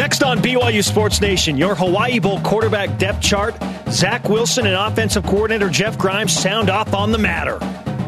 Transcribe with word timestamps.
Next 0.00 0.22
on 0.22 0.38
BYU 0.38 0.82
Sports 0.82 1.20
Nation, 1.20 1.58
your 1.58 1.74
Hawaii 1.74 2.20
Bowl 2.20 2.40
quarterback 2.40 2.96
depth 2.96 3.20
chart. 3.20 3.54
Zach 3.90 4.30
Wilson 4.30 4.64
and 4.64 4.74
offensive 4.74 5.24
coordinator 5.24 5.68
Jeff 5.68 5.98
Grimes 5.98 6.32
sound 6.32 6.70
off 6.70 6.94
on 6.94 7.12
the 7.12 7.18
matter. 7.18 7.58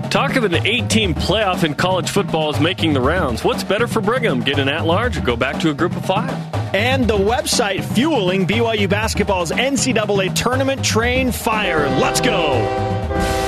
Talk 0.09 0.37
of 0.37 0.45
an 0.45 0.67
eight 0.67 0.89
team 0.89 1.15
playoff 1.15 1.65
in 1.65 1.75
college 1.75 2.09
football 2.09 2.49
is 2.49 2.59
making 2.59 2.95
the 2.95 3.01
rounds. 3.03 3.45
What's 3.45 3.63
better 3.63 3.87
for 3.87 4.01
Brigham? 4.01 4.41
Get 4.41 4.59
an 4.59 4.71
at 4.71 4.87
large 4.87 5.19
or 5.19 5.21
go 5.21 5.37
back 5.37 5.61
to 5.61 5.69
a 5.69 5.75
group 5.75 5.95
of 5.95 6.03
five? 6.07 6.33
And 6.75 7.07
the 7.07 7.19
website 7.19 7.85
fueling 7.85 8.47
BYU 8.47 8.89
basketball's 8.89 9.51
NCAA 9.51 10.35
tournament 10.35 10.83
train 10.83 11.31
fire. 11.31 11.91
Let's 11.99 12.23
go. 12.23 12.55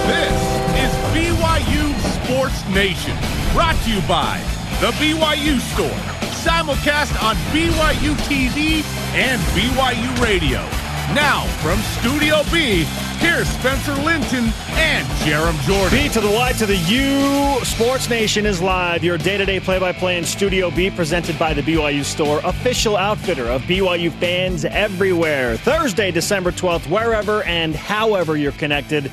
This 0.06 0.32
is 0.84 0.92
BYU 1.16 2.26
Sports 2.26 2.68
Nation, 2.68 3.16
brought 3.54 3.76
to 3.84 3.90
you 3.90 4.02
by 4.06 4.38
The 4.82 4.90
BYU 4.98 5.58
Store 5.72 6.13
simulcast 6.45 7.22
on 7.22 7.36
BYU 7.54 8.14
TV 8.29 8.84
and 9.14 9.41
BYU 9.56 10.23
Radio. 10.23 10.59
Now, 11.14 11.46
from 11.62 11.78
Studio 11.78 12.42
B, 12.52 12.84
here's 13.16 13.48
Spencer 13.48 13.95
Linton 13.95 14.52
and 14.72 15.06
Jarom 15.24 15.59
Jordan. 15.62 15.98
B 15.98 16.09
to 16.10 16.20
the 16.20 16.28
Y 16.28 16.52
to 16.52 16.66
the 16.66 16.77
U. 16.77 17.64
Sports 17.64 18.10
Nation 18.10 18.45
is 18.45 18.60
live. 18.60 19.02
Your 19.02 19.16
day 19.16 19.38
to 19.38 19.46
day 19.46 19.59
play 19.59 19.78
by 19.78 19.92
play 19.92 20.19
in 20.19 20.24
Studio 20.24 20.70
B, 20.70 20.91
presented 20.91 21.38
by 21.38 21.55
the 21.55 21.62
BYU 21.62 22.05
Store, 22.05 22.41
official 22.45 22.98
outfitter 22.98 23.47
of 23.47 23.62
BYU 23.62 24.12
fans 24.12 24.66
everywhere. 24.66 25.56
Thursday, 25.56 26.11
December 26.11 26.52
12th, 26.52 26.91
wherever 26.91 27.42
and 27.45 27.74
however 27.74 28.36
you're 28.36 28.52
connected. 28.52 29.11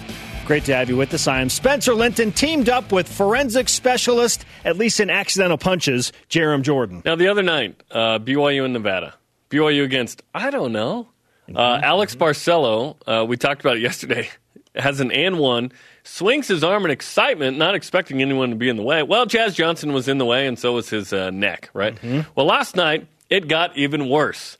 Great 0.51 0.65
to 0.65 0.75
have 0.75 0.89
you 0.89 0.97
with 0.97 1.13
us. 1.13 1.29
I 1.29 1.39
am 1.39 1.47
Spencer 1.47 1.93
Linton, 1.93 2.33
teamed 2.33 2.67
up 2.67 2.91
with 2.91 3.07
forensic 3.07 3.69
specialist, 3.69 4.43
at 4.65 4.75
least 4.75 4.99
in 4.99 5.09
accidental 5.09 5.57
punches, 5.57 6.11
Jarom 6.29 6.61
Jordan. 6.61 7.01
Now, 7.05 7.15
the 7.15 7.29
other 7.29 7.41
night, 7.41 7.81
uh, 7.89 8.19
BYU 8.19 8.65
in 8.65 8.73
Nevada. 8.73 9.13
BYU 9.49 9.85
against, 9.85 10.23
I 10.35 10.49
don't 10.49 10.73
know, 10.73 11.07
uh, 11.55 11.79
Alex 11.81 12.15
Barcelo. 12.15 12.98
Uh, 13.07 13.26
we 13.26 13.37
talked 13.37 13.61
about 13.61 13.77
it 13.77 13.79
yesterday. 13.79 14.27
Has 14.76 14.99
an 14.99 15.09
and 15.13 15.39
one, 15.39 15.71
swings 16.03 16.49
his 16.49 16.65
arm 16.65 16.83
in 16.83 16.91
excitement, 16.91 17.57
not 17.57 17.73
expecting 17.73 18.21
anyone 18.21 18.49
to 18.49 18.57
be 18.57 18.67
in 18.67 18.76
the 18.76 18.83
way. 18.83 19.04
Well, 19.04 19.26
Jazz 19.26 19.55
Johnson 19.55 19.93
was 19.93 20.09
in 20.09 20.17
the 20.17 20.26
way, 20.26 20.48
and 20.48 20.59
so 20.59 20.73
was 20.73 20.89
his 20.89 21.13
uh, 21.13 21.29
neck, 21.29 21.70
right? 21.73 21.95
Mm-hmm. 21.95 22.29
Well, 22.35 22.45
last 22.45 22.76
night, 22.76 23.07
it 23.29 23.48
got 23.48 23.77
even 23.77 24.09
worse, 24.09 24.57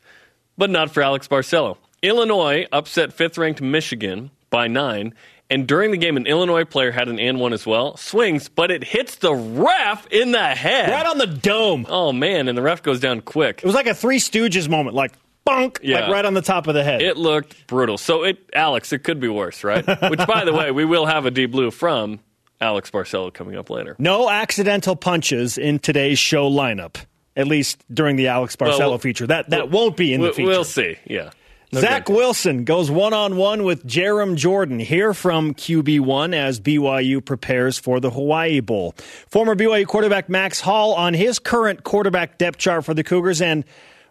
but 0.58 0.70
not 0.70 0.90
for 0.90 1.04
Alex 1.04 1.28
Barcelo. 1.28 1.76
Illinois 2.02 2.66
upset 2.72 3.12
fifth 3.12 3.38
ranked 3.38 3.62
Michigan 3.62 4.32
by 4.50 4.68
nine, 4.68 5.16
and 5.52 5.68
during 5.68 5.92
the 5.92 5.98
game, 5.98 6.16
an 6.16 6.28
Illinois 6.28 6.64
player 6.64 6.92
had 6.92 7.10
an 7.10 7.20
and 7.20 7.38
one 7.38 7.52
as 7.52 7.66
well. 7.68 7.98
Swings, 7.98 8.48
but 8.48 8.72
it 8.72 8.86
hits 8.86 9.18
the 9.18 9.36
ref 9.36 10.08
in 10.08 10.32
the 10.32 10.40
head. 10.40 10.90
Right 10.90 11.06
on 11.06 11.18
the 11.18 11.28
dome. 11.28 11.86
Oh, 11.90 12.14
man. 12.14 12.48
And 12.48 12.58
the 12.58 12.62
ref 12.62 12.82
goes 12.82 13.02
down 13.02 13.20
quick. 13.20 13.58
It 13.58 13.66
was 13.66 13.76
like 13.76 13.86
a 13.86 13.94
Three 13.94 14.20
Stooges 14.20 14.70
moment, 14.70 14.96
like 14.96 15.12
bunk, 15.44 15.82
yeah. 15.84 16.00
like 16.00 16.10
right 16.10 16.24
on 16.24 16.36
the 16.36 16.42
top 16.42 16.68
of 16.68 16.74
the 16.74 16.86
head. 16.86 17.02
It 17.02 17.18
looked 17.18 17.68
brutal. 17.68 17.98
So, 17.98 18.24
it, 18.24 18.38
Alex, 18.54 18.94
it 18.94 19.00
could 19.00 19.20
be 19.20 19.28
worse, 19.28 19.66
right? 19.66 19.86
Which, 20.10 20.26
by 20.26 20.46
the 20.46 20.54
way, 20.54 20.72
we 20.72 20.86
will 20.86 21.06
have 21.06 21.26
a 21.26 21.32
deep 21.32 21.52
blue 21.52 21.70
from 21.70 22.22
Alex 22.62 22.90
Barcelo 22.90 23.34
coming 23.34 23.58
up 23.58 23.70
later. 23.70 23.98
No 24.00 24.30
accidental 24.30 24.96
punches 24.96 25.58
in 25.58 25.80
today's 25.80 26.18
show 26.18 26.50
lineup, 26.50 26.96
at 27.36 27.48
least 27.48 27.84
during 27.94 28.16
the 28.16 28.30
Alex 28.30 28.56
Barcelo 28.56 28.80
well, 28.80 28.98
feature. 29.00 29.28
That, 29.28 29.50
that 29.50 29.70
we'll, 29.70 29.82
won't 29.82 29.98
be 29.98 30.14
in 30.14 30.22
the 30.22 30.32
feature. 30.32 30.48
We'll 30.48 30.64
see, 30.64 30.96
yeah. 31.06 31.32
Okay. 31.74 31.80
Zach 31.80 32.10
Wilson 32.10 32.66
goes 32.66 32.92
one 32.92 33.14
on 33.14 33.38
one 33.38 33.64
with 33.64 33.88
Jarom 33.88 34.36
Jordan 34.36 34.78
here 34.78 35.14
from 35.14 35.54
QB1 35.54 36.36
as 36.36 36.60
BYU 36.60 37.24
prepares 37.24 37.80
for 37.80 38.02
the 38.02 38.10
Hawaii 38.10 38.60
Bowl. 38.60 38.94
Former 39.30 39.56
BYU 39.56 39.88
quarterback 39.88 40.28
Max 40.28 40.60
Hall 40.60 40.94
on 40.94 41.14
his 41.14 41.40
current 41.40 41.86
quarterback 41.86 42.38
depth 42.38 42.58
chart 42.58 42.84
for 42.84 42.94
the 42.94 43.06
Cougars. 43.06 43.42
And 43.42 43.64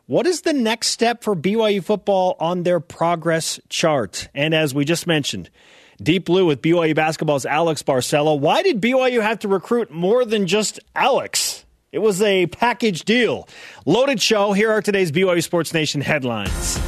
what 0.06 0.26
is 0.26 0.40
the 0.40 0.54
next 0.54 0.86
step 0.86 1.22
for 1.22 1.36
BYU 1.36 1.84
football 1.84 2.34
on 2.40 2.62
their 2.62 2.80
progress 2.80 3.60
chart? 3.68 4.28
And 4.34 4.54
as 4.54 4.72
we 4.72 4.86
just 4.86 5.06
mentioned, 5.06 5.50
Deep 6.02 6.24
Blue 6.24 6.46
with 6.46 6.62
BYU 6.62 6.94
basketball's 6.94 7.44
Alex 7.44 7.82
Barcelo. 7.82 8.40
Why 8.40 8.62
did 8.62 8.80
BYU 8.80 9.20
have 9.20 9.38
to 9.40 9.48
recruit 9.48 9.90
more 9.90 10.24
than 10.24 10.46
just 10.46 10.80
Alex? 10.96 11.66
It 11.92 11.98
was 11.98 12.22
a 12.22 12.46
package 12.46 13.04
deal. 13.04 13.46
Loaded 13.84 14.22
show. 14.22 14.54
Here 14.54 14.70
are 14.70 14.80
today's 14.80 15.12
BYU 15.12 15.42
Sports 15.42 15.74
Nation 15.74 16.00
headlines. 16.00 16.80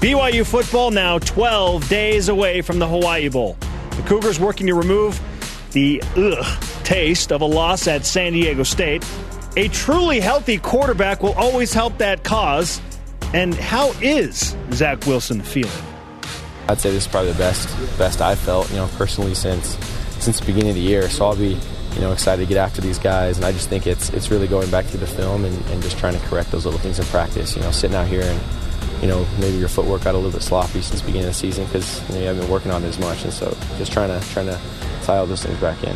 BYU 0.00 0.46
football 0.46 0.90
now 0.90 1.18
12 1.18 1.88
days 1.88 2.28
away 2.28 2.60
from 2.60 2.78
the 2.78 2.86
Hawaii 2.86 3.30
Bowl. 3.30 3.56
The 3.96 4.02
Cougars 4.02 4.38
working 4.38 4.66
to 4.66 4.74
remove 4.74 5.18
the 5.72 6.02
ugh, 6.16 6.62
taste 6.84 7.32
of 7.32 7.40
a 7.40 7.46
loss 7.46 7.88
at 7.88 8.04
San 8.04 8.34
Diego 8.34 8.62
State. 8.62 9.04
A 9.56 9.68
truly 9.68 10.20
healthy 10.20 10.58
quarterback 10.58 11.22
will 11.22 11.32
always 11.32 11.72
help 11.72 11.96
that 11.96 12.24
cause. 12.24 12.78
And 13.32 13.54
how 13.54 13.92
is 14.02 14.54
Zach 14.72 15.06
Wilson 15.06 15.40
feeling? 15.40 15.72
I'd 16.68 16.78
say 16.78 16.90
this 16.90 17.06
is 17.06 17.08
probably 17.08 17.32
the 17.32 17.38
best 17.38 17.98
best 17.98 18.20
I've 18.20 18.38
felt, 18.38 18.68
you 18.70 18.76
know, 18.76 18.88
personally 18.96 19.34
since 19.34 19.78
since 20.18 20.40
the 20.40 20.46
beginning 20.46 20.70
of 20.70 20.74
the 20.76 20.82
year. 20.82 21.08
So 21.08 21.24
I'll 21.24 21.36
be, 21.36 21.58
you 21.94 22.00
know, 22.00 22.12
excited 22.12 22.42
to 22.42 22.48
get 22.48 22.58
after 22.58 22.82
these 22.82 22.98
guys. 22.98 23.38
And 23.38 23.46
I 23.46 23.52
just 23.52 23.70
think 23.70 23.86
it's 23.86 24.10
it's 24.10 24.30
really 24.30 24.46
going 24.46 24.70
back 24.70 24.86
to 24.88 24.98
the 24.98 25.06
film 25.06 25.46
and, 25.46 25.70
and 25.70 25.82
just 25.82 25.96
trying 25.96 26.20
to 26.20 26.26
correct 26.26 26.50
those 26.50 26.66
little 26.66 26.80
things 26.80 26.98
in 26.98 27.06
practice. 27.06 27.56
You 27.56 27.62
know, 27.62 27.70
sitting 27.70 27.96
out 27.96 28.08
here 28.08 28.22
and 28.22 28.40
you 29.00 29.08
know, 29.08 29.26
maybe 29.38 29.56
your 29.58 29.68
footwork 29.68 30.04
got 30.04 30.14
a 30.14 30.18
little 30.18 30.32
bit 30.32 30.42
sloppy 30.42 30.80
since 30.80 31.00
the 31.00 31.06
beginning 31.06 31.28
of 31.28 31.34
the 31.34 31.38
season 31.38 31.64
because 31.66 32.00
you, 32.08 32.14
know, 32.14 32.20
you 32.20 32.26
haven't 32.26 32.42
been 32.42 32.50
working 32.50 32.70
on 32.70 32.84
it 32.84 32.88
as 32.88 32.98
much, 32.98 33.24
and 33.24 33.32
so 33.32 33.56
just 33.78 33.92
trying 33.92 34.08
to 34.08 34.26
trying 34.28 34.46
to 34.46 34.58
tie 35.02 35.18
all 35.18 35.26
those 35.26 35.42
things 35.42 35.58
back 35.60 35.82
in. 35.84 35.94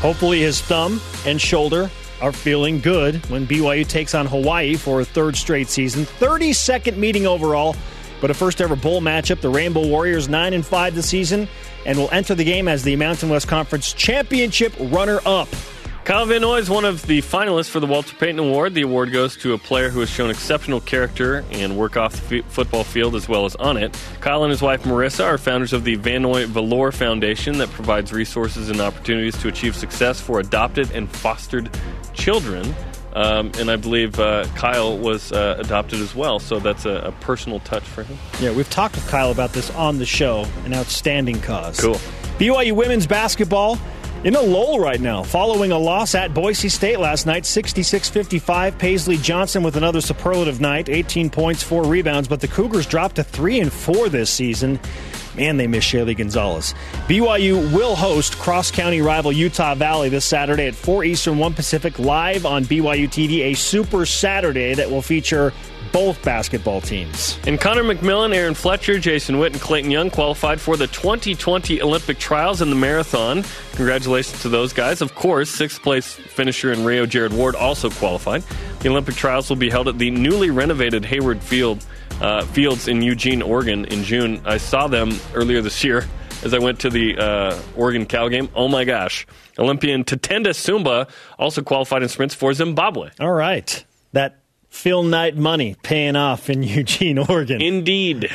Hopefully, 0.00 0.40
his 0.40 0.60
thumb 0.60 1.00
and 1.26 1.40
shoulder 1.40 1.90
are 2.20 2.32
feeling 2.32 2.80
good 2.80 3.24
when 3.30 3.46
BYU 3.46 3.86
takes 3.86 4.14
on 4.14 4.26
Hawaii 4.26 4.74
for 4.76 5.00
a 5.00 5.04
third 5.04 5.36
straight 5.36 5.68
season. 5.68 6.04
32nd 6.04 6.96
meeting 6.96 7.26
overall, 7.26 7.76
but 8.20 8.30
a 8.30 8.34
first 8.34 8.60
ever 8.60 8.76
bowl 8.76 9.00
matchup. 9.00 9.40
The 9.40 9.48
Rainbow 9.48 9.86
Warriors 9.86 10.28
9 10.28 10.52
and 10.52 10.66
5 10.66 10.94
this 10.94 11.08
season 11.08 11.48
and 11.86 11.98
will 11.98 12.10
enter 12.10 12.34
the 12.34 12.44
game 12.44 12.68
as 12.68 12.82
the 12.82 12.96
Mountain 12.96 13.28
West 13.28 13.48
Conference 13.48 13.92
Championship 13.92 14.72
runner 14.78 15.20
up. 15.24 15.48
Kyle 16.08 16.24
Van 16.24 16.40
Noy 16.40 16.56
is 16.56 16.70
one 16.70 16.86
of 16.86 17.06
the 17.06 17.20
finalists 17.20 17.68
for 17.68 17.80
the 17.80 17.86
Walter 17.86 18.16
Payton 18.16 18.38
Award. 18.38 18.72
The 18.72 18.80
award 18.80 19.12
goes 19.12 19.36
to 19.36 19.52
a 19.52 19.58
player 19.58 19.90
who 19.90 20.00
has 20.00 20.08
shown 20.08 20.30
exceptional 20.30 20.80
character 20.80 21.44
and 21.50 21.76
work 21.76 21.98
off 21.98 22.30
the 22.30 22.38
f- 22.38 22.44
football 22.46 22.82
field 22.82 23.14
as 23.14 23.28
well 23.28 23.44
as 23.44 23.54
on 23.56 23.76
it. 23.76 23.94
Kyle 24.20 24.42
and 24.42 24.50
his 24.50 24.62
wife 24.62 24.84
Marissa 24.84 25.26
are 25.26 25.36
founders 25.36 25.74
of 25.74 25.84
the 25.84 25.96
Van 25.96 26.22
Noy 26.22 26.46
Valor 26.46 26.92
Foundation 26.92 27.58
that 27.58 27.68
provides 27.72 28.10
resources 28.10 28.70
and 28.70 28.80
opportunities 28.80 29.36
to 29.42 29.48
achieve 29.48 29.76
success 29.76 30.18
for 30.18 30.40
adopted 30.40 30.90
and 30.92 31.10
fostered 31.10 31.68
children. 32.14 32.74
Um, 33.12 33.52
and 33.58 33.70
I 33.70 33.76
believe 33.76 34.18
uh, 34.18 34.46
Kyle 34.56 34.96
was 34.96 35.30
uh, 35.30 35.56
adopted 35.58 36.00
as 36.00 36.14
well, 36.14 36.38
so 36.38 36.58
that's 36.58 36.86
a, 36.86 37.08
a, 37.08 37.12
personal 37.20 37.60
touch 37.60 37.84
for 37.84 38.02
him. 38.02 38.16
Yeah, 38.40 38.52
we've 38.52 38.70
talked 38.70 38.94
with 38.94 39.06
Kyle 39.08 39.30
about 39.30 39.52
this 39.52 39.68
on 39.74 39.98
the 39.98 40.06
show. 40.06 40.46
An 40.64 40.72
outstanding 40.72 41.42
cause. 41.42 41.78
Cool. 41.78 42.00
BYU 42.38 42.72
women's 42.72 43.06
basketball 43.06 43.76
in 44.24 44.34
a 44.34 44.40
lull 44.40 44.80
right 44.80 45.00
now, 45.00 45.22
following 45.22 45.70
a 45.70 45.78
loss 45.78 46.14
at 46.14 46.34
Boise 46.34 46.68
State 46.68 46.98
last 46.98 47.24
night, 47.24 47.46
66 47.46 48.08
55. 48.08 48.76
Paisley 48.78 49.16
Johnson 49.16 49.62
with 49.62 49.76
another 49.76 50.00
superlative 50.00 50.60
night, 50.60 50.88
18 50.88 51.30
points, 51.30 51.62
4 51.62 51.84
rebounds, 51.84 52.28
but 52.28 52.40
the 52.40 52.48
Cougars 52.48 52.86
dropped 52.86 53.16
to 53.16 53.24
3 53.24 53.60
and 53.60 53.72
4 53.72 54.08
this 54.08 54.30
season. 54.30 54.80
Man, 55.36 55.56
they 55.56 55.68
miss 55.68 55.84
Shaylee 55.84 56.16
Gonzalez. 56.16 56.74
BYU 57.06 57.72
will 57.72 57.94
host 57.94 58.36
cross 58.38 58.72
county 58.72 59.00
rival 59.00 59.30
Utah 59.30 59.76
Valley 59.76 60.08
this 60.08 60.24
Saturday 60.24 60.66
at 60.66 60.74
4 60.74 61.04
Eastern, 61.04 61.38
1 61.38 61.54
Pacific, 61.54 61.98
live 62.00 62.44
on 62.44 62.64
BYU 62.64 63.06
TV, 63.06 63.52
a 63.52 63.54
super 63.54 64.04
Saturday 64.04 64.74
that 64.74 64.90
will 64.90 65.02
feature 65.02 65.52
both 65.92 66.22
basketball 66.22 66.80
teams. 66.80 67.38
And 67.46 67.60
Connor 67.60 67.82
McMillan, 67.82 68.34
Aaron 68.34 68.54
Fletcher, 68.54 68.98
Jason 68.98 69.38
Witt, 69.38 69.52
and 69.52 69.60
Clayton 69.60 69.90
Young 69.90 70.10
qualified 70.10 70.60
for 70.60 70.76
the 70.76 70.86
2020 70.86 71.82
Olympic 71.82 72.18
trials 72.18 72.62
in 72.62 72.70
the 72.70 72.76
marathon. 72.76 73.44
Congratulations 73.72 74.42
to 74.42 74.48
those 74.48 74.72
guys. 74.72 75.00
Of 75.00 75.14
course, 75.14 75.50
sixth 75.50 75.82
place 75.82 76.14
finisher 76.14 76.72
in 76.72 76.84
Rio, 76.84 77.06
Jared 77.06 77.32
Ward, 77.32 77.54
also 77.54 77.90
qualified. 77.90 78.42
The 78.80 78.88
Olympic 78.88 79.14
trials 79.16 79.48
will 79.48 79.56
be 79.56 79.70
held 79.70 79.88
at 79.88 79.98
the 79.98 80.10
newly 80.10 80.50
renovated 80.50 81.04
Hayward 81.04 81.42
Field 81.42 81.84
uh, 82.20 82.44
Fields 82.46 82.88
in 82.88 83.02
Eugene, 83.02 83.42
Oregon 83.42 83.84
in 83.86 84.04
June. 84.04 84.40
I 84.44 84.58
saw 84.58 84.88
them 84.88 85.12
earlier 85.34 85.60
this 85.60 85.84
year 85.84 86.06
as 86.44 86.54
I 86.54 86.58
went 86.58 86.80
to 86.80 86.90
the 86.90 87.16
uh, 87.18 87.58
Oregon 87.76 88.06
Cal 88.06 88.28
game. 88.28 88.48
Oh 88.54 88.68
my 88.68 88.84
gosh. 88.84 89.26
Olympian 89.58 90.04
Tatenda 90.04 90.48
Tsumba 90.50 91.08
also 91.38 91.62
qualified 91.62 92.02
in 92.02 92.08
sprints 92.08 92.34
for 92.34 92.52
Zimbabwe. 92.52 93.10
All 93.20 93.32
right. 93.32 93.84
That 94.12 94.37
Phil 94.68 95.02
Knight 95.02 95.36
money 95.36 95.76
paying 95.82 96.16
off 96.16 96.48
in 96.50 96.62
Eugene, 96.64 97.18
Oregon. 97.18 97.60
Indeed. 97.60 98.30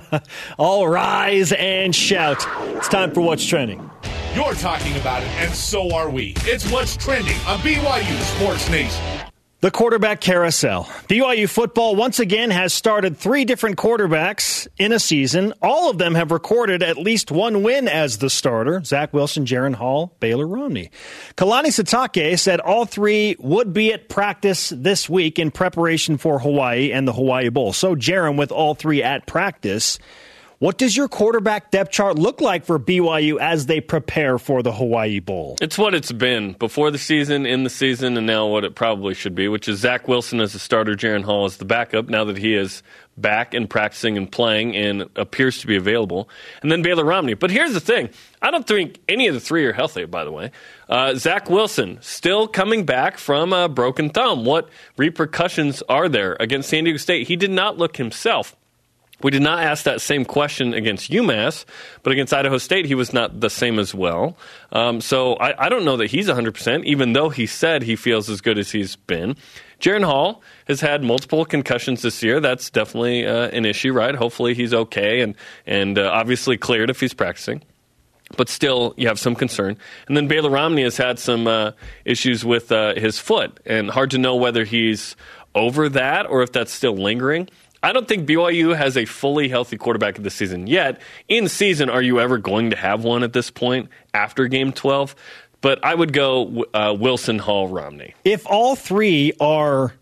All 0.58 0.88
rise 0.88 1.52
and 1.52 1.94
shout. 1.94 2.44
It's 2.76 2.88
time 2.88 3.12
for 3.12 3.20
What's 3.20 3.46
Trending. 3.46 3.90
You're 4.34 4.54
talking 4.54 4.96
about 4.96 5.22
it, 5.22 5.28
and 5.36 5.54
so 5.54 5.94
are 5.94 6.10
we. 6.10 6.34
It's 6.38 6.68
What's 6.70 6.96
Trending 6.96 7.36
on 7.46 7.58
BYU 7.60 8.20
Sports 8.36 8.68
Nation. 8.68 9.02
The 9.64 9.70
quarterback 9.70 10.20
carousel. 10.20 10.84
BYU 11.08 11.48
football 11.48 11.96
once 11.96 12.20
again 12.20 12.50
has 12.50 12.74
started 12.74 13.16
three 13.16 13.46
different 13.46 13.78
quarterbacks 13.78 14.68
in 14.76 14.92
a 14.92 14.98
season. 14.98 15.54
All 15.62 15.88
of 15.88 15.96
them 15.96 16.14
have 16.16 16.32
recorded 16.32 16.82
at 16.82 16.98
least 16.98 17.30
one 17.30 17.62
win 17.62 17.88
as 17.88 18.18
the 18.18 18.28
starter 18.28 18.84
Zach 18.84 19.14
Wilson, 19.14 19.46
Jaren 19.46 19.74
Hall, 19.74 20.14
Baylor 20.20 20.46
Romney. 20.46 20.90
Kalani 21.38 21.68
Sitake 21.68 22.38
said 22.38 22.60
all 22.60 22.84
three 22.84 23.36
would 23.38 23.72
be 23.72 23.90
at 23.94 24.10
practice 24.10 24.68
this 24.68 25.08
week 25.08 25.38
in 25.38 25.50
preparation 25.50 26.18
for 26.18 26.40
Hawaii 26.40 26.92
and 26.92 27.08
the 27.08 27.14
Hawaii 27.14 27.48
Bowl. 27.48 27.72
So, 27.72 27.96
Jaren, 27.96 28.36
with 28.36 28.52
all 28.52 28.74
three 28.74 29.02
at 29.02 29.26
practice, 29.26 29.98
what 30.64 30.78
does 30.78 30.96
your 30.96 31.08
quarterback 31.08 31.70
depth 31.70 31.90
chart 31.90 32.18
look 32.18 32.40
like 32.40 32.64
for 32.64 32.78
BYU 32.78 33.38
as 33.38 33.66
they 33.66 33.82
prepare 33.82 34.38
for 34.38 34.62
the 34.62 34.72
Hawaii 34.72 35.20
Bowl? 35.20 35.58
It's 35.60 35.76
what 35.76 35.92
it's 35.92 36.10
been 36.10 36.54
before 36.54 36.90
the 36.90 36.96
season, 36.96 37.44
in 37.44 37.64
the 37.64 37.68
season, 37.68 38.16
and 38.16 38.26
now 38.26 38.46
what 38.46 38.64
it 38.64 38.74
probably 38.74 39.12
should 39.12 39.34
be, 39.34 39.46
which 39.46 39.68
is 39.68 39.80
Zach 39.80 40.08
Wilson 40.08 40.40
as 40.40 40.54
the 40.54 40.58
starter, 40.58 40.94
Jaren 40.94 41.22
Hall 41.22 41.44
as 41.44 41.58
the 41.58 41.66
backup, 41.66 42.08
now 42.08 42.24
that 42.24 42.38
he 42.38 42.54
is 42.54 42.82
back 43.18 43.52
and 43.52 43.68
practicing 43.68 44.16
and 44.16 44.32
playing 44.32 44.74
and 44.74 45.02
appears 45.16 45.58
to 45.60 45.66
be 45.66 45.76
available, 45.76 46.30
and 46.62 46.72
then 46.72 46.80
Baylor 46.80 47.04
Romney. 47.04 47.34
But 47.34 47.50
here's 47.50 47.74
the 47.74 47.80
thing 47.80 48.08
I 48.40 48.50
don't 48.50 48.66
think 48.66 49.00
any 49.06 49.28
of 49.28 49.34
the 49.34 49.40
three 49.40 49.66
are 49.66 49.74
healthy, 49.74 50.06
by 50.06 50.24
the 50.24 50.32
way. 50.32 50.50
Uh, 50.88 51.14
Zach 51.14 51.50
Wilson 51.50 51.98
still 52.00 52.48
coming 52.48 52.86
back 52.86 53.18
from 53.18 53.52
a 53.52 53.68
broken 53.68 54.08
thumb. 54.08 54.46
What 54.46 54.70
repercussions 54.96 55.82
are 55.90 56.08
there 56.08 56.38
against 56.40 56.70
San 56.70 56.84
Diego 56.84 56.96
State? 56.96 57.28
He 57.28 57.36
did 57.36 57.50
not 57.50 57.76
look 57.76 57.98
himself. 57.98 58.56
We 59.24 59.30
did 59.30 59.40
not 59.40 59.62
ask 59.62 59.84
that 59.84 60.02
same 60.02 60.26
question 60.26 60.74
against 60.74 61.10
UMass, 61.10 61.64
but 62.02 62.12
against 62.12 62.34
Idaho 62.34 62.58
State, 62.58 62.84
he 62.84 62.94
was 62.94 63.14
not 63.14 63.40
the 63.40 63.48
same 63.48 63.78
as 63.78 63.94
well. 63.94 64.36
Um, 64.70 65.00
so 65.00 65.36
I, 65.36 65.64
I, 65.64 65.68
don't 65.70 65.86
know 65.86 65.96
that 65.96 66.10
he's 66.10 66.28
100%, 66.28 66.84
even 66.84 67.14
though 67.14 67.30
he 67.30 67.46
said 67.46 67.84
he 67.84 67.96
feels 67.96 68.28
as 68.28 68.42
good 68.42 68.58
as 68.58 68.72
he's 68.72 68.96
been. 68.96 69.34
Jaren 69.80 70.04
Hall 70.04 70.42
has 70.68 70.82
had 70.82 71.02
multiple 71.02 71.46
concussions 71.46 72.02
this 72.02 72.22
year. 72.22 72.38
That's 72.38 72.68
definitely 72.68 73.26
uh, 73.26 73.48
an 73.48 73.64
issue, 73.64 73.94
right? 73.94 74.14
Hopefully 74.14 74.52
he's 74.52 74.74
okay 74.74 75.22
and, 75.22 75.36
and 75.66 75.98
uh, 75.98 76.10
obviously 76.12 76.58
cleared 76.58 76.90
if 76.90 77.00
he's 77.00 77.14
practicing. 77.14 77.62
But 78.36 78.50
still, 78.50 78.92
you 78.98 79.08
have 79.08 79.18
some 79.18 79.34
concern. 79.34 79.78
And 80.06 80.18
then 80.18 80.28
Baylor 80.28 80.50
Romney 80.50 80.82
has 80.82 80.98
had 80.98 81.18
some 81.18 81.46
uh, 81.46 81.70
issues 82.04 82.44
with 82.44 82.70
uh, 82.70 82.94
his 82.94 83.18
foot, 83.18 83.58
and 83.64 83.88
hard 83.88 84.10
to 84.10 84.18
know 84.18 84.36
whether 84.36 84.64
he's 84.64 85.16
over 85.54 85.88
that 85.88 86.26
or 86.26 86.42
if 86.42 86.52
that's 86.52 86.72
still 86.72 86.96
lingering. 86.96 87.48
I 87.84 87.92
don't 87.92 88.08
think 88.08 88.26
BYU 88.26 88.74
has 88.74 88.96
a 88.96 89.04
fully 89.04 89.48
healthy 89.48 89.76
quarterback 89.76 90.16
this 90.16 90.34
season 90.34 90.66
yet. 90.66 91.02
In 91.28 91.48
season, 91.48 91.90
are 91.90 92.00
you 92.00 92.18
ever 92.18 92.38
going 92.38 92.70
to 92.70 92.76
have 92.76 93.04
one 93.04 93.22
at 93.22 93.34
this 93.34 93.50
point 93.50 93.90
after 94.14 94.48
game 94.48 94.72
12? 94.72 95.14
But 95.60 95.84
I 95.84 95.94
would 95.94 96.14
go 96.14 96.64
uh, 96.72 96.96
Wilson, 96.98 97.38
Hall, 97.38 97.68
Romney. 97.68 98.14
If 98.24 98.46
all 98.46 98.74
three 98.74 99.34
are 99.38 99.92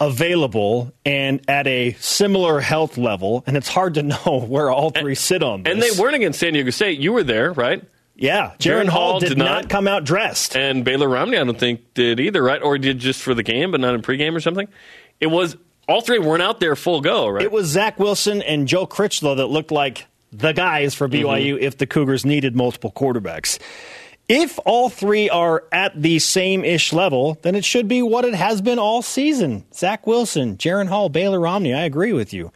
available 0.00 0.92
and 1.04 1.40
at 1.48 1.68
a 1.68 1.92
similar 2.00 2.58
health 2.58 2.98
level, 2.98 3.44
and 3.46 3.56
it's 3.56 3.68
hard 3.68 3.94
to 3.94 4.02
know 4.26 4.44
where 4.48 4.70
all 4.70 4.90
three 4.90 5.12
and, 5.12 5.18
sit 5.18 5.42
on 5.44 5.62
this. 5.62 5.72
And 5.72 5.80
they 5.80 5.90
weren't 6.00 6.16
against 6.16 6.40
San 6.40 6.54
Diego 6.54 6.70
State. 6.70 6.98
You 6.98 7.12
were 7.12 7.22
there, 7.22 7.52
right? 7.52 7.84
Yeah, 8.16 8.54
Jaren 8.58 8.88
Hall, 8.88 9.12
Hall, 9.12 9.20
did, 9.20 9.28
did 9.28 9.38
not, 9.38 9.44
not, 9.62 9.68
come 9.70 9.86
out 9.86 10.02
dressed. 10.02 10.56
And 10.56 10.84
Baylor 10.84 11.08
Romney, 11.08 11.38
I 11.38 11.44
don't 11.44 11.56
think, 11.56 11.94
did 11.94 12.18
either, 12.18 12.42
right? 12.42 12.60
Or 12.60 12.76
did 12.76 12.98
just 12.98 13.22
for 13.22 13.32
the 13.32 13.44
game, 13.44 13.70
but 13.70 13.78
not 13.78 13.94
in 13.94 14.02
pregame 14.02 14.34
or 14.34 14.40
something. 14.40 14.66
It 15.20 15.28
was 15.28 15.56
all 15.88 16.00
three 16.02 16.18
weren't 16.18 16.42
out 16.42 16.60
there 16.60 16.76
full 16.76 17.00
go, 17.00 17.28
right? 17.28 17.42
It 17.42 17.50
was 17.50 17.66
Zach 17.66 17.98
Wilson 17.98 18.42
and 18.42 18.68
Joe 18.68 18.86
Critchlow 18.86 19.36
that 19.36 19.46
looked 19.46 19.70
like 19.70 20.06
the 20.30 20.52
guys 20.52 20.94
for 20.94 21.08
BYU 21.08 21.54
mm-hmm. 21.54 21.64
if 21.64 21.78
the 21.78 21.86
Cougars 21.86 22.24
needed 22.24 22.54
multiple 22.54 22.92
quarterbacks. 22.92 23.58
If 24.28 24.58
all 24.66 24.90
three 24.90 25.30
are 25.30 25.64
at 25.72 26.00
the 26.00 26.18
same 26.18 26.62
ish 26.62 26.92
level, 26.92 27.38
then 27.40 27.54
it 27.54 27.64
should 27.64 27.88
be 27.88 28.02
what 28.02 28.26
it 28.26 28.34
has 28.34 28.60
been 28.60 28.78
all 28.78 29.00
season. 29.00 29.64
Zach 29.72 30.06
Wilson, 30.06 30.58
Jaren 30.58 30.88
Hall, 30.88 31.08
Baylor 31.08 31.40
Romney. 31.40 31.72
I 31.72 31.84
agree 31.84 32.12
with 32.12 32.34
you. 32.34 32.52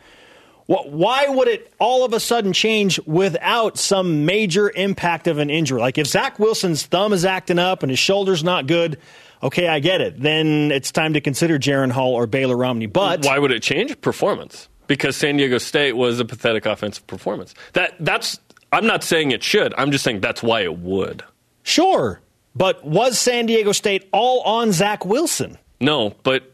Why 0.66 1.26
would 1.28 1.48
it 1.48 1.72
all 1.78 2.04
of 2.04 2.12
a 2.12 2.20
sudden 2.20 2.52
change 2.52 3.00
without 3.06 3.78
some 3.78 4.24
major 4.24 4.70
impact 4.70 5.26
of 5.26 5.38
an 5.38 5.50
injury? 5.50 5.80
Like 5.80 5.98
if 5.98 6.06
Zach 6.06 6.38
Wilson's 6.38 6.86
thumb 6.86 7.12
is 7.12 7.24
acting 7.24 7.58
up 7.58 7.82
and 7.82 7.90
his 7.90 7.98
shoulder's 7.98 8.44
not 8.44 8.66
good, 8.66 8.98
okay, 9.42 9.68
I 9.68 9.80
get 9.80 10.00
it. 10.00 10.20
Then 10.20 10.70
it's 10.70 10.92
time 10.92 11.14
to 11.14 11.20
consider 11.20 11.58
Jaren 11.58 11.90
Hall 11.90 12.14
or 12.14 12.26
Baylor 12.26 12.56
Romney. 12.56 12.86
But 12.86 13.24
why 13.24 13.38
would 13.38 13.52
it 13.52 13.62
change 13.62 14.00
performance? 14.00 14.68
Because 14.86 15.16
San 15.16 15.36
Diego 15.36 15.58
State 15.58 15.96
was 15.96 16.20
a 16.20 16.24
pathetic 16.24 16.66
offensive 16.66 17.06
performance. 17.06 17.54
That 17.72 17.94
that's 18.00 18.38
I'm 18.72 18.86
not 18.86 19.04
saying 19.04 19.30
it 19.32 19.42
should. 19.42 19.74
I'm 19.76 19.90
just 19.90 20.04
saying 20.04 20.20
that's 20.20 20.42
why 20.42 20.62
it 20.62 20.78
would. 20.78 21.22
Sure, 21.62 22.20
but 22.54 22.84
was 22.84 23.18
San 23.18 23.46
Diego 23.46 23.72
State 23.72 24.08
all 24.12 24.40
on 24.42 24.72
Zach 24.72 25.04
Wilson? 25.04 25.58
No, 25.80 26.14
but 26.22 26.52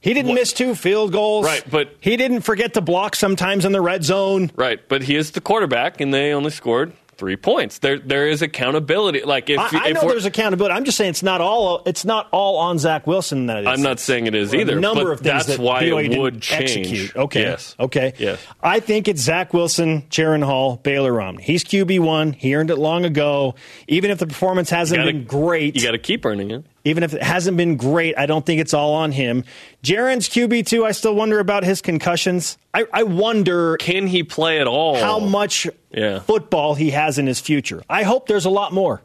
he 0.00 0.14
didn't 0.14 0.28
what? 0.28 0.34
miss 0.36 0.52
two 0.52 0.74
field 0.74 1.12
goals. 1.12 1.46
Right, 1.46 1.64
but 1.68 1.94
he 2.00 2.16
didn't 2.16 2.42
forget 2.42 2.74
to 2.74 2.80
block 2.80 3.16
sometimes 3.16 3.64
in 3.64 3.72
the 3.72 3.80
red 3.80 4.04
zone. 4.04 4.50
Right, 4.54 4.86
but 4.88 5.02
he 5.02 5.16
is 5.16 5.32
the 5.32 5.40
quarterback, 5.40 6.00
and 6.00 6.12
they 6.12 6.32
only 6.32 6.50
scored 6.50 6.92
three 7.16 7.36
points. 7.36 7.78
There, 7.78 7.98
there 7.98 8.28
is 8.28 8.42
accountability. 8.42 9.22
Like 9.22 9.50
if 9.50 9.58
I, 9.58 9.68
I 9.72 9.88
if 9.88 9.94
know 9.94 10.08
there's 10.08 10.24
accountability. 10.24 10.74
I'm 10.74 10.84
just 10.84 10.96
saying 10.98 11.10
it's 11.10 11.22
not 11.22 11.40
all. 11.40 11.82
It's 11.86 12.04
not 12.04 12.28
all 12.32 12.58
on 12.58 12.78
Zach 12.78 13.06
Wilson. 13.06 13.46
That 13.46 13.62
is. 13.62 13.66
I'm 13.66 13.82
not 13.82 14.00
saying 14.00 14.26
it 14.26 14.34
is 14.34 14.54
either. 14.54 14.78
A 14.78 14.80
number 14.80 15.12
of 15.12 15.20
things 15.20 15.46
that's 15.46 15.58
that 15.58 15.60
why 15.60 15.82
BYU 15.82 16.12
it 16.12 16.18
would 16.18 16.42
change. 16.42 16.78
Execute. 16.78 17.16
Okay. 17.16 17.42
Yes. 17.42 17.74
Okay. 17.78 18.12
Yes. 18.18 18.40
I 18.62 18.80
think 18.80 19.08
it's 19.08 19.20
Zach 19.20 19.52
Wilson, 19.52 20.02
Jaren 20.10 20.44
Hall, 20.44 20.76
Baylor 20.76 21.12
Romney. 21.12 21.42
He's 21.42 21.64
QB 21.64 22.00
one. 22.00 22.32
He 22.32 22.54
earned 22.54 22.70
it 22.70 22.76
long 22.76 23.04
ago. 23.04 23.54
Even 23.88 24.10
if 24.10 24.18
the 24.18 24.26
performance 24.26 24.70
hasn't 24.70 24.98
gotta, 24.98 25.12
been 25.12 25.24
great, 25.24 25.76
you 25.76 25.82
got 25.82 25.92
to 25.92 25.98
keep 25.98 26.24
earning 26.24 26.50
it 26.50 26.64
even 26.86 27.02
if 27.02 27.14
it 27.14 27.22
hasn't 27.22 27.56
been 27.56 27.76
great, 27.76 28.16
I 28.16 28.26
don't 28.26 28.46
think 28.46 28.60
it's 28.60 28.72
all 28.72 28.94
on 28.94 29.10
him. 29.10 29.44
Jaren's 29.82 30.28
QB 30.28 30.66
two. 30.66 30.84
I 30.84 30.92
still 30.92 31.14
wonder 31.14 31.40
about 31.40 31.64
his 31.64 31.82
concussions. 31.82 32.56
I, 32.72 32.86
I 32.92 33.02
wonder 33.02 33.76
can 33.78 34.06
he 34.06 34.22
play 34.22 34.60
at 34.60 34.68
all? 34.68 34.96
How 34.96 35.18
much 35.18 35.66
yeah. 35.90 36.20
football 36.20 36.74
he 36.74 36.90
has 36.90 37.18
in 37.18 37.26
his 37.26 37.40
future. 37.40 37.82
I 37.90 38.04
hope 38.04 38.28
there's 38.28 38.44
a 38.44 38.50
lot 38.50 38.72
more 38.72 39.02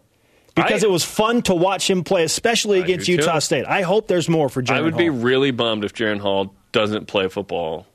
because 0.55 0.83
I, 0.83 0.87
it 0.87 0.91
was 0.91 1.03
fun 1.03 1.41
to 1.43 1.55
watch 1.55 1.89
him 1.89 2.03
play, 2.03 2.23
especially 2.23 2.79
I 2.79 2.83
against 2.83 3.07
Utah 3.07 3.35
too. 3.35 3.41
State. 3.41 3.65
I 3.65 3.81
hope 3.81 4.07
there's 4.07 4.29
more 4.29 4.47
for 4.47 4.61
Jaren. 4.61 4.75
I 4.75 4.81
would 4.81 4.93
Hall. 4.93 4.99
be 4.99 5.09
really 5.09 5.51
bummed 5.51 5.83
if 5.83 5.93
Jaren 5.93 6.19
Hall 6.19 6.53
doesn't 6.71 7.07
play 7.07 7.29
football 7.29 7.87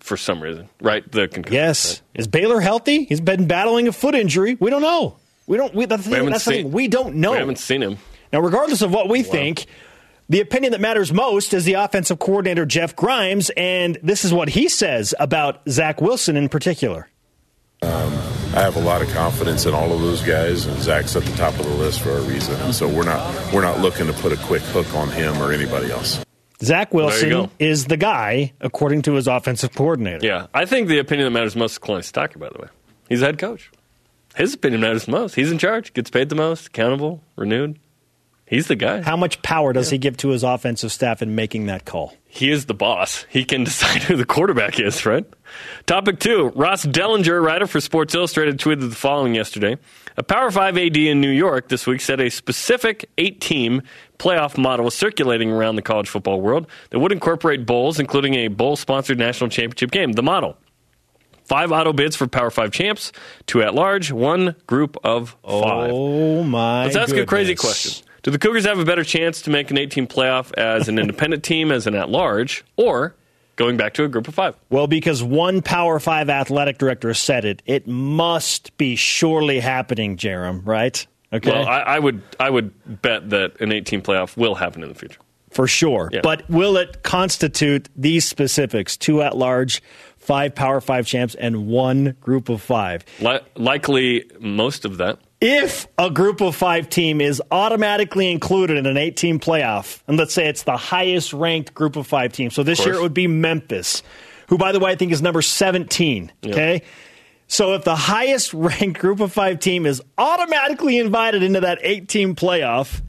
for 0.00 0.18
some 0.18 0.42
reason. 0.42 0.68
Right? 0.80 1.10
The 1.10 1.28
concussion. 1.28 1.54
Yes. 1.54 2.02
Right? 2.14 2.20
Is 2.20 2.26
Baylor 2.26 2.60
healthy? 2.60 3.04
He's 3.04 3.20
been 3.22 3.46
battling 3.46 3.88
a 3.88 3.92
foot 3.92 4.14
injury. 4.14 4.56
We 4.60 4.68
don't 4.68 4.82
know. 4.82 5.16
We 5.46 5.56
don't. 5.56 5.74
We, 5.74 5.86
that's 5.86 6.04
the, 6.04 6.10
thing, 6.10 6.26
that's 6.26 6.44
seen, 6.44 6.52
the 6.54 6.62
thing. 6.64 6.72
We 6.72 6.88
don't 6.88 7.16
know. 7.16 7.32
We 7.32 7.38
haven't 7.38 7.58
seen 7.58 7.82
him. 7.82 7.96
Now, 8.32 8.40
regardless 8.40 8.82
of 8.82 8.92
what 8.92 9.08
we 9.08 9.22
wow. 9.22 9.30
think, 9.30 9.66
the 10.28 10.40
opinion 10.40 10.72
that 10.72 10.80
matters 10.80 11.12
most 11.12 11.52
is 11.52 11.64
the 11.64 11.74
offensive 11.74 12.18
coordinator, 12.18 12.64
Jeff 12.64 12.96
Grimes, 12.96 13.50
and 13.56 13.98
this 14.02 14.24
is 14.24 14.32
what 14.32 14.48
he 14.48 14.68
says 14.68 15.14
about 15.20 15.60
Zach 15.68 16.00
Wilson 16.00 16.36
in 16.36 16.48
particular. 16.48 17.08
Um, 17.82 18.12
I 18.54 18.60
have 18.60 18.76
a 18.76 18.80
lot 18.80 19.02
of 19.02 19.08
confidence 19.10 19.66
in 19.66 19.74
all 19.74 19.92
of 19.92 20.00
those 20.00 20.22
guys, 20.22 20.66
and 20.66 20.80
Zach's 20.80 21.16
at 21.16 21.24
the 21.24 21.36
top 21.36 21.58
of 21.58 21.66
the 21.66 21.74
list 21.74 22.00
for 22.00 22.10
a 22.10 22.22
reason. 22.22 22.54
And 22.62 22.74
so 22.74 22.88
we're 22.88 23.04
not 23.04 23.52
we're 23.52 23.62
not 23.62 23.80
looking 23.80 24.06
to 24.06 24.12
put 24.12 24.32
a 24.32 24.36
quick 24.36 24.62
hook 24.62 24.94
on 24.94 25.10
him 25.10 25.36
or 25.42 25.52
anybody 25.52 25.90
else. 25.90 26.24
Zach 26.62 26.94
Wilson 26.94 27.50
is 27.58 27.86
the 27.86 27.96
guy, 27.96 28.52
according 28.60 29.02
to 29.02 29.14
his 29.14 29.26
offensive 29.26 29.74
coordinator. 29.74 30.24
Yeah, 30.24 30.46
I 30.54 30.64
think 30.64 30.88
the 30.88 30.98
opinion 30.98 31.26
that 31.26 31.32
matters 31.32 31.56
most 31.56 31.72
is 31.72 31.78
Kalani 31.80 32.10
Sitake, 32.10 32.38
by 32.38 32.50
the 32.50 32.62
way. 32.62 32.68
He's 33.08 33.20
the 33.20 33.26
head 33.26 33.38
coach. 33.38 33.70
His 34.36 34.54
opinion 34.54 34.80
matters 34.80 35.08
most. 35.08 35.34
He's 35.34 35.50
in 35.50 35.58
charge, 35.58 35.92
gets 35.92 36.08
paid 36.08 36.28
the 36.28 36.36
most, 36.36 36.68
accountable, 36.68 37.22
renewed. 37.36 37.78
He's 38.52 38.66
the 38.66 38.76
guy. 38.76 39.00
How 39.00 39.16
much 39.16 39.40
power 39.40 39.72
does 39.72 39.88
yeah. 39.88 39.92
he 39.92 39.98
give 39.98 40.18
to 40.18 40.28
his 40.28 40.42
offensive 40.42 40.92
staff 40.92 41.22
in 41.22 41.34
making 41.34 41.66
that 41.66 41.86
call? 41.86 42.14
He 42.26 42.50
is 42.50 42.66
the 42.66 42.74
boss. 42.74 43.24
He 43.30 43.46
can 43.46 43.64
decide 43.64 44.02
who 44.02 44.14
the 44.14 44.26
quarterback 44.26 44.78
is, 44.78 45.06
right? 45.06 45.24
Topic 45.86 46.20
two 46.20 46.52
Ross 46.54 46.84
Dellenger, 46.84 47.42
writer 47.42 47.66
for 47.66 47.80
Sports 47.80 48.14
Illustrated, 48.14 48.58
tweeted 48.58 48.90
the 48.90 48.94
following 48.94 49.34
yesterday. 49.34 49.78
A 50.18 50.22
Power 50.22 50.50
5 50.50 50.76
AD 50.76 50.96
in 50.98 51.22
New 51.22 51.30
York 51.30 51.70
this 51.70 51.86
week 51.86 52.02
said 52.02 52.20
a 52.20 52.28
specific 52.28 53.08
eight 53.16 53.40
team 53.40 53.80
playoff 54.18 54.58
model 54.58 54.84
was 54.84 54.94
circulating 54.94 55.50
around 55.50 55.76
the 55.76 55.82
college 55.82 56.10
football 56.10 56.42
world 56.42 56.66
that 56.90 56.98
would 56.98 57.10
incorporate 57.10 57.64
bowls, 57.64 57.98
including 57.98 58.34
a 58.34 58.48
bowl 58.48 58.76
sponsored 58.76 59.18
national 59.18 59.48
championship 59.48 59.90
game. 59.90 60.12
The 60.12 60.22
model 60.22 60.58
five 61.44 61.72
auto 61.72 61.94
bids 61.94 62.16
for 62.16 62.26
Power 62.26 62.50
Five 62.50 62.70
champs, 62.70 63.12
two 63.46 63.62
at 63.62 63.74
large, 63.74 64.12
one 64.12 64.56
group 64.66 64.98
of 65.02 65.38
five. 65.42 65.90
Oh 65.90 66.42
my! 66.42 66.84
Let's 66.84 66.96
ask 66.96 67.06
goodness. 67.06 67.22
a 67.22 67.26
crazy 67.26 67.54
question. 67.54 68.06
Do 68.22 68.30
the 68.30 68.38
Cougars 68.38 68.64
have 68.66 68.78
a 68.78 68.84
better 68.84 69.02
chance 69.02 69.42
to 69.42 69.50
make 69.50 69.70
an 69.70 69.78
18 69.78 70.06
playoff 70.06 70.52
as 70.56 70.88
an 70.88 70.98
independent 70.98 71.42
team, 71.42 71.72
as 71.72 71.88
an 71.88 71.96
at 71.96 72.08
large, 72.08 72.64
or 72.76 73.16
going 73.56 73.76
back 73.76 73.94
to 73.94 74.04
a 74.04 74.08
group 74.08 74.28
of 74.28 74.34
five? 74.34 74.56
Well, 74.70 74.86
because 74.86 75.22
one 75.24 75.60
Power 75.60 75.98
Five 75.98 76.30
athletic 76.30 76.78
director 76.78 77.14
said 77.14 77.44
it, 77.44 77.62
it 77.66 77.88
must 77.88 78.76
be 78.78 78.94
surely 78.94 79.58
happening, 79.58 80.16
Jarom, 80.16 80.64
right? 80.64 81.04
Okay. 81.32 81.50
Well, 81.50 81.66
I, 81.66 81.80
I 81.80 81.98
would 81.98 82.22
I 82.38 82.50
would 82.50 83.02
bet 83.02 83.30
that 83.30 83.60
an 83.60 83.72
18 83.72 84.02
playoff 84.02 84.36
will 84.36 84.54
happen 84.54 84.82
in 84.82 84.88
the 84.88 84.94
future. 84.94 85.20
For 85.50 85.66
sure. 85.66 86.08
Yeah. 86.12 86.20
But 86.22 86.48
will 86.48 86.76
it 86.76 87.02
constitute 87.02 87.88
these 87.94 88.24
specifics, 88.26 88.96
two 88.96 89.20
at 89.20 89.36
large, 89.36 89.82
five 90.22 90.54
Power 90.54 90.80
Five 90.80 91.06
champs 91.06 91.34
and 91.34 91.66
one 91.66 92.16
Group 92.20 92.48
of 92.48 92.62
Five. 92.62 93.04
Li- 93.20 93.40
likely 93.56 94.30
most 94.40 94.84
of 94.84 94.98
that. 94.98 95.18
If 95.40 95.88
a 95.98 96.08
Group 96.08 96.40
of 96.40 96.54
Five 96.54 96.88
team 96.88 97.20
is 97.20 97.42
automatically 97.50 98.30
included 98.30 98.78
in 98.78 98.86
an 98.86 98.96
eight 98.96 99.16
team 99.16 99.40
playoff, 99.40 100.00
and 100.06 100.16
let's 100.16 100.32
say 100.32 100.48
it's 100.48 100.62
the 100.62 100.76
highest 100.76 101.32
ranked 101.32 101.74
Group 101.74 101.96
of 101.96 102.06
Five 102.06 102.32
team, 102.32 102.50
so 102.50 102.62
this 102.62 102.84
year 102.86 102.94
it 102.94 103.02
would 103.02 103.14
be 103.14 103.26
Memphis, 103.26 104.02
who, 104.48 104.56
by 104.56 104.70
the 104.72 104.78
way, 104.78 104.92
I 104.92 104.94
think 104.94 105.10
is 105.12 105.20
number 105.20 105.42
17. 105.42 106.30
Yep. 106.42 106.52
Okay. 106.52 106.82
So 107.48 107.74
if 107.74 107.84
the 107.84 107.96
highest 107.96 108.54
ranked 108.54 109.00
Group 109.00 109.18
of 109.20 109.32
Five 109.32 109.58
team 109.58 109.84
is 109.84 110.00
automatically 110.16 110.98
invited 110.98 111.42
into 111.42 111.60
that 111.60 111.78
eight 111.82 112.08
team 112.08 112.36
playoff, 112.36 113.02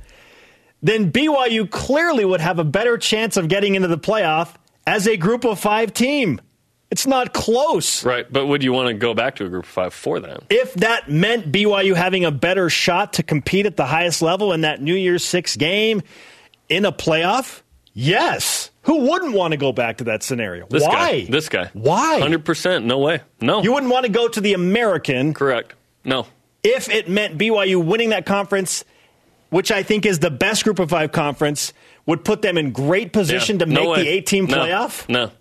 then 0.82 1.12
BYU 1.12 1.70
clearly 1.70 2.26
would 2.26 2.42
have 2.42 2.58
a 2.58 2.64
better 2.64 2.98
chance 2.98 3.38
of 3.38 3.48
getting 3.48 3.76
into 3.76 3.88
the 3.88 3.98
playoff 3.98 4.56
as 4.88 5.08
a 5.08 5.18
Group 5.18 5.46
of 5.46 5.60
Five 5.60 5.94
team. 5.94 6.42
It's 6.94 7.08
not 7.08 7.34
close. 7.34 8.06
Right, 8.06 8.32
but 8.32 8.46
would 8.46 8.62
you 8.62 8.72
want 8.72 8.90
to 8.90 8.94
go 8.94 9.16
back 9.16 9.38
to 9.38 9.46
a 9.46 9.50
group 9.50 9.64
of 9.64 9.70
five 9.70 9.96
for 9.96 10.20
that? 10.20 10.44
If 10.52 10.76
that 10.76 11.10
meant 11.10 11.52
BYU 11.52 11.96
having 11.96 12.24
a 12.24 12.30
better 12.30 12.70
shot 12.70 13.14
to 13.14 13.24
compete 13.24 13.66
at 13.66 13.78
the 13.78 13.86
highest 13.88 14.22
level 14.22 14.54
in 14.54 14.62
that 14.62 14.80
New 14.80 14.94
Year's 14.94 15.26
Six 15.26 15.56
game 15.58 16.04
in 16.70 16.86
a 16.86 16.92
playoff, 16.92 17.64
yes. 17.94 18.70
Who 18.84 19.10
wouldn't 19.10 19.34
want 19.34 19.54
to 19.54 19.58
go 19.58 19.72
back 19.72 19.98
to 19.98 20.04
that 20.04 20.22
scenario? 20.22 20.68
This 20.70 20.84
Why? 20.84 20.92
guy. 21.24 21.26
This 21.32 21.50
guy. 21.50 21.72
Why? 21.74 22.20
100%. 22.22 22.84
No 22.84 23.00
way. 23.00 23.22
No. 23.42 23.64
You 23.64 23.74
wouldn't 23.74 23.92
want 23.92 24.06
to 24.06 24.12
go 24.12 24.28
to 24.28 24.40
the 24.40 24.54
American 24.54 25.34
Correct. 25.34 25.74
No. 26.06 26.28
if 26.64 26.90
it 26.90 27.10
meant 27.10 27.40
BYU 27.40 27.84
winning 27.84 28.10
that 28.10 28.28
conference, 28.28 28.86
which 29.50 29.72
I 29.72 29.82
think 29.82 30.06
is 30.06 30.20
the 30.20 30.30
best 30.30 30.64
group 30.64 30.78
of 30.78 30.92
five 30.92 31.12
conference, 31.12 31.74
would 32.06 32.24
put 32.24 32.44
them 32.44 32.56
in 32.56 32.72
great 32.72 33.14
position 33.14 33.56
Yeah. 33.58 33.66
to 33.66 33.72
make 33.72 33.90
way. 33.90 34.04
the 34.04 34.10
18 34.10 34.46
No. 34.46 34.58
playoff? 34.58 35.10
No. 35.10 35.32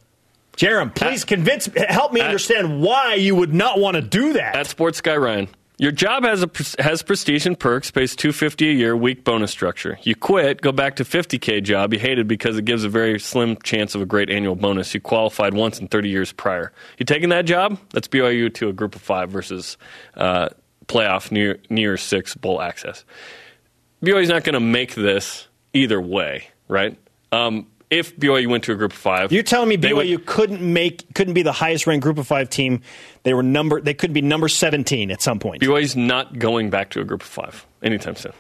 Jarom, 0.56 0.94
please 0.94 1.25
convince, 1.25 1.66
help 1.88 2.12
me 2.12 2.21
understand 2.21 2.80
why 2.80 3.14
you 3.14 3.35
would 3.35 3.54
not 3.54 3.78
want 3.78 3.97
to 3.97 4.02
do 4.02 4.35
that. 4.35 4.54
At 4.54 4.66
Sports 4.66 5.00
Guy 5.00 5.16
Ryan. 5.16 5.49
Your 5.78 5.90
job 5.90 6.23
has 6.25 6.44
a 6.44 6.82
has 6.82 7.02
prestige 7.02 7.44
and 7.44 7.59
perks, 7.59 7.90
pays 7.90 8.14
250 8.14 8.68
a 8.68 8.73
year, 8.73 8.97
week 8.97 9.25
bonus 9.25 9.50
structure. 9.50 9.99
You 10.02 10.14
quit, 10.14 10.61
go 10.61 10.71
back 10.71 10.97
to 10.97 11.04
50k 11.04 11.62
job 11.64 11.92
you 11.92 11.99
hated 11.99 12.28
because 12.28 12.56
it 12.56 12.64
gives 12.64 12.85
a 12.85 12.88
very 12.88 13.18
slim 13.18 13.56
chance 13.64 13.97
of 13.97 14.00
a 14.00 14.06
great 14.06 14.30
annual 14.30 14.54
bonus. 14.54 14.94
You 14.94 15.00
qualified 15.00 15.54
once 15.54 15.80
in 15.80 15.88
30 15.88 16.09
years 16.09 16.30
prior. 16.30 16.73
You 16.99 17.06
taking 17.06 17.30
that 17.30 17.47
job? 17.47 17.80
That's 17.92 18.06
BYU 18.06 18.52
to 18.54 18.68
a 18.68 18.73
group 18.73 18.94
of 18.94 19.02
five 19.02 19.30
versus 19.30 19.76
uh, 20.14 20.50
playoff 20.87 21.32
near 21.32 21.59
near 21.68 21.97
six 21.97 22.37
bowl 22.37 22.62
access. 22.62 23.04
BYU's 24.04 24.28
not 24.28 24.44
going 24.44 24.54
to 24.54 24.61
make 24.61 24.94
this 24.94 25.49
either 25.73 26.00
way, 26.00 26.49
right? 26.68 26.97
Um, 27.32 27.66
if 27.92 28.16
BYU 28.16 28.49
went 28.49 28.64
to 28.64 28.72
a 28.72 28.75
group 28.75 28.92
of 28.92 28.99
five, 28.99 29.30
You're 29.32 29.42
telling 29.42 29.68
me 29.68 29.76
they 29.76 29.92
would- 29.92 30.06
BYU 30.06 30.25
couldn't 30.25 30.61
make 30.62 31.12
couldn't 31.14 31.34
be 31.34 31.42
the 31.42 31.52
highest 31.52 31.87
ranked 31.87 32.02
group 32.02 32.18
of 32.18 32.26
five 32.26 32.49
team. 32.49 32.80
They 33.22 33.34
were 33.34 33.42
number 33.42 33.80
they 33.80 33.94
could 33.94 34.12
be 34.12 34.22
number 34.22 34.49
17 34.49 35.11
at 35.11 35.20
some 35.20 35.38
point. 35.38 35.61
BYU's 35.62 35.94
not 35.94 36.38
going 36.38 36.70
back 36.70 36.90
to 36.90 37.00
a 37.00 37.04
group 37.04 37.20
of 37.22 37.28
five 37.28 37.66
anytime 37.82 38.16
soon. 38.16 38.32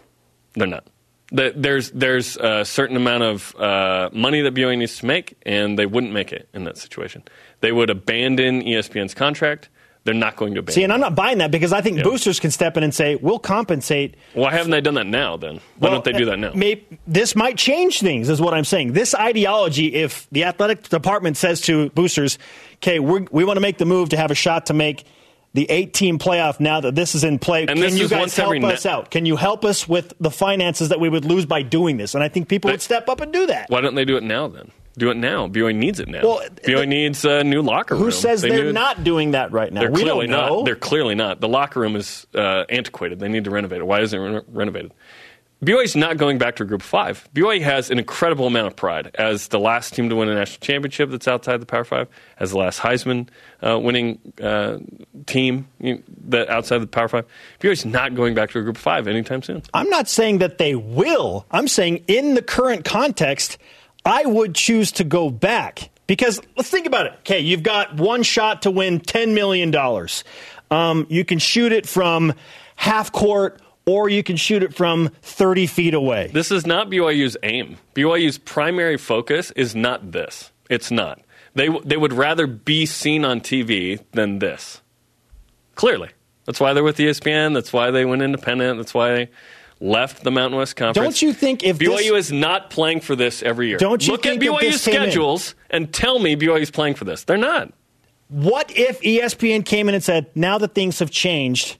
They're 0.54 0.66
not. 0.66 0.86
There's 1.30 1.90
there's 1.92 2.36
a 2.36 2.64
certain 2.64 2.96
amount 2.96 3.22
of 3.22 3.56
uh, 3.56 4.10
money 4.12 4.42
that 4.42 4.54
BYU 4.54 4.76
needs 4.76 4.98
to 4.98 5.06
make, 5.06 5.34
and 5.46 5.78
they 5.78 5.86
wouldn't 5.86 6.12
make 6.12 6.30
it 6.32 6.48
in 6.52 6.64
that 6.64 6.76
situation. 6.76 7.22
They 7.60 7.72
would 7.72 7.88
abandon 7.90 8.62
ESPN's 8.62 9.14
contract. 9.14 9.68
They're 10.04 10.14
not 10.14 10.34
going 10.34 10.54
to 10.54 10.58
abandon. 10.60 10.74
See, 10.74 10.82
and 10.82 10.92
I'm 10.92 10.98
not 11.00 11.14
buying 11.14 11.38
that 11.38 11.52
because 11.52 11.72
I 11.72 11.80
think 11.80 11.98
Yeah. 11.98 12.02
boosters 12.02 12.40
can 12.40 12.50
step 12.50 12.76
in 12.76 12.82
and 12.82 12.92
say, 12.92 13.14
"We'll 13.14 13.38
compensate." 13.38 14.16
Why 14.34 14.50
haven't 14.52 14.72
they 14.72 14.80
done 14.80 14.94
that 14.94 15.06
now? 15.06 15.36
Then 15.36 15.54
why 15.56 15.60
Well, 15.78 15.92
don't 15.92 16.04
they 16.04 16.12
do 16.12 16.24
that 16.24 16.32
eh, 16.32 16.36
now? 16.36 16.50
May, 16.54 16.82
this 17.06 17.36
might 17.36 17.56
change 17.56 18.00
things, 18.00 18.28
is 18.28 18.40
what 18.40 18.52
I'm 18.52 18.64
saying. 18.64 18.94
This 18.94 19.14
ideology, 19.14 19.94
if 19.94 20.26
the 20.32 20.42
athletic 20.44 20.88
department 20.88 21.36
says 21.36 21.60
to 21.62 21.90
boosters, 21.90 22.36
"Okay, 22.76 22.98
we're, 22.98 23.26
we 23.30 23.44
want 23.44 23.58
to 23.58 23.60
make 23.60 23.78
the 23.78 23.84
move 23.84 24.08
to 24.08 24.16
have 24.16 24.32
a 24.32 24.34
shot 24.34 24.66
to 24.66 24.74
make 24.74 25.04
the 25.54 25.70
eight 25.70 25.92
team 25.92 26.18
playoff 26.18 26.58
now 26.58 26.80
that 26.80 26.94
this 26.96 27.14
is 27.14 27.22
in 27.22 27.38
play. 27.38 27.66
And 27.66 27.78
Can 27.80 27.96
you 27.96 28.08
guys 28.08 28.34
help 28.34 28.64
us 28.64 28.86
out? 28.86 29.10
Can 29.10 29.24
you 29.26 29.36
help 29.36 29.64
us 29.64 29.86
with 29.86 30.14
the 30.18 30.30
finances 30.30 30.88
that 30.88 30.98
we 30.98 31.10
would 31.10 31.24
lose 31.26 31.46
by 31.46 31.62
doing 31.62 31.96
this?" 31.98 32.14
And 32.16 32.24
I 32.24 32.28
think 32.28 32.48
people 32.48 32.68
But- 32.68 32.72
would 32.74 32.82
step 32.82 33.08
up 33.08 33.20
and 33.20 33.32
do 33.32 33.46
that. 33.46 33.66
Why 33.68 33.80
don't 33.80 33.94
they 33.94 34.04
do 34.04 34.16
it 34.16 34.24
now? 34.24 34.48
Then 34.48 34.72
do 34.96 35.10
it 35.10 35.16
now. 35.16 35.48
BYU 35.48 35.74
needs 35.74 36.00
it 36.00 36.08
now. 36.08 36.20
Well, 36.22 36.40
BYU 36.64 36.86
needs 36.88 37.24
a 37.24 37.42
new 37.44 37.62
locker 37.62 37.94
room. 37.94 38.04
Who 38.04 38.10
says 38.10 38.42
They 38.42 38.50
are 38.60 38.64
need- 38.66 38.74
not 38.74 39.04
doing 39.04 39.30
that 39.32 39.52
right 39.52 39.72
now? 39.72 39.80
They're 39.80 39.90
we 39.90 40.02
clearly 40.02 40.26
don't 40.26 40.36
know. 40.48 40.56
not. 40.58 40.64
They're 40.66 40.76
clearly 40.76 41.14
not. 41.14 41.40
The 41.40 41.48
locker 41.48 41.80
room 41.80 41.96
is 41.96 42.26
uh, 42.34 42.64
antiquated. 42.68 43.18
They 43.18 43.28
need 43.28 43.44
to 43.44 43.50
renovate 43.50 43.80
it. 43.80 43.86
Why 43.86 44.00
isn't 44.00 44.20
it 44.20 44.22
re- 44.24 44.42
renovated? 44.48 44.92
BYU's 45.64 45.94
not 45.94 46.16
going 46.16 46.38
back 46.38 46.56
to 46.56 46.64
a 46.64 46.66
group 46.66 46.80
of 46.80 46.86
five. 46.88 47.28
BYU 47.34 47.62
has 47.62 47.88
an 47.88 48.00
incredible 48.00 48.48
amount 48.48 48.66
of 48.66 48.74
pride 48.74 49.12
as 49.14 49.46
the 49.46 49.60
last 49.60 49.94
team 49.94 50.08
to 50.08 50.16
win 50.16 50.28
a 50.28 50.34
national 50.34 50.58
championship 50.58 51.08
that's 51.10 51.28
outside 51.28 51.58
the 51.60 51.66
Power 51.66 51.84
Five, 51.84 52.08
as 52.40 52.50
the 52.50 52.58
last 52.58 52.80
Heisman 52.80 53.28
uh, 53.64 53.78
winning 53.78 54.18
uh, 54.42 54.78
team 55.26 55.68
you 55.78 55.94
know, 55.94 56.02
that 56.30 56.48
outside 56.48 56.78
the 56.78 56.88
Power 56.88 57.06
Five. 57.06 57.26
BYU's 57.60 57.84
not 57.84 58.16
going 58.16 58.34
back 58.34 58.50
to 58.50 58.58
a 58.58 58.62
group 58.62 58.74
of 58.74 58.82
five 58.82 59.06
anytime 59.06 59.40
soon. 59.40 59.62
I'm 59.72 59.88
not 59.88 60.08
saying 60.08 60.38
that 60.38 60.58
they 60.58 60.74
will. 60.74 61.46
I'm 61.52 61.68
saying 61.68 62.02
in 62.08 62.34
the 62.34 62.42
current 62.42 62.84
context, 62.84 63.56
I 64.04 64.24
would 64.26 64.54
choose 64.54 64.92
to 64.92 65.04
go 65.04 65.30
back. 65.30 65.90
Because 66.06 66.40
let's 66.56 66.68
think 66.68 66.86
about 66.86 67.06
it. 67.06 67.12
Okay, 67.20 67.40
you've 67.40 67.62
got 67.62 67.94
one 67.94 68.22
shot 68.22 68.62
to 68.62 68.70
win 68.70 69.00
$10 69.00 69.34
million. 69.34 69.74
Um, 70.70 71.06
you 71.08 71.24
can 71.24 71.38
shoot 71.38 71.72
it 71.72 71.86
from 71.86 72.34
half 72.76 73.12
court 73.12 73.60
or 73.86 74.08
you 74.08 74.22
can 74.22 74.36
shoot 74.36 74.62
it 74.62 74.74
from 74.74 75.10
30 75.22 75.66
feet 75.66 75.94
away. 75.94 76.30
This 76.32 76.50
is 76.50 76.66
not 76.66 76.90
BYU's 76.90 77.36
aim. 77.42 77.78
BYU's 77.94 78.38
primary 78.38 78.96
focus 78.96 79.50
is 79.52 79.74
not 79.74 80.12
this. 80.12 80.50
It's 80.68 80.90
not. 80.90 81.20
They, 81.54 81.68
they 81.84 81.96
would 81.96 82.12
rather 82.12 82.46
be 82.46 82.86
seen 82.86 83.24
on 83.24 83.40
TV 83.40 84.00
than 84.12 84.38
this. 84.38 84.80
Clearly. 85.74 86.10
That's 86.44 86.60
why 86.60 86.72
they're 86.72 86.84
with 86.84 86.96
ESPN. 86.96 87.54
That's 87.54 87.72
why 87.72 87.90
they 87.90 88.04
went 88.04 88.22
independent. 88.22 88.78
That's 88.78 88.94
why 88.94 89.12
they 89.12 89.30
left 89.82 90.22
the 90.22 90.30
Mountain 90.30 90.58
West 90.58 90.76
Conference. 90.76 91.04
Don't 91.04 91.20
you 91.22 91.32
think 91.32 91.64
if 91.64 91.78
BYU 91.78 92.12
this, 92.12 92.26
is 92.26 92.32
not 92.32 92.70
playing 92.70 93.00
for 93.00 93.16
this 93.16 93.42
every 93.42 93.68
year? 93.68 93.78
Don't 93.78 94.06
you 94.06 94.12
Look 94.12 94.22
think 94.22 94.42
at 94.42 94.48
BYU's 94.48 94.60
this 94.60 94.84
came 94.84 94.94
in- 94.94 95.00
schedules 95.10 95.54
and 95.70 95.92
tell 95.92 96.18
me 96.18 96.36
BYU's 96.36 96.70
playing 96.70 96.94
for 96.94 97.04
this. 97.04 97.24
They're 97.24 97.36
not. 97.36 97.72
what 98.28 98.70
if 98.74 99.00
ESPN 99.02 99.64
came 99.64 99.88
in 99.88 99.94
and 99.94 100.02
said, 100.02 100.30
now 100.34 100.56
that 100.58 100.74
things 100.74 101.00
have 101.00 101.10
changed, 101.10 101.76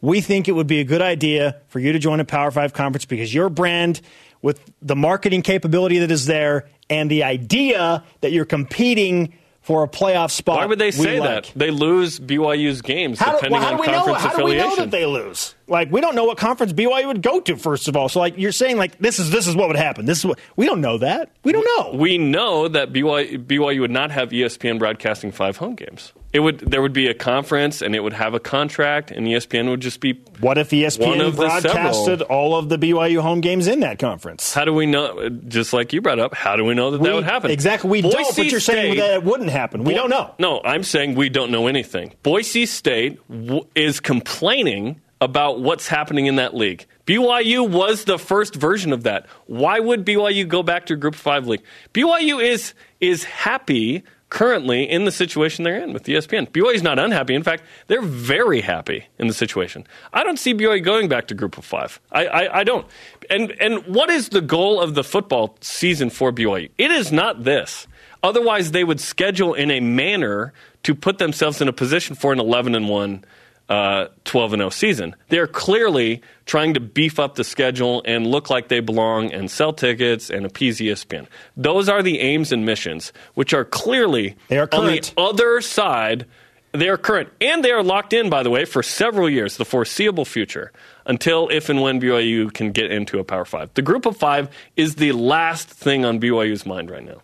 we 0.00 0.20
think 0.20 0.48
it 0.48 0.52
would 0.52 0.66
be 0.66 0.80
a 0.80 0.84
good 0.84 1.00
idea 1.00 1.60
for 1.68 1.78
you 1.78 1.92
to 1.92 1.98
join 1.98 2.20
a 2.20 2.24
Power 2.24 2.50
Five 2.50 2.72
conference 2.72 3.04
because 3.04 3.32
your 3.32 3.48
brand, 3.48 4.00
with 4.42 4.60
the 4.82 4.96
marketing 4.96 5.42
capability 5.42 5.98
that 6.00 6.10
is 6.10 6.26
there, 6.26 6.68
and 6.90 7.10
the 7.10 7.22
idea 7.24 8.04
that 8.20 8.32
you're 8.32 8.44
competing 8.44 9.32
for 9.68 9.82
a 9.82 9.86
playoff 9.86 10.30
spot. 10.30 10.56
Why 10.56 10.64
would 10.64 10.78
they 10.78 10.90
say 10.90 11.20
like. 11.20 11.44
that? 11.44 11.52
They 11.54 11.70
lose 11.70 12.18
BYU's 12.18 12.80
games 12.80 13.18
How 13.18 13.32
do, 13.32 13.36
depending 13.36 13.52
well, 13.52 13.60
how 13.60 13.72
on 13.72 13.76
do 13.76 13.82
we 13.82 13.86
know? 13.88 13.92
conference 13.92 14.22
How 14.22 14.36
do 14.38 14.44
we 14.44 14.56
know 14.56 14.76
that 14.76 14.90
they 14.90 15.04
lose? 15.04 15.54
Like 15.66 15.92
we 15.92 16.00
don't 16.00 16.14
know 16.14 16.24
what 16.24 16.38
conference 16.38 16.72
BYU 16.72 17.06
would 17.08 17.20
go 17.20 17.38
to. 17.40 17.54
First 17.54 17.86
of 17.86 17.94
all, 17.94 18.08
so 18.08 18.18
like 18.18 18.38
you're 18.38 18.50
saying, 18.50 18.78
like 18.78 18.96
this 18.96 19.18
is 19.18 19.30
this 19.30 19.46
is 19.46 19.54
what 19.54 19.68
would 19.68 19.76
happen. 19.76 20.06
This 20.06 20.20
is 20.20 20.24
what 20.24 20.38
we 20.56 20.64
don't 20.64 20.80
know 20.80 20.96
that. 20.96 21.32
We 21.44 21.52
don't 21.52 21.68
know. 21.76 21.98
We 21.98 22.16
know 22.16 22.66
that 22.68 22.94
BYU, 22.94 23.44
BYU 23.44 23.80
would 23.80 23.90
not 23.90 24.10
have 24.10 24.30
ESPN 24.30 24.78
broadcasting 24.78 25.32
five 25.32 25.58
home 25.58 25.74
games. 25.74 26.14
It 26.30 26.40
would 26.40 26.58
there 26.60 26.82
would 26.82 26.92
be 26.92 27.06
a 27.06 27.14
conference 27.14 27.80
and 27.80 27.94
it 27.94 28.00
would 28.00 28.12
have 28.12 28.34
a 28.34 28.40
contract, 28.40 29.10
and 29.10 29.26
ESPN 29.26 29.70
would 29.70 29.80
just 29.80 30.00
be. 30.00 30.12
what 30.40 30.58
if 30.58 30.68
ESPN 30.70 31.34
broadcasted 31.34 32.20
all 32.22 32.54
of 32.54 32.68
the 32.68 32.76
BYU 32.76 33.20
home 33.20 33.40
games 33.40 33.66
in 33.66 33.80
that 33.80 33.98
conference? 33.98 34.52
How 34.52 34.66
do 34.66 34.74
we 34.74 34.84
know? 34.84 35.30
Just 35.30 35.72
like 35.72 35.94
you 35.94 36.02
brought 36.02 36.18
up, 36.18 36.34
how 36.34 36.56
do 36.56 36.64
we 36.66 36.74
know 36.74 36.90
that 36.90 37.00
We- 37.00 37.08
that 37.08 37.14
would 37.14 37.24
happen? 37.24 37.50
Exactly. 37.50 37.88
We 37.88 38.02
don't. 38.02 38.36
But 38.36 38.50
you're 38.50 38.60
saying 38.60 38.96
that 38.98 39.14
it 39.14 39.24
wouldn't 39.24 39.48
happen. 39.50 39.84
We 39.84 39.94
don't 39.94 40.10
know. 40.10 40.34
No, 40.38 40.60
I'm 40.64 40.84
saying 40.84 41.14
we 41.14 41.30
don't 41.30 41.50
know 41.50 41.66
anything. 41.66 42.12
Boise 42.22 42.66
State 42.66 43.18
w- 43.30 43.66
is 43.74 43.98
complaining 43.98 45.00
about 45.22 45.60
what's 45.60 45.88
happening 45.88 46.26
in 46.26 46.36
that 46.36 46.54
league. 46.54 46.84
BYU 47.06 47.66
was 47.68 48.04
the 48.04 48.18
first 48.18 48.54
version 48.54 48.92
of 48.92 49.02
that. 49.04 49.26
Why 49.46 49.80
would 49.80 50.04
BYU 50.04 50.44
go 50.46 50.62
back 50.62 50.86
to 50.86 50.94
Group 50.96 51.14
Five 51.14 51.46
league? 51.46 51.62
BYU 51.94 52.38
is 52.44 52.74
is 53.00 53.24
happy 53.24 54.02
currently 54.30 54.88
in 54.88 55.04
the 55.04 55.12
situation 55.12 55.64
they're 55.64 55.82
in 55.82 55.92
with 55.92 56.04
ESPN. 56.04 56.50
BYU 56.50 56.74
is 56.74 56.82
not 56.82 56.98
unhappy. 56.98 57.34
In 57.34 57.42
fact, 57.42 57.62
they're 57.86 58.02
very 58.02 58.60
happy 58.60 59.06
in 59.18 59.26
the 59.26 59.34
situation. 59.34 59.86
I 60.12 60.24
don't 60.24 60.38
see 60.38 60.54
BYU 60.54 60.82
going 60.82 61.08
back 61.08 61.28
to 61.28 61.34
Group 61.34 61.56
of 61.58 61.64
Five. 61.64 62.00
I, 62.12 62.26
I, 62.26 62.58
I 62.60 62.64
don't. 62.64 62.86
And 63.30 63.52
and 63.60 63.84
what 63.86 64.10
is 64.10 64.30
the 64.30 64.40
goal 64.40 64.80
of 64.80 64.94
the 64.94 65.04
football 65.04 65.56
season 65.60 66.10
for 66.10 66.32
BYU? 66.32 66.70
It 66.78 66.90
is 66.90 67.12
not 67.12 67.44
this. 67.44 67.86
Otherwise, 68.22 68.72
they 68.72 68.84
would 68.84 69.00
schedule 69.00 69.54
in 69.54 69.70
a 69.70 69.80
manner 69.80 70.52
to 70.82 70.94
put 70.94 71.18
themselves 71.18 71.60
in 71.60 71.68
a 71.68 71.72
position 71.72 72.16
for 72.16 72.32
an 72.32 72.40
11 72.40 72.74
and 72.74 72.88
1, 72.88 73.24
uh, 73.68 74.06
12 74.24 74.54
and 74.54 74.60
0 74.60 74.70
season. 74.70 75.16
They're 75.28 75.46
clearly 75.46 76.22
trying 76.46 76.74
to 76.74 76.80
beef 76.80 77.18
up 77.18 77.34
the 77.34 77.44
schedule 77.44 78.02
and 78.04 78.26
look 78.26 78.50
like 78.50 78.68
they 78.68 78.80
belong 78.80 79.32
and 79.32 79.50
sell 79.50 79.72
tickets 79.72 80.30
and 80.30 80.46
appease 80.46 80.78
ESPN. 80.78 81.26
Those 81.56 81.88
are 81.88 82.02
the 82.02 82.20
aims 82.20 82.52
and 82.52 82.64
missions, 82.64 83.12
which 83.34 83.52
are 83.52 83.64
clearly 83.64 84.36
They 84.48 84.58
are 84.58 84.68
on 84.72 84.86
the 84.86 85.12
other 85.16 85.60
side. 85.60 86.26
They 86.72 86.88
are 86.88 86.98
current, 86.98 87.30
and 87.40 87.64
they 87.64 87.70
are 87.70 87.82
locked 87.82 88.12
in, 88.12 88.28
by 88.28 88.42
the 88.42 88.50
way, 88.50 88.66
for 88.66 88.82
several 88.82 89.28
years, 89.28 89.56
the 89.56 89.64
foreseeable 89.64 90.26
future, 90.26 90.70
until 91.06 91.48
if 91.48 91.70
and 91.70 91.80
when 91.80 91.98
BYU 91.98 92.52
can 92.52 92.72
get 92.72 92.92
into 92.92 93.18
a 93.18 93.24
Power 93.24 93.46
Five. 93.46 93.72
The 93.72 93.80
Group 93.80 94.04
of 94.04 94.18
Five 94.18 94.50
is 94.76 94.96
the 94.96 95.12
last 95.12 95.68
thing 95.68 96.04
on 96.04 96.20
BYU's 96.20 96.66
mind 96.66 96.90
right 96.90 97.04
now. 97.04 97.22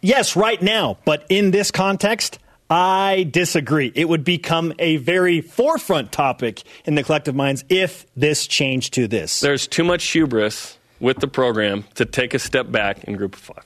Yes, 0.00 0.36
right 0.36 0.62
now, 0.62 0.98
but 1.04 1.26
in 1.28 1.50
this 1.50 1.72
context, 1.72 2.38
I 2.70 3.26
disagree. 3.30 3.90
It 3.94 4.08
would 4.08 4.24
become 4.24 4.74
a 4.78 4.96
very 4.98 5.40
forefront 5.40 6.12
topic 6.12 6.62
in 6.84 6.94
the 6.94 7.02
collective 7.02 7.34
minds 7.34 7.64
if 7.68 8.06
this 8.14 8.46
changed 8.46 8.94
to 8.94 9.08
this. 9.08 9.40
There's 9.40 9.66
too 9.66 9.84
much 9.84 10.04
hubris 10.10 10.78
with 11.00 11.18
the 11.20 11.28
program 11.28 11.84
to 11.94 12.04
take 12.04 12.34
a 12.34 12.38
step 12.38 12.70
back 12.70 13.04
in 13.04 13.16
group 13.16 13.34
of 13.34 13.40
five. 13.40 13.64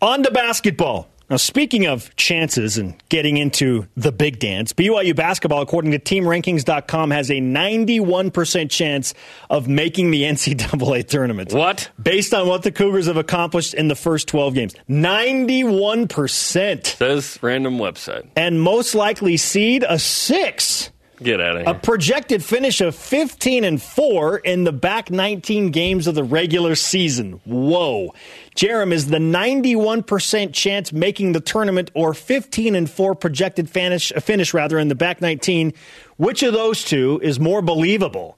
On 0.00 0.22
to 0.22 0.30
basketball. 0.30 1.08
Now, 1.30 1.36
speaking 1.36 1.86
of 1.86 2.16
chances 2.16 2.78
and 2.78 2.94
getting 3.10 3.36
into 3.36 3.86
the 3.96 4.12
big 4.12 4.38
dance, 4.38 4.72
BYU 4.72 5.14
basketball, 5.14 5.60
according 5.60 5.90
to 5.92 5.98
TeamRankings.com, 5.98 7.10
has 7.10 7.30
a 7.30 7.34
91% 7.34 8.70
chance 8.70 9.12
of 9.50 9.68
making 9.68 10.10
the 10.10 10.22
NCAA 10.24 11.06
tournament. 11.06 11.52
What? 11.52 11.90
Based 12.02 12.32
on 12.32 12.48
what 12.48 12.62
the 12.62 12.72
Cougars 12.72 13.06
have 13.06 13.18
accomplished 13.18 13.74
in 13.74 13.88
the 13.88 13.94
first 13.94 14.26
12 14.28 14.54
games. 14.54 14.74
91%. 14.88 16.86
Says 16.86 17.38
random 17.42 17.76
website. 17.76 18.26
And 18.34 18.62
most 18.62 18.94
likely 18.94 19.36
seed 19.36 19.84
a 19.86 19.98
six. 19.98 20.90
Get 21.22 21.40
out 21.40 21.56
of 21.56 21.62
here. 21.62 21.70
A 21.70 21.74
projected 21.74 22.44
finish 22.44 22.80
of 22.80 22.94
15 22.94 23.64
and 23.64 23.82
4 23.82 24.38
in 24.38 24.64
the 24.64 24.72
back 24.72 25.10
19 25.10 25.70
games 25.70 26.06
of 26.06 26.14
the 26.14 26.22
regular 26.22 26.74
season. 26.74 27.40
Whoa. 27.44 28.14
Jarom 28.58 28.90
is 28.90 29.06
the 29.06 29.18
91% 29.18 30.52
chance 30.52 30.92
making 30.92 31.30
the 31.30 31.38
tournament 31.38 31.92
or 31.94 32.12
15 32.12 32.74
and 32.74 32.90
4 32.90 33.14
projected 33.14 33.70
finish, 33.70 34.12
finish 34.20 34.52
rather 34.52 34.80
in 34.80 34.88
the 34.88 34.96
back 34.96 35.20
19. 35.20 35.72
Which 36.16 36.42
of 36.42 36.54
those 36.54 36.82
two 36.82 37.20
is 37.22 37.38
more 37.38 37.62
believable? 37.62 38.37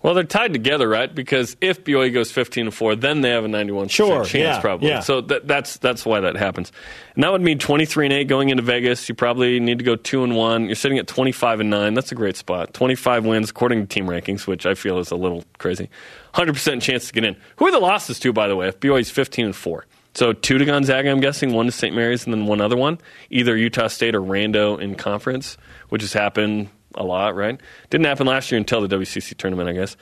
Well, 0.00 0.14
they're 0.14 0.22
tied 0.22 0.52
together, 0.52 0.88
right? 0.88 1.12
Because 1.12 1.56
if 1.60 1.82
BYU 1.82 2.14
goes 2.14 2.30
15 2.30 2.66
and 2.66 2.74
4, 2.74 2.94
then 2.94 3.20
they 3.20 3.30
have 3.30 3.44
a 3.44 3.48
91 3.48 3.88
Sure, 3.88 4.24
chance, 4.24 4.32
yeah, 4.34 4.60
probably. 4.60 4.88
yeah. 4.90 5.00
So 5.00 5.20
that, 5.22 5.48
that's 5.48 5.76
that's 5.78 6.06
why 6.06 6.20
that 6.20 6.36
happens. 6.36 6.70
And 7.16 7.24
that 7.24 7.32
would 7.32 7.40
mean 7.42 7.58
23 7.58 8.06
and 8.06 8.12
8 8.12 8.24
going 8.28 8.50
into 8.50 8.62
Vegas. 8.62 9.08
You 9.08 9.16
probably 9.16 9.58
need 9.58 9.78
to 9.78 9.84
go 9.84 9.96
2 9.96 10.22
and 10.22 10.36
1. 10.36 10.66
You're 10.66 10.76
sitting 10.76 10.98
at 10.98 11.08
25 11.08 11.60
and 11.60 11.70
9. 11.70 11.94
That's 11.94 12.12
a 12.12 12.14
great 12.14 12.36
spot. 12.36 12.74
25 12.74 13.24
wins 13.24 13.50
according 13.50 13.80
to 13.80 13.86
team 13.86 14.06
rankings, 14.06 14.46
which 14.46 14.66
I 14.66 14.74
feel 14.74 14.98
is 15.00 15.10
a 15.10 15.16
little 15.16 15.42
crazy. 15.58 15.90
100% 16.34 16.80
chance 16.80 17.08
to 17.08 17.12
get 17.12 17.24
in. 17.24 17.36
Who 17.56 17.66
are 17.66 17.72
the 17.72 17.80
losses 17.80 18.20
to, 18.20 18.32
by 18.32 18.46
the 18.46 18.54
way, 18.54 18.68
if 18.68 18.78
BYU's 18.78 19.10
15 19.10 19.46
and 19.46 19.56
4? 19.56 19.84
So 20.14 20.32
two 20.32 20.58
to 20.58 20.64
Gonzaga, 20.64 21.10
I'm 21.10 21.20
guessing, 21.20 21.52
one 21.52 21.66
to 21.66 21.72
St. 21.72 21.94
Mary's, 21.94 22.24
and 22.24 22.32
then 22.34 22.46
one 22.46 22.60
other 22.60 22.76
one, 22.76 22.98
either 23.30 23.56
Utah 23.56 23.88
State 23.88 24.14
or 24.14 24.20
Rando 24.20 24.80
in 24.80 24.94
conference, 24.94 25.56
which 25.90 26.02
has 26.02 26.12
happened 26.12 26.70
a 26.94 27.04
lot, 27.04 27.34
right? 27.36 27.60
Didn't 27.90 28.06
happen 28.06 28.26
last 28.26 28.50
year 28.50 28.58
until 28.58 28.86
the 28.86 28.96
WCC 28.96 29.36
tournament, 29.36 29.68
I 29.68 29.72
guess. 29.72 29.96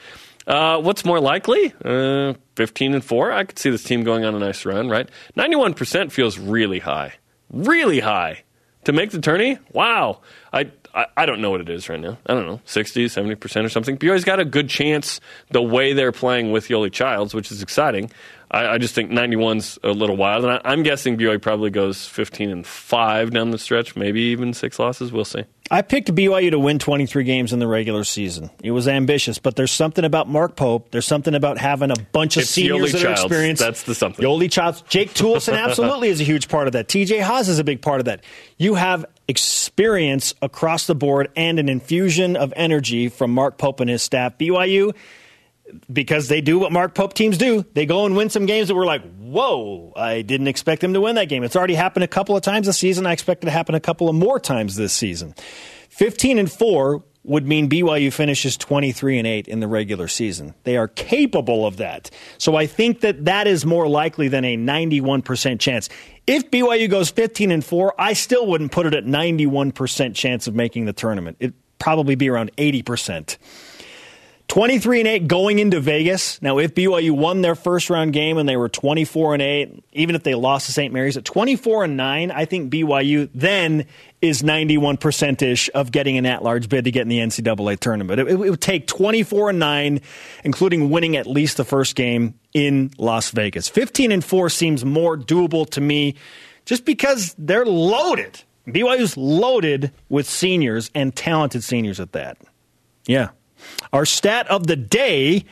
Uh, 0.46 0.80
what's 0.80 1.04
more 1.04 1.20
likely? 1.20 1.74
Uh, 1.84 2.34
15 2.54 2.94
and 2.94 3.04
4. 3.04 3.32
I 3.32 3.44
could 3.44 3.58
see 3.58 3.70
this 3.70 3.82
team 3.82 4.04
going 4.04 4.24
on 4.24 4.34
a 4.34 4.38
nice 4.38 4.64
run, 4.64 4.88
right? 4.88 5.08
91% 5.36 6.12
feels 6.12 6.38
really 6.38 6.78
high. 6.78 7.14
Really 7.50 8.00
high. 8.00 8.44
To 8.84 8.92
make 8.92 9.10
the 9.10 9.20
tourney? 9.20 9.58
Wow. 9.72 10.20
I, 10.52 10.70
I, 10.94 11.06
I 11.16 11.26
don't 11.26 11.40
know 11.40 11.50
what 11.50 11.60
it 11.60 11.68
is 11.68 11.88
right 11.88 11.98
now. 11.98 12.18
I 12.26 12.34
don't 12.34 12.46
know, 12.46 12.60
60, 12.64 13.06
70% 13.06 13.64
or 13.64 13.68
something. 13.68 13.98
BYU's 13.98 14.24
got 14.24 14.38
a 14.38 14.44
good 14.44 14.68
chance 14.68 15.20
the 15.50 15.60
way 15.60 15.92
they're 15.92 16.12
playing 16.12 16.52
with 16.52 16.68
Yoeli 16.68 16.92
Childs, 16.92 17.34
which 17.34 17.50
is 17.50 17.62
exciting. 17.62 18.12
I, 18.56 18.74
I 18.74 18.78
just 18.78 18.94
think 18.94 19.10
91's 19.10 19.78
a 19.84 19.90
little 19.90 20.16
wild. 20.16 20.44
And 20.44 20.54
I, 20.54 20.60
I'm 20.64 20.82
guessing 20.82 21.18
BYU 21.18 21.40
probably 21.40 21.70
goes 21.70 22.06
15 22.06 22.50
and 22.50 22.66
5 22.66 23.30
down 23.30 23.50
the 23.50 23.58
stretch, 23.58 23.96
maybe 23.96 24.20
even 24.20 24.54
six 24.54 24.78
losses. 24.78 25.12
We'll 25.12 25.26
see. 25.26 25.44
I 25.70 25.82
picked 25.82 26.14
BYU 26.14 26.52
to 26.52 26.58
win 26.58 26.78
23 26.78 27.24
games 27.24 27.52
in 27.52 27.58
the 27.58 27.66
regular 27.66 28.04
season. 28.04 28.50
It 28.62 28.70
was 28.70 28.88
ambitious, 28.88 29.38
but 29.38 29.56
there's 29.56 29.72
something 29.72 30.04
about 30.04 30.28
Mark 30.28 30.56
Pope. 30.56 30.90
There's 30.90 31.06
something 31.06 31.34
about 31.34 31.58
having 31.58 31.90
a 31.90 31.96
bunch 32.12 32.36
of 32.36 32.42
It's 32.42 32.50
seniors 32.50 32.92
Yoeli 32.92 32.92
that 32.92 33.04
are 33.04 33.12
experienced. 33.12 33.62
That's 33.62 33.82
the 33.82 33.94
something. 33.94 34.24
Yoeli 34.24 34.50
Childs. 34.50 34.82
Jake 34.88 35.10
Toolson 35.14 35.58
absolutely 35.60 36.08
is 36.08 36.20
a 36.20 36.24
huge 36.24 36.48
part 36.48 36.66
of 36.66 36.72
that. 36.74 36.88
TJ 36.88 37.20
Haws 37.20 37.48
is 37.48 37.58
a 37.58 37.64
big 37.64 37.82
part 37.82 38.00
of 38.00 38.04
that. 38.06 38.22
You 38.56 38.74
have 38.74 39.04
experience 39.28 40.34
across 40.40 40.86
the 40.86 40.94
board 40.94 41.30
and 41.36 41.58
an 41.58 41.68
infusion 41.68 42.36
of 42.36 42.54
energy 42.56 43.08
from 43.08 43.32
Mark 43.32 43.58
Pope 43.58 43.80
and 43.80 43.90
his 43.90 44.02
staff. 44.02 44.38
BYU, 44.38 44.94
because 45.92 46.28
they 46.28 46.40
do 46.40 46.58
what 46.58 46.72
Mark 46.72 46.94
Pope 46.94 47.14
teams 47.14 47.38
do, 47.38 47.64
they 47.74 47.86
go 47.86 48.06
and 48.06 48.16
win 48.16 48.30
some 48.30 48.46
games 48.46 48.68
that 48.68 48.74
we're 48.74 48.86
like, 48.86 49.02
whoa, 49.16 49.92
I 49.96 50.22
didn't 50.22 50.48
expect 50.48 50.80
them 50.80 50.94
to 50.94 51.00
win 51.00 51.16
that 51.16 51.28
game. 51.28 51.42
It's 51.42 51.56
already 51.56 51.74
happened 51.74 52.04
a 52.04 52.08
couple 52.08 52.36
of 52.36 52.42
times 52.42 52.66
this 52.66 52.78
season. 52.78 53.06
I 53.06 53.12
expect 53.12 53.42
it 53.42 53.46
to 53.46 53.50
happen 53.50 53.74
a 53.74 53.80
couple 53.80 54.08
of 54.08 54.14
more 54.14 54.38
times 54.38 54.76
this 54.76 54.92
season. 54.92 55.34
15 55.90 56.38
and 56.38 56.50
4 56.50 57.02
would 57.24 57.46
mean 57.46 57.68
BYU 57.68 58.12
finishes 58.12 58.56
23 58.56 59.18
and 59.18 59.26
8 59.26 59.48
in 59.48 59.60
the 59.60 59.66
regular 59.66 60.06
season. 60.06 60.54
They 60.62 60.76
are 60.76 60.88
capable 60.88 61.66
of 61.66 61.78
that. 61.78 62.10
So 62.38 62.54
I 62.54 62.66
think 62.66 63.00
that 63.00 63.24
that 63.24 63.48
is 63.48 63.66
more 63.66 63.88
likely 63.88 64.28
than 64.28 64.44
a 64.44 64.56
91% 64.56 65.58
chance. 65.58 65.88
If 66.26 66.50
BYU 66.50 66.88
goes 66.88 67.10
15 67.10 67.50
and 67.50 67.64
4, 67.64 67.94
I 67.98 68.12
still 68.12 68.46
wouldn't 68.46 68.70
put 68.70 68.86
it 68.86 68.94
at 68.94 69.04
91% 69.04 70.14
chance 70.14 70.46
of 70.46 70.54
making 70.54 70.84
the 70.84 70.92
tournament. 70.92 71.36
It'd 71.40 71.54
probably 71.78 72.14
be 72.14 72.30
around 72.30 72.54
80%. 72.56 73.36
23 74.48 75.00
and 75.00 75.08
8 75.08 75.28
going 75.28 75.58
into 75.58 75.80
Vegas. 75.80 76.40
Now, 76.40 76.58
if 76.58 76.74
BYU 76.74 77.10
won 77.10 77.40
their 77.40 77.54
first 77.56 77.90
round 77.90 78.12
game 78.12 78.38
and 78.38 78.48
they 78.48 78.56
were 78.56 78.68
24 78.68 79.34
and 79.34 79.42
8, 79.42 79.84
even 79.92 80.14
if 80.14 80.22
they 80.22 80.34
lost 80.34 80.66
to 80.66 80.72
St. 80.72 80.92
Mary's 80.92 81.16
at 81.16 81.24
24 81.24 81.84
and 81.84 81.96
9, 81.96 82.30
I 82.30 82.44
think 82.44 82.72
BYU 82.72 83.28
then 83.34 83.86
is 84.22 84.42
91% 84.42 85.42
ish 85.42 85.68
of 85.74 85.90
getting 85.90 86.16
an 86.16 86.26
at 86.26 86.42
large 86.42 86.68
bid 86.68 86.84
to 86.84 86.90
get 86.90 87.02
in 87.02 87.08
the 87.08 87.18
NCAA 87.18 87.78
tournament. 87.80 88.20
It, 88.20 88.28
it 88.28 88.36
would 88.36 88.60
take 88.60 88.86
24 88.86 89.50
and 89.50 89.58
9, 89.58 90.00
including 90.44 90.90
winning 90.90 91.16
at 91.16 91.26
least 91.26 91.56
the 91.56 91.64
first 91.64 91.96
game 91.96 92.38
in 92.54 92.92
Las 92.98 93.30
Vegas. 93.30 93.68
15 93.68 94.12
and 94.12 94.24
4 94.24 94.48
seems 94.48 94.84
more 94.84 95.16
doable 95.18 95.68
to 95.70 95.80
me 95.80 96.14
just 96.64 96.84
because 96.84 97.34
they're 97.36 97.66
loaded. 97.66 98.42
BYU's 98.66 99.16
loaded 99.16 99.92
with 100.08 100.28
seniors 100.28 100.90
and 100.94 101.14
talented 101.14 101.62
seniors 101.64 102.00
at 102.00 102.12
that. 102.12 102.38
Yeah. 103.06 103.30
Our 103.92 104.04
stat 104.04 104.48
of 104.48 104.66
the 104.66 104.76
day 104.76 105.44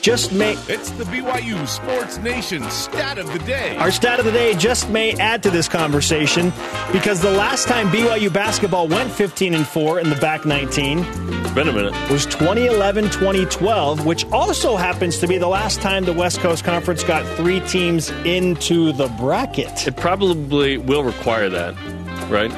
just 0.00 0.32
may 0.32 0.52
It's 0.66 0.90
the 0.90 1.04
BYU 1.04 1.66
Sports 1.68 2.18
Nation 2.18 2.62
stat 2.70 3.18
of 3.18 3.32
the 3.32 3.38
day. 3.40 3.76
our 3.76 3.90
stat 3.92 4.18
of 4.18 4.24
the 4.24 4.32
day 4.32 4.54
just 4.54 4.88
may 4.90 5.12
add 5.20 5.42
to 5.44 5.50
this 5.50 5.68
conversation 5.68 6.52
because 6.92 7.20
the 7.20 7.30
last 7.30 7.68
time 7.68 7.88
BYU 7.90 8.32
basketball 8.32 8.88
went 8.88 9.12
15 9.12 9.54
and 9.54 9.66
4 9.66 10.00
in 10.00 10.10
the 10.10 10.16
back 10.16 10.44
19 10.46 10.98
It's 10.98 11.50
been 11.52 11.68
a 11.68 11.72
minute. 11.72 11.92
was 12.10 12.26
2011-2012, 12.26 14.04
which 14.04 14.24
also 14.32 14.76
happens 14.76 15.18
to 15.18 15.28
be 15.28 15.38
the 15.38 15.48
last 15.48 15.80
time 15.80 16.04
the 16.04 16.12
West 16.12 16.40
Coast 16.40 16.64
Conference 16.64 17.04
got 17.04 17.24
3 17.36 17.60
teams 17.68 18.10
into 18.24 18.92
the 18.92 19.06
bracket. 19.18 19.86
It 19.86 19.96
probably 19.96 20.78
will 20.78 21.04
require 21.04 21.48
that, 21.50 21.74
right? 22.30 22.50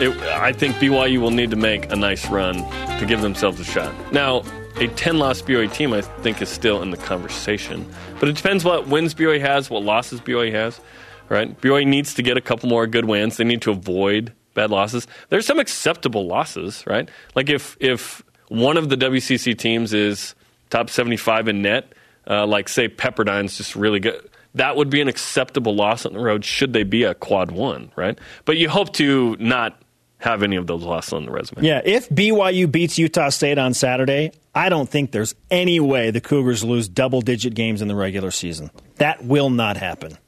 It, 0.00 0.16
I 0.22 0.54
think 0.54 0.76
BYU 0.76 1.18
will 1.18 1.30
need 1.30 1.50
to 1.50 1.56
make 1.56 1.92
a 1.92 1.96
nice 1.96 2.26
run 2.30 2.56
to 2.98 3.04
give 3.06 3.20
themselves 3.20 3.60
a 3.60 3.64
shot. 3.64 3.94
Now, 4.14 4.42
a 4.76 4.88
10 4.88 5.18
loss 5.18 5.42
BYU 5.42 5.70
team, 5.70 5.92
I 5.92 6.00
think, 6.00 6.40
is 6.40 6.48
still 6.48 6.80
in 6.80 6.90
the 6.90 6.96
conversation. 6.96 7.86
But 8.18 8.30
it 8.30 8.36
depends 8.36 8.64
what 8.64 8.88
wins 8.88 9.14
BYU 9.14 9.42
has, 9.42 9.68
what 9.68 9.82
losses 9.82 10.22
BYU 10.22 10.52
has, 10.52 10.80
right? 11.28 11.60
BYU 11.60 11.86
needs 11.86 12.14
to 12.14 12.22
get 12.22 12.38
a 12.38 12.40
couple 12.40 12.70
more 12.70 12.86
good 12.86 13.04
wins. 13.04 13.36
They 13.36 13.44
need 13.44 13.60
to 13.60 13.72
avoid 13.72 14.32
bad 14.54 14.70
losses. 14.70 15.06
There's 15.28 15.44
some 15.44 15.58
acceptable 15.58 16.26
losses, 16.26 16.82
right? 16.86 17.06
Like 17.34 17.50
if, 17.50 17.76
if 17.78 18.22
one 18.48 18.78
of 18.78 18.88
the 18.88 18.96
WCC 18.96 19.58
teams 19.58 19.92
is 19.92 20.34
top 20.70 20.88
75 20.88 21.48
in 21.48 21.60
net, 21.60 21.92
uh, 22.26 22.46
like, 22.46 22.70
say, 22.70 22.88
Pepperdine's 22.88 23.58
just 23.58 23.76
really 23.76 24.00
good 24.00 24.30
that 24.54 24.76
would 24.76 24.90
be 24.90 25.00
an 25.00 25.08
acceptable 25.08 25.74
loss 25.74 26.04
on 26.04 26.12
the 26.12 26.18
road 26.18 26.44
should 26.44 26.72
they 26.72 26.82
be 26.82 27.04
a 27.04 27.14
quad 27.14 27.50
one, 27.50 27.92
right? 27.96 28.18
But 28.44 28.56
you 28.56 28.68
hope 28.68 28.92
to 28.94 29.36
not 29.38 29.79
have 30.20 30.42
any 30.42 30.56
of 30.56 30.66
those 30.66 30.84
losses 30.84 31.12
on 31.14 31.24
the 31.24 31.32
resume. 31.32 31.62
Yeah, 31.66 31.80
if 31.84 32.08
BYU 32.08 32.70
beats 32.70 32.98
Utah 32.98 33.30
State 33.30 33.58
on 33.58 33.74
Saturday, 33.74 34.32
I 34.54 34.68
don't 34.68 34.88
think 34.88 35.12
there's 35.12 35.34
any 35.50 35.80
way 35.80 36.10
the 36.10 36.20
Cougars 36.20 36.62
lose 36.62 36.88
double 36.88 37.22
digit 37.22 37.54
games 37.54 37.82
in 37.82 37.88
the 37.88 37.96
regular 37.96 38.30
season. 38.30 38.70
That 38.96 39.24
will 39.24 39.50
not 39.50 39.76
happen. 39.76 40.18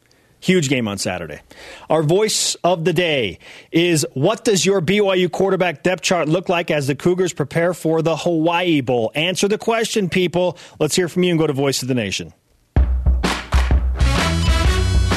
Huge 0.41 0.69
game 0.69 0.89
on 0.89 0.99
Saturday. 0.99 1.41
Our 1.89 2.03
voice 2.03 2.57
of 2.65 2.85
the 2.85 2.93
day 2.93 3.39
is 3.71 4.05
what 4.15 4.45
does 4.45 4.67
your 4.67 4.81
BYU 4.81 5.31
quarterback 5.31 5.85
depth 5.85 6.03
chart 6.03 6.29
look 6.29 6.49
like 6.49 6.71
as 6.71 6.89
the 6.89 6.97
Cougars 6.97 7.33
prepare 7.33 7.75
for 7.75 8.03
the 8.03 8.17
Hawaii 8.17 8.81
Bowl? 8.81 9.13
Answer 9.15 9.47
the 9.47 9.59
question, 9.59 10.09
people. 10.09 10.59
Let's 10.81 10.97
hear 10.97 11.09
from 11.09 11.23
you 11.23 11.31
and 11.31 11.39
go 11.39 11.47
to 11.47 11.53
Voice 11.53 11.83
of 11.83 11.89
the 11.89 11.95
Nation. 11.95 12.33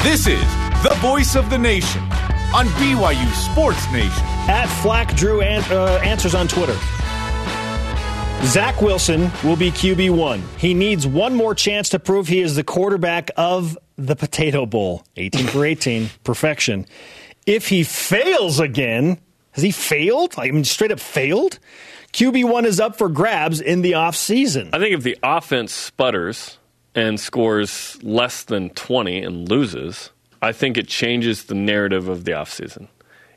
This 0.04 0.28
is 0.28 0.44
the 0.84 0.96
voice 1.00 1.34
of 1.34 1.50
the 1.50 1.58
nation 1.58 2.00
on 2.56 2.64
BYU 2.68 3.30
Sports 3.34 3.84
Nation. 3.92 4.24
At 4.48 4.64
Flack 4.80 5.14
Drew 5.14 5.42
an- 5.42 5.62
uh, 5.70 6.00
answers 6.02 6.34
on 6.34 6.48
Twitter. 6.48 6.72
Zach 8.46 8.80
Wilson 8.80 9.30
will 9.44 9.56
be 9.56 9.70
QB1. 9.70 10.40
He 10.56 10.72
needs 10.72 11.06
one 11.06 11.34
more 11.34 11.54
chance 11.54 11.90
to 11.90 11.98
prove 11.98 12.28
he 12.28 12.40
is 12.40 12.56
the 12.56 12.64
quarterback 12.64 13.30
of 13.36 13.76
the 13.96 14.16
Potato 14.16 14.64
Bowl. 14.64 15.04
18 15.16 15.46
for 15.48 15.66
18, 15.66 16.08
perfection. 16.24 16.86
If 17.44 17.68
he 17.68 17.82
fails 17.82 18.58
again, 18.58 19.18
has 19.50 19.62
he 19.62 19.70
failed? 19.70 20.32
I 20.38 20.50
mean, 20.50 20.64
straight 20.64 20.92
up 20.92 21.00
failed? 21.00 21.58
QB1 22.14 22.64
is 22.64 22.80
up 22.80 22.96
for 22.96 23.10
grabs 23.10 23.60
in 23.60 23.82
the 23.82 23.92
offseason. 23.92 24.70
I 24.72 24.78
think 24.78 24.94
if 24.94 25.02
the 25.02 25.18
offense 25.22 25.74
sputters 25.74 26.56
and 26.94 27.20
scores 27.20 27.98
less 28.02 28.44
than 28.44 28.70
20 28.70 29.22
and 29.22 29.46
loses, 29.46 30.10
I 30.46 30.52
think 30.52 30.76
it 30.76 30.86
changes 30.86 31.44
the 31.44 31.54
narrative 31.54 32.08
of 32.08 32.24
the 32.24 32.32
offseason. 32.32 32.86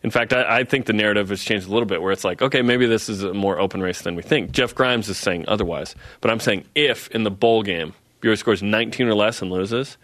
In 0.03 0.11
fact, 0.11 0.31
I, 0.31 0.59
I, 0.59 0.63
think 0.63 0.85
the 0.85 0.93
narrative 0.93 1.29
has 1.29 1.43
changed 1.43 1.67
a 1.67 1.71
little 1.71 1.87
bit 1.87 2.01
where 2.01 2.11
it's 2.11 2.23
like, 2.23 2.41
okay, 2.41 2.61
maybe 2.61 2.85
this 2.85 3.09
is 3.09 3.23
a 3.23 3.33
more 3.33 3.59
open 3.59 3.81
race 3.81 4.03
than 4.03 4.15
we 4.15 4.21
think. 4.21 4.51
Jeff 4.51 4.75
Grimes 4.75 5.09
is 5.09 5.17
saying 5.17 5.45
otherwise. 5.47 5.95
But 6.21 6.31
I'm 6.31 6.39
saying 6.39 6.65
if 6.75 7.09
in 7.09 7.23
the 7.23 7.31
bowl 7.31 7.63
game 7.63 7.93
BYU 8.21 8.37
scores 8.37 8.61
19 8.61 9.07
or 9.07 9.15
less 9.15 9.41
and 9.41 9.51
loses, 9.51 9.97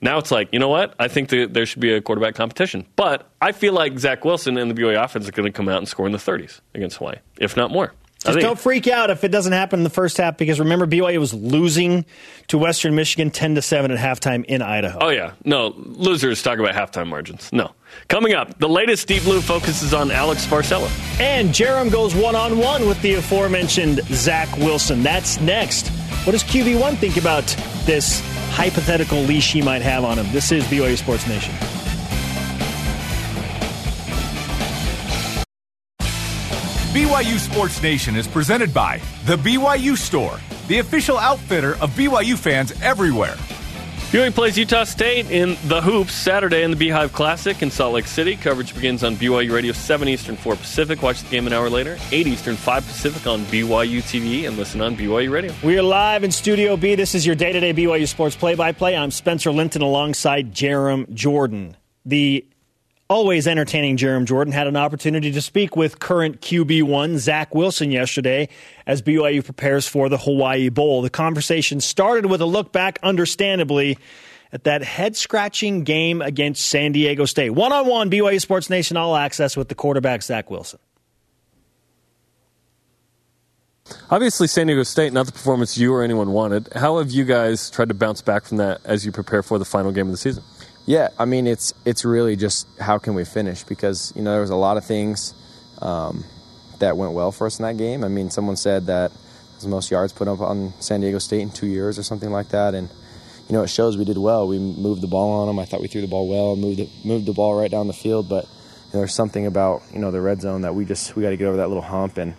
now 0.00 0.18
it's 0.18 0.32
like, 0.32 0.48
you 0.52 0.58
know 0.58 0.68
what? 0.68 0.94
I 0.98 1.06
think 1.06 1.28
that 1.28 1.54
there 1.54 1.64
should 1.64 1.80
be 1.80 1.92
a 1.92 2.00
quarterback 2.00 2.34
competition. 2.34 2.86
But 2.96 3.30
I 3.40 3.52
feel 3.52 3.72
like 3.72 3.98
Zach 4.00 4.24
Wilson 4.24 4.58
and 4.58 4.68
the 4.68 4.74
BYU 4.74 5.02
offense 5.02 5.28
are 5.28 5.32
going 5.32 5.50
to 5.50 5.56
come 5.56 5.68
out 5.68 5.78
and 5.78 5.88
score 5.88 6.06
in 6.06 6.12
the 6.12 6.18
30s 6.18 6.60
against 6.74 6.96
Hawaii, 6.96 7.18
if 7.38 7.56
not 7.56 7.70
more. 7.70 7.92
Just 8.22 8.40
don't 8.40 8.58
freak 8.58 8.86
out 8.86 9.10
if 9.10 9.24
it 9.24 9.28
doesn't 9.28 9.52
happen 9.52 9.80
in 9.80 9.84
the 9.84 9.90
first 9.90 10.16
half 10.16 10.36
because 10.36 10.60
remember 10.60 10.86
BYU 10.86 11.18
was 11.18 11.34
losing 11.34 12.04
to 12.48 12.58
Western 12.58 12.94
Michigan 12.94 13.30
10 13.30 13.56
to 13.56 13.62
7 13.62 13.90
at 13.90 13.98
halftime 13.98 14.44
in 14.44 14.62
Idaho. 14.62 14.98
Oh 15.00 15.08
yeah. 15.08 15.32
No, 15.44 15.74
losers 15.76 16.42
talk 16.42 16.58
about 16.58 16.74
halftime 16.74 17.08
margins. 17.08 17.50
No. 17.52 17.72
Coming 18.08 18.32
up, 18.32 18.58
the 18.58 18.68
latest 18.68 19.08
Deep 19.08 19.22
Blue 19.24 19.40
focuses 19.40 19.92
on 19.92 20.10
Alex 20.10 20.46
Barcelo. 20.46 20.88
And 21.20 21.50
Jarom 21.50 21.90
goes 21.90 22.14
one-on-one 22.14 22.86
with 22.86 23.00
the 23.02 23.14
aforementioned 23.14 24.00
Zach 24.06 24.56
Wilson. 24.56 25.02
That's 25.02 25.40
next. 25.40 25.88
What 26.24 26.32
does 26.32 26.44
QB1 26.44 26.98
think 26.98 27.16
about 27.16 27.44
this 27.84 28.20
hypothetical 28.50 29.18
leash 29.22 29.52
he 29.52 29.60
might 29.60 29.82
have 29.82 30.04
on 30.04 30.18
him? 30.18 30.30
This 30.32 30.52
is 30.52 30.64
BYU 30.64 30.96
Sports 30.96 31.26
Nation. 31.26 31.54
BYU 36.92 37.38
Sports 37.38 37.82
Nation 37.82 38.16
is 38.16 38.28
presented 38.28 38.74
by 38.74 39.00
The 39.24 39.36
BYU 39.36 39.96
Store, 39.96 40.38
the 40.68 40.80
official 40.80 41.16
outfitter 41.16 41.72
of 41.76 41.88
BYU 41.92 42.36
fans 42.36 42.70
everywhere. 42.82 43.36
BYU 44.10 44.34
plays 44.34 44.58
Utah 44.58 44.84
State 44.84 45.30
in 45.30 45.56
the 45.68 45.80
Hoops 45.80 46.12
Saturday 46.12 46.62
in 46.62 46.70
the 46.70 46.76
Beehive 46.76 47.14
Classic 47.14 47.62
in 47.62 47.70
Salt 47.70 47.94
Lake 47.94 48.06
City. 48.06 48.36
Coverage 48.36 48.74
begins 48.74 49.02
on 49.04 49.16
BYU 49.16 49.52
Radio 49.52 49.72
7 49.72 50.06
Eastern, 50.06 50.36
4 50.36 50.54
Pacific. 50.54 51.00
Watch 51.00 51.22
the 51.22 51.30
game 51.30 51.46
an 51.46 51.54
hour 51.54 51.70
later, 51.70 51.96
8 52.10 52.26
Eastern, 52.26 52.56
5 52.56 52.86
Pacific 52.86 53.26
on 53.26 53.40
BYU 53.46 54.02
TV 54.02 54.46
and 54.46 54.58
listen 54.58 54.82
on 54.82 54.94
BYU 54.94 55.30
Radio. 55.30 55.54
We 55.64 55.78
are 55.78 55.82
live 55.82 56.24
in 56.24 56.30
Studio 56.30 56.76
B. 56.76 56.94
This 56.94 57.14
is 57.14 57.24
your 57.24 57.36
day 57.36 57.52
to 57.52 57.60
day 57.60 57.72
BYU 57.72 58.06
Sports 58.06 58.36
play 58.36 58.54
by 58.54 58.72
play. 58.72 58.94
I'm 58.98 59.10
Spencer 59.10 59.50
Linton 59.50 59.80
alongside 59.80 60.52
Jarom 60.52 61.10
Jordan. 61.14 61.74
The 62.04 62.44
always 63.12 63.46
entertaining 63.46 63.98
Jarom 63.98 64.24
Jordan 64.24 64.52
had 64.52 64.66
an 64.66 64.76
opportunity 64.76 65.30
to 65.32 65.42
speak 65.42 65.76
with 65.76 65.98
current 65.98 66.40
QB1 66.40 67.18
Zach 67.18 67.54
Wilson 67.54 67.90
yesterday 67.90 68.48
as 68.86 69.02
BYU 69.02 69.44
prepares 69.44 69.86
for 69.86 70.08
the 70.08 70.16
Hawaii 70.16 70.70
Bowl. 70.70 71.02
The 71.02 71.10
conversation 71.10 71.80
started 71.80 72.26
with 72.26 72.40
a 72.40 72.46
look 72.46 72.72
back, 72.72 72.98
understandably, 73.02 73.98
at 74.50 74.64
that 74.64 74.82
head 74.82 75.14
scratching 75.14 75.84
game 75.84 76.22
against 76.22 76.64
San 76.64 76.92
Diego 76.92 77.26
State. 77.26 77.50
One 77.50 77.72
on 77.72 77.86
one, 77.86 78.10
BYU 78.10 78.40
Sports 78.40 78.70
Nation 78.70 78.96
All 78.96 79.14
Access 79.14 79.56
with 79.56 79.68
the 79.68 79.74
quarterback, 79.74 80.22
Zach 80.22 80.50
Wilson. 80.50 80.80
Obviously, 84.10 84.46
San 84.46 84.68
Diego 84.68 84.84
State, 84.84 85.12
not 85.12 85.26
the 85.26 85.32
performance 85.32 85.76
you 85.76 85.92
or 85.92 86.02
anyone 86.02 86.32
wanted. 86.32 86.68
How 86.74 86.98
have 86.98 87.10
you 87.10 87.24
guys 87.24 87.70
tried 87.70 87.88
to 87.88 87.94
bounce 87.94 88.22
back 88.22 88.44
from 88.44 88.56
that 88.56 88.80
as 88.84 89.04
you 89.04 89.12
prepare 89.12 89.42
for 89.42 89.58
the 89.58 89.64
final 89.64 89.92
game 89.92 90.06
of 90.06 90.12
the 90.12 90.16
season? 90.16 90.42
Yeah, 90.84 91.08
I 91.18 91.26
mean 91.26 91.46
it's 91.46 91.72
it's 91.84 92.04
really 92.04 92.34
just 92.34 92.66
how 92.80 92.98
can 92.98 93.14
we 93.14 93.24
finish 93.24 93.62
because 93.62 94.12
you 94.16 94.22
know 94.22 94.32
there 94.32 94.40
was 94.40 94.50
a 94.50 94.56
lot 94.56 94.76
of 94.76 94.84
things 94.84 95.32
um, 95.80 96.24
that 96.80 96.96
went 96.96 97.12
well 97.12 97.30
for 97.30 97.46
us 97.46 97.58
in 97.58 97.64
that 97.64 97.76
game. 97.76 98.02
I 98.02 98.08
mean, 98.08 98.30
someone 98.30 98.56
said 98.56 98.86
that 98.86 99.12
was 99.54 99.66
most 99.66 99.90
yards 99.90 100.12
put 100.12 100.26
up 100.26 100.40
on 100.40 100.72
San 100.80 101.00
Diego 101.00 101.18
State 101.18 101.40
in 101.40 101.50
two 101.50 101.68
years 101.68 101.98
or 101.98 102.02
something 102.02 102.30
like 102.30 102.48
that, 102.48 102.74
and 102.74 102.88
you 103.48 103.52
know 103.52 103.62
it 103.62 103.68
shows 103.68 103.96
we 103.96 104.04
did 104.04 104.18
well. 104.18 104.48
We 104.48 104.58
moved 104.58 105.02
the 105.02 105.08
ball 105.08 105.30
on 105.40 105.46
them. 105.46 105.60
I 105.60 105.66
thought 105.66 105.80
we 105.80 105.86
threw 105.86 106.00
the 106.00 106.08
ball 106.08 106.28
well, 106.28 106.56
moved 106.56 106.78
the, 106.78 106.88
moved 107.04 107.26
the 107.26 107.32
ball 107.32 107.54
right 107.54 107.70
down 107.70 107.86
the 107.86 107.92
field, 107.92 108.28
but 108.28 108.44
you 108.44 108.94
know, 108.94 108.98
there's 109.00 109.14
something 109.14 109.46
about 109.46 109.82
you 109.92 110.00
know 110.00 110.10
the 110.10 110.20
red 110.20 110.40
zone 110.40 110.62
that 110.62 110.74
we 110.74 110.84
just 110.84 111.14
we 111.14 111.22
got 111.22 111.30
to 111.30 111.36
get 111.36 111.46
over 111.46 111.58
that 111.58 111.68
little 111.68 111.82
hump 111.82 112.18
and 112.18 112.34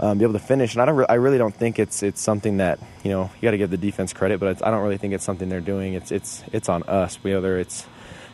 um, 0.00 0.18
be 0.18 0.24
able 0.24 0.34
to 0.34 0.38
finish. 0.38 0.74
And 0.74 0.82
I 0.82 0.84
don't, 0.84 0.96
re- 0.96 1.06
I 1.08 1.14
really 1.14 1.38
don't 1.38 1.54
think 1.54 1.78
it's 1.78 2.02
it's 2.02 2.20
something 2.20 2.58
that 2.58 2.78
you 3.02 3.10
know 3.10 3.30
you 3.36 3.42
got 3.42 3.52
to 3.52 3.58
give 3.58 3.70
the 3.70 3.76
defense 3.76 4.12
credit, 4.12 4.40
but 4.40 4.64
I 4.66 4.70
don't 4.70 4.82
really 4.82 4.98
think 4.98 5.14
it's 5.14 5.24
something 5.24 5.48
they're 5.48 5.60
doing. 5.60 5.94
It's 5.94 6.12
it's 6.12 6.42
it's 6.52 6.68
on 6.68 6.82
us. 6.84 7.16
Whether 7.22 7.58
it's 7.58 7.86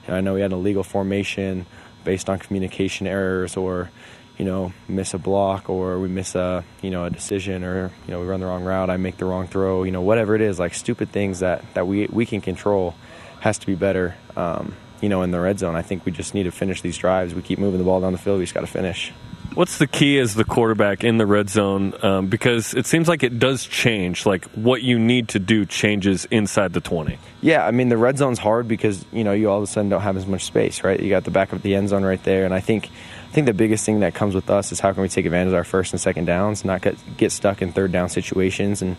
you 0.06 0.12
know, 0.12 0.18
I 0.18 0.20
know 0.20 0.34
we 0.34 0.40
had 0.40 0.52
an 0.52 0.58
illegal 0.58 0.82
formation 0.82 1.66
based 2.04 2.28
on 2.28 2.38
communication 2.38 3.06
errors, 3.06 3.56
or 3.56 3.90
you 4.36 4.44
know 4.44 4.72
miss 4.88 5.14
a 5.14 5.18
block, 5.18 5.70
or 5.70 5.98
we 5.98 6.08
miss 6.08 6.34
a 6.34 6.64
you 6.82 6.90
know 6.90 7.04
a 7.04 7.10
decision, 7.10 7.64
or 7.64 7.90
you 8.06 8.12
know 8.12 8.20
we 8.20 8.26
run 8.26 8.40
the 8.40 8.46
wrong 8.46 8.64
route, 8.64 8.90
I 8.90 8.96
make 8.96 9.16
the 9.16 9.24
wrong 9.24 9.46
throw. 9.46 9.84
You 9.84 9.92
know 9.92 10.02
whatever 10.02 10.34
it 10.34 10.42
is, 10.42 10.58
like 10.58 10.74
stupid 10.74 11.10
things 11.10 11.40
that 11.40 11.64
that 11.74 11.86
we 11.86 12.06
we 12.06 12.26
can 12.26 12.40
control 12.40 12.94
has 13.40 13.58
to 13.58 13.66
be 13.66 13.74
better. 13.74 14.16
Um, 14.36 14.74
you 15.00 15.08
know, 15.08 15.22
in 15.22 15.30
the 15.30 15.40
red 15.40 15.58
zone, 15.58 15.76
I 15.76 15.82
think 15.82 16.06
we 16.06 16.12
just 16.12 16.32
need 16.34 16.44
to 16.44 16.50
finish 16.50 16.80
these 16.80 16.96
drives. 16.96 17.34
We 17.34 17.42
keep 17.42 17.58
moving 17.58 17.78
the 17.78 17.84
ball 17.84 18.00
down 18.00 18.12
the 18.12 18.18
field. 18.18 18.38
We 18.38 18.44
just 18.44 18.54
got 18.54 18.62
to 18.62 18.66
finish. 18.66 19.12
What's 19.54 19.78
the 19.78 19.86
key 19.86 20.18
as 20.18 20.34
the 20.34 20.44
quarterback 20.44 21.04
in 21.04 21.16
the 21.16 21.26
red 21.26 21.48
zone? 21.48 21.94
Um, 22.02 22.26
because 22.26 22.74
it 22.74 22.86
seems 22.86 23.06
like 23.06 23.22
it 23.22 23.38
does 23.38 23.64
change. 23.64 24.26
Like 24.26 24.46
what 24.46 24.82
you 24.82 24.98
need 24.98 25.28
to 25.28 25.38
do 25.38 25.64
changes 25.64 26.24
inside 26.24 26.72
the 26.72 26.80
20. 26.80 27.18
Yeah, 27.40 27.64
I 27.64 27.70
mean, 27.70 27.88
the 27.88 27.96
red 27.96 28.18
zone's 28.18 28.40
hard 28.40 28.66
because, 28.66 29.04
you 29.12 29.22
know, 29.22 29.30
you 29.30 29.48
all 29.48 29.58
of 29.58 29.62
a 29.62 29.66
sudden 29.68 29.90
don't 29.90 30.00
have 30.00 30.16
as 30.16 30.26
much 30.26 30.44
space, 30.44 30.82
right? 30.82 30.98
You 30.98 31.08
got 31.08 31.22
the 31.22 31.30
back 31.30 31.52
of 31.52 31.62
the 31.62 31.76
end 31.76 31.90
zone 31.90 32.04
right 32.04 32.22
there. 32.24 32.44
And 32.44 32.52
I 32.52 32.60
think. 32.60 32.90
I 33.24 33.34
think 33.34 33.48
the 33.48 33.52
biggest 33.52 33.84
thing 33.84 33.98
that 33.98 34.14
comes 34.14 34.32
with 34.32 34.48
us 34.48 34.70
is 34.70 34.78
how 34.78 34.92
can 34.92 35.02
we 35.02 35.08
take 35.08 35.26
advantage 35.26 35.48
of 35.48 35.54
our 35.54 35.64
first 35.64 35.92
and 35.92 36.00
second 36.00 36.26
downs, 36.26 36.64
not 36.64 36.82
get, 36.82 36.96
get 37.16 37.32
stuck 37.32 37.62
in 37.62 37.72
third 37.72 37.90
down 37.90 38.08
situations. 38.08 38.80
And, 38.80 38.96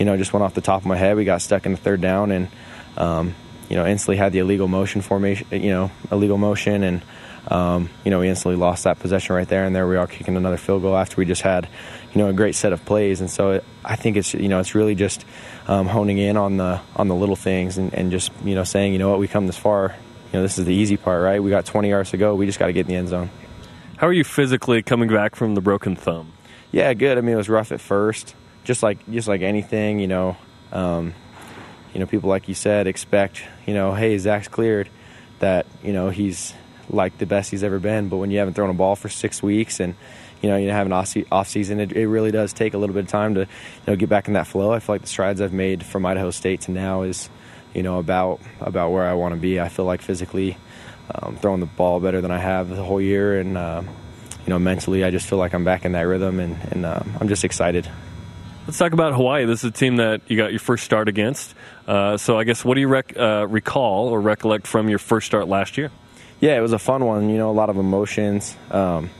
you 0.00 0.04
know, 0.04 0.16
just 0.16 0.32
went 0.32 0.42
off 0.42 0.54
the 0.54 0.60
top 0.60 0.82
of 0.82 0.86
my 0.86 0.96
head, 0.96 1.16
we 1.16 1.24
got 1.24 1.42
stuck 1.42 1.64
in 1.64 1.70
the 1.70 1.78
third 1.78 2.00
down 2.00 2.32
and, 2.32 2.48
um, 2.96 3.36
you 3.68 3.76
know, 3.76 3.86
instantly 3.86 4.16
had 4.16 4.32
the 4.32 4.40
illegal 4.40 4.66
motion 4.66 5.00
formation, 5.00 5.46
you 5.52 5.70
know, 5.70 5.92
illegal 6.10 6.38
motion 6.38 6.82
and, 6.82 7.02
um, 7.48 7.88
you 8.04 8.10
know, 8.10 8.20
we 8.20 8.28
instantly 8.28 8.56
lost 8.56 8.84
that 8.84 8.98
possession 8.98 9.34
right 9.34 9.48
there, 9.48 9.64
and 9.64 9.74
there 9.74 9.88
we 9.88 9.96
are 9.96 10.06
kicking 10.06 10.36
another 10.36 10.58
field 10.58 10.82
goal 10.82 10.96
after 10.96 11.16
we 11.16 11.24
just 11.24 11.42
had, 11.42 11.66
you 12.12 12.20
know, 12.20 12.28
a 12.28 12.32
great 12.32 12.54
set 12.54 12.72
of 12.72 12.84
plays. 12.84 13.20
And 13.20 13.30
so 13.30 13.52
it, 13.52 13.64
I 13.84 13.96
think 13.96 14.16
it's 14.16 14.34
you 14.34 14.48
know 14.48 14.60
it's 14.60 14.74
really 14.74 14.94
just 14.94 15.24
um, 15.66 15.86
honing 15.86 16.18
in 16.18 16.36
on 16.36 16.58
the 16.58 16.80
on 16.94 17.08
the 17.08 17.14
little 17.14 17.36
things 17.36 17.78
and, 17.78 17.92
and 17.94 18.10
just 18.10 18.30
you 18.44 18.54
know 18.54 18.64
saying 18.64 18.92
you 18.92 18.98
know 18.98 19.08
what 19.08 19.18
we 19.18 19.28
come 19.28 19.46
this 19.46 19.56
far, 19.56 19.94
you 20.30 20.38
know 20.38 20.42
this 20.42 20.58
is 20.58 20.66
the 20.66 20.74
easy 20.74 20.98
part, 20.98 21.22
right? 21.22 21.42
We 21.42 21.50
got 21.50 21.64
20 21.64 21.88
yards 21.88 22.10
to 22.10 22.18
go. 22.18 22.34
We 22.34 22.44
just 22.44 22.58
got 22.58 22.66
to 22.66 22.72
get 22.72 22.80
in 22.80 22.88
the 22.88 22.96
end 22.96 23.08
zone. 23.08 23.30
How 23.96 24.06
are 24.06 24.12
you 24.12 24.24
physically 24.24 24.82
coming 24.82 25.08
back 25.08 25.34
from 25.34 25.54
the 25.54 25.60
broken 25.60 25.96
thumb? 25.96 26.32
Yeah, 26.70 26.92
good. 26.92 27.16
I 27.16 27.22
mean, 27.22 27.32
it 27.32 27.38
was 27.38 27.48
rough 27.48 27.72
at 27.72 27.80
first, 27.80 28.34
just 28.64 28.82
like 28.82 29.10
just 29.10 29.26
like 29.26 29.40
anything, 29.40 30.00
you 30.00 30.06
know. 30.06 30.36
Um, 30.70 31.14
you 31.94 32.00
know, 32.00 32.06
people 32.06 32.28
like 32.28 32.46
you 32.46 32.54
said 32.54 32.86
expect, 32.86 33.42
you 33.66 33.72
know, 33.72 33.94
hey, 33.94 34.18
Zach's 34.18 34.48
cleared, 34.48 34.90
that 35.38 35.66
you 35.82 35.94
know 35.94 36.10
he's 36.10 36.52
like 36.90 37.18
the 37.18 37.26
best 37.26 37.50
he's 37.50 37.62
ever 37.62 37.78
been. 37.78 38.08
But 38.08 38.16
when 38.18 38.30
you 38.30 38.38
haven't 38.38 38.54
thrown 38.54 38.70
a 38.70 38.74
ball 38.74 38.96
for 38.96 39.08
six 39.08 39.42
weeks 39.42 39.80
and 39.80 39.94
you 40.42 40.48
know 40.48 40.56
you 40.56 40.70
have 40.70 40.86
an 40.86 40.92
off 40.92 41.48
season, 41.48 41.80
it, 41.80 41.92
it 41.92 42.08
really 42.08 42.30
does 42.30 42.52
take 42.52 42.74
a 42.74 42.78
little 42.78 42.94
bit 42.94 43.04
of 43.04 43.10
time 43.10 43.34
to 43.34 43.40
you 43.40 43.46
know 43.86 43.96
get 43.96 44.08
back 44.08 44.28
in 44.28 44.34
that 44.34 44.46
flow. 44.46 44.72
I 44.72 44.80
feel 44.80 44.94
like 44.94 45.02
the 45.02 45.08
strides 45.08 45.40
I've 45.40 45.52
made 45.52 45.84
from 45.84 46.06
Idaho 46.06 46.30
State 46.30 46.62
to 46.62 46.70
now 46.70 47.02
is 47.02 47.28
you 47.74 47.82
know 47.82 47.98
about 47.98 48.40
about 48.60 48.90
where 48.90 49.04
I 49.04 49.14
want 49.14 49.34
to 49.34 49.40
be. 49.40 49.60
I 49.60 49.68
feel 49.68 49.84
like 49.84 50.02
physically 50.02 50.56
um, 51.14 51.36
throwing 51.36 51.60
the 51.60 51.66
ball 51.66 52.00
better 52.00 52.20
than 52.20 52.30
I 52.30 52.38
have 52.38 52.68
the 52.68 52.82
whole 52.84 53.00
year, 53.00 53.40
and 53.40 53.56
uh, 53.56 53.82
you 54.46 54.50
know 54.50 54.58
mentally 54.58 55.04
I 55.04 55.10
just 55.10 55.28
feel 55.28 55.38
like 55.38 55.54
I'm 55.54 55.64
back 55.64 55.84
in 55.84 55.92
that 55.92 56.02
rhythm, 56.02 56.40
and, 56.40 56.56
and 56.72 56.86
uh, 56.86 57.00
I'm 57.20 57.28
just 57.28 57.44
excited. 57.44 57.88
Let's 58.66 58.76
talk 58.76 58.92
about 58.92 59.14
Hawaii. 59.14 59.46
This 59.46 59.64
is 59.64 59.70
a 59.70 59.72
team 59.72 59.96
that 59.96 60.20
you 60.28 60.36
got 60.36 60.50
your 60.50 60.60
first 60.60 60.84
start 60.84 61.08
against. 61.08 61.54
Uh, 61.86 62.18
so 62.18 62.38
I 62.38 62.44
guess 62.44 62.66
what 62.66 62.74
do 62.74 62.82
you 62.82 62.88
rec- 62.88 63.16
uh, 63.16 63.46
recall 63.48 64.08
or 64.08 64.20
recollect 64.20 64.66
from 64.66 64.90
your 64.90 64.98
first 64.98 65.26
start 65.26 65.48
last 65.48 65.78
year? 65.78 65.90
Yeah, 66.40 66.56
it 66.56 66.60
was 66.60 66.72
a 66.72 66.78
fun 66.78 67.04
one. 67.04 67.30
You 67.30 67.38
know, 67.38 67.50
a 67.50 67.52
lot 67.52 67.70
of 67.70 67.76
emotions. 67.76 68.56
Um, 68.70 69.10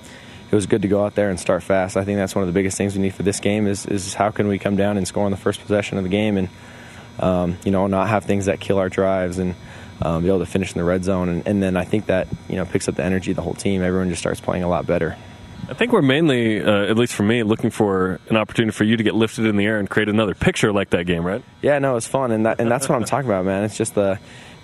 it 0.51 0.55
was 0.55 0.67
good 0.67 0.83
to 0.83 0.89
go 0.89 1.05
out 1.05 1.15
there 1.15 1.29
and 1.29 1.39
start 1.39 1.63
fast. 1.63 1.97
I 1.97 2.05
think 2.05 2.17
that's 2.17 2.35
one 2.35 2.43
of 2.43 2.47
the 2.47 2.59
biggest 2.59 2.79
things 2.79 2.95
we 2.95 3.03
need 3.03 3.15
for 3.15 3.23
this 3.23 3.41
game 3.41 3.67
is 3.67 3.87
is 3.87 4.15
how 4.15 4.31
can 4.31 4.49
we 4.49 4.59
come 4.59 4.77
down 4.77 4.97
and 4.97 5.07
score 5.07 5.25
on 5.25 5.31
the 5.31 5.37
first 5.37 5.61
possession 5.61 5.99
of 5.99 6.05
the 6.05 6.11
game 6.11 6.37
and 6.37 6.49
um, 7.21 7.59
you 7.65 7.71
know 7.71 7.87
not 7.87 8.09
have 8.09 8.25
things 8.25 8.47
that 8.47 8.61
kill 8.61 8.79
our 8.79 8.89
drives 8.89 9.39
and 9.39 9.55
um, 10.01 10.23
be 10.23 10.29
able 10.29 10.39
to 10.39 10.47
finish 10.47 10.73
in 10.73 10.79
the 10.79 10.85
red 10.85 11.05
zone 11.05 11.29
and, 11.29 11.47
and, 11.47 11.61
then 11.61 11.77
I 11.77 11.85
think 11.85 12.07
that 12.07 12.29
you 12.49 12.55
know 12.55 12.65
picks 12.65 12.89
up 12.89 12.95
the 12.95 13.05
energy 13.05 13.33
of 13.33 13.37
the 13.37 13.43
whole 13.43 13.55
team. 13.55 13.83
Everyone 13.83 14.09
just 14.09 14.21
starts 14.21 14.41
playing 14.41 14.63
a 14.63 14.69
lot 14.69 14.87
better. 14.87 15.17
I 15.69 15.75
think 15.75 15.93
we're 15.93 16.01
mainly, 16.01 16.63
uh, 16.63 16.85
at 16.85 16.97
least 16.97 17.13
for 17.13 17.25
me, 17.25 17.43
looking 17.43 17.69
for 17.69 18.21
an 18.31 18.37
opportunity 18.37 18.73
for 18.73 18.85
you 18.85 18.97
to 18.97 19.03
get 19.03 19.15
lifted 19.15 19.45
in 19.45 19.57
the 19.57 19.67
air 19.67 19.79
and 19.79 19.91
create 19.91 20.09
another 20.09 20.35
picture 20.35 20.73
like 20.73 20.91
that 20.91 21.05
game, 21.05 21.25
right? 21.25 21.43
Yeah, 21.61 21.79
no, 21.79 21.97
it's 21.97 22.07
fun, 22.07 22.31
and 22.31 22.47
that 22.47 22.59
and 22.59 22.71
that's 22.71 22.89
what 22.89 22.95
I'm 22.95 23.05
talking 23.05 23.29
about, 23.29 23.45
man. 23.45 23.65
It's 23.65 23.77
just 23.77 23.95
the 23.95 24.19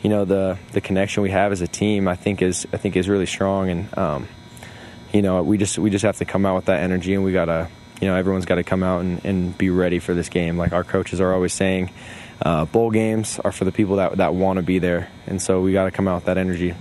you 0.04 0.10
know 0.10 0.24
the 0.24 0.58
the 0.72 0.80
connection 0.80 1.24
we 1.24 1.30
have 1.30 1.50
as 1.50 1.62
a 1.62 1.66
team 1.66 2.06
I 2.06 2.14
think 2.14 2.42
is 2.42 2.66
I 2.72 2.76
think 2.76 2.94
is 2.94 3.08
really 3.08 3.26
strong. 3.26 3.70
And 3.70 3.98
um, 3.98 4.28
you 5.12 5.22
know 5.22 5.42
we 5.42 5.58
just 5.58 5.78
we 5.78 5.90
just 5.90 6.04
have 6.04 6.18
to 6.18 6.24
come 6.24 6.46
out 6.46 6.54
with 6.54 6.66
that 6.66 6.80
energy 6.80 7.14
and 7.14 7.24
we 7.24 7.32
gotta 7.32 7.68
you 8.00 8.06
know 8.06 8.14
everyone's 8.14 8.44
got 8.44 8.56
to 8.56 8.64
come 8.64 8.82
out 8.82 9.00
and, 9.00 9.24
and 9.24 9.56
be 9.56 9.70
ready 9.70 9.98
for 9.98 10.14
this 10.14 10.28
game. 10.28 10.58
Like 10.58 10.72
our 10.72 10.84
coaches 10.84 11.20
are 11.20 11.32
always 11.32 11.54
saying 11.54 11.90
uh, 12.42 12.66
bowl 12.66 12.90
games 12.90 13.38
are 13.40 13.50
for 13.50 13.64
the 13.64 13.72
people 13.72 13.96
that 13.96 14.18
that 14.18 14.34
want 14.34 14.58
to 14.58 14.62
be 14.62 14.78
there. 14.78 15.10
And 15.26 15.40
so 15.40 15.62
we 15.62 15.72
got 15.72 15.84
to 15.84 15.90
come 15.90 16.06
out 16.06 16.16
with 16.16 16.24
that 16.26 16.38
energy. 16.38 16.74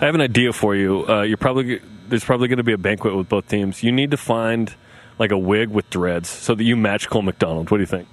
I 0.00 0.06
have 0.06 0.14
an 0.14 0.22
idea 0.22 0.52
for 0.52 0.74
you. 0.74 1.06
Uh, 1.06 1.22
you're 1.22 1.36
probably 1.36 1.80
there's 2.08 2.24
probably 2.24 2.48
going 2.48 2.58
to 2.58 2.64
be 2.64 2.72
a 2.72 2.78
banquet 2.78 3.14
with 3.14 3.28
both 3.28 3.46
teams. 3.46 3.82
You 3.82 3.92
need 3.92 4.10
to 4.12 4.16
find 4.16 4.74
like 5.18 5.32
a 5.32 5.38
wig 5.38 5.68
with 5.68 5.90
dreads 5.90 6.28
so 6.30 6.54
that 6.54 6.64
you 6.64 6.76
match 6.76 7.08
Cole 7.10 7.22
McDonald. 7.22 7.70
What 7.70 7.76
do 7.76 7.82
you 7.82 7.86
think 7.86 8.08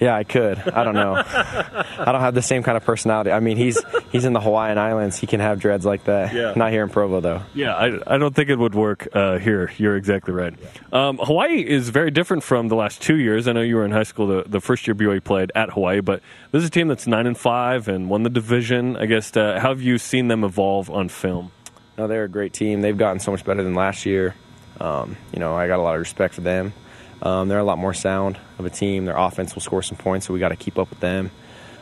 Yeah, 0.00 0.14
I 0.14 0.24
could. 0.24 0.58
I 0.58 0.84
don't 0.84 0.94
know. 0.94 1.14
I 1.16 2.04
don't 2.12 2.20
have 2.20 2.34
the 2.34 2.42
same 2.42 2.62
kind 2.62 2.76
of 2.76 2.84
personality. 2.84 3.32
I 3.32 3.40
mean, 3.40 3.56
he's 3.56 3.82
he's 4.12 4.24
in 4.24 4.32
the 4.32 4.40
Hawaiian 4.40 4.78
Islands. 4.78 5.18
He 5.18 5.26
can 5.26 5.40
have 5.40 5.58
dreads 5.60 5.84
like 5.84 6.04
that. 6.04 6.32
Yeah. 6.32 6.52
Not 6.54 6.70
here 6.70 6.82
in 6.84 6.88
Provo, 6.90 7.20
though. 7.20 7.42
Yeah, 7.54 7.74
I, 7.74 8.14
I 8.14 8.18
don't 8.18 8.34
think 8.34 8.48
it 8.48 8.58
would 8.58 8.74
work 8.74 9.08
uh, 9.12 9.38
here. 9.38 9.72
You're 9.76 9.96
exactly 9.96 10.32
right. 10.32 10.54
Um, 10.92 11.18
Hawaii 11.18 11.60
is 11.66 11.88
very 11.88 12.10
different 12.10 12.42
from 12.44 12.68
the 12.68 12.76
last 12.76 13.02
two 13.02 13.16
years. 13.16 13.48
I 13.48 13.52
know 13.52 13.60
you 13.62 13.76
were 13.76 13.84
in 13.84 13.90
high 13.90 14.04
school 14.04 14.28
the, 14.28 14.44
the 14.46 14.60
first 14.60 14.86
year 14.86 14.94
BYU 14.94 15.22
played 15.22 15.50
at 15.54 15.70
Hawaii, 15.70 16.00
but 16.00 16.22
this 16.52 16.62
is 16.62 16.68
a 16.68 16.72
team 16.72 16.88
that's 16.88 17.06
nine 17.06 17.26
and 17.26 17.36
five 17.36 17.88
and 17.88 18.08
won 18.08 18.22
the 18.22 18.30
division. 18.30 18.96
I 18.96 19.06
guess 19.06 19.36
uh, 19.36 19.58
how 19.60 19.70
have 19.70 19.82
you 19.82 19.98
seen 19.98 20.28
them 20.28 20.44
evolve 20.44 20.90
on 20.90 21.08
film? 21.08 21.50
No, 21.96 22.06
they're 22.06 22.24
a 22.24 22.28
great 22.28 22.52
team. 22.52 22.80
They've 22.80 22.96
gotten 22.96 23.18
so 23.18 23.32
much 23.32 23.44
better 23.44 23.64
than 23.64 23.74
last 23.74 24.06
year. 24.06 24.36
Um, 24.80 25.16
you 25.32 25.40
know, 25.40 25.56
I 25.56 25.66
got 25.66 25.80
a 25.80 25.82
lot 25.82 25.94
of 25.94 26.00
respect 26.00 26.34
for 26.34 26.42
them. 26.42 26.72
Um, 27.22 27.48
they're 27.48 27.58
a 27.58 27.64
lot 27.64 27.78
more 27.78 27.94
sound 27.94 28.38
of 28.58 28.66
a 28.66 28.70
team. 28.70 29.04
Their 29.04 29.16
offense 29.16 29.54
will 29.54 29.62
score 29.62 29.82
some 29.82 29.98
points, 29.98 30.26
so 30.26 30.34
we 30.34 30.40
got 30.40 30.50
to 30.50 30.56
keep 30.56 30.78
up 30.78 30.90
with 30.90 31.00
them. 31.00 31.30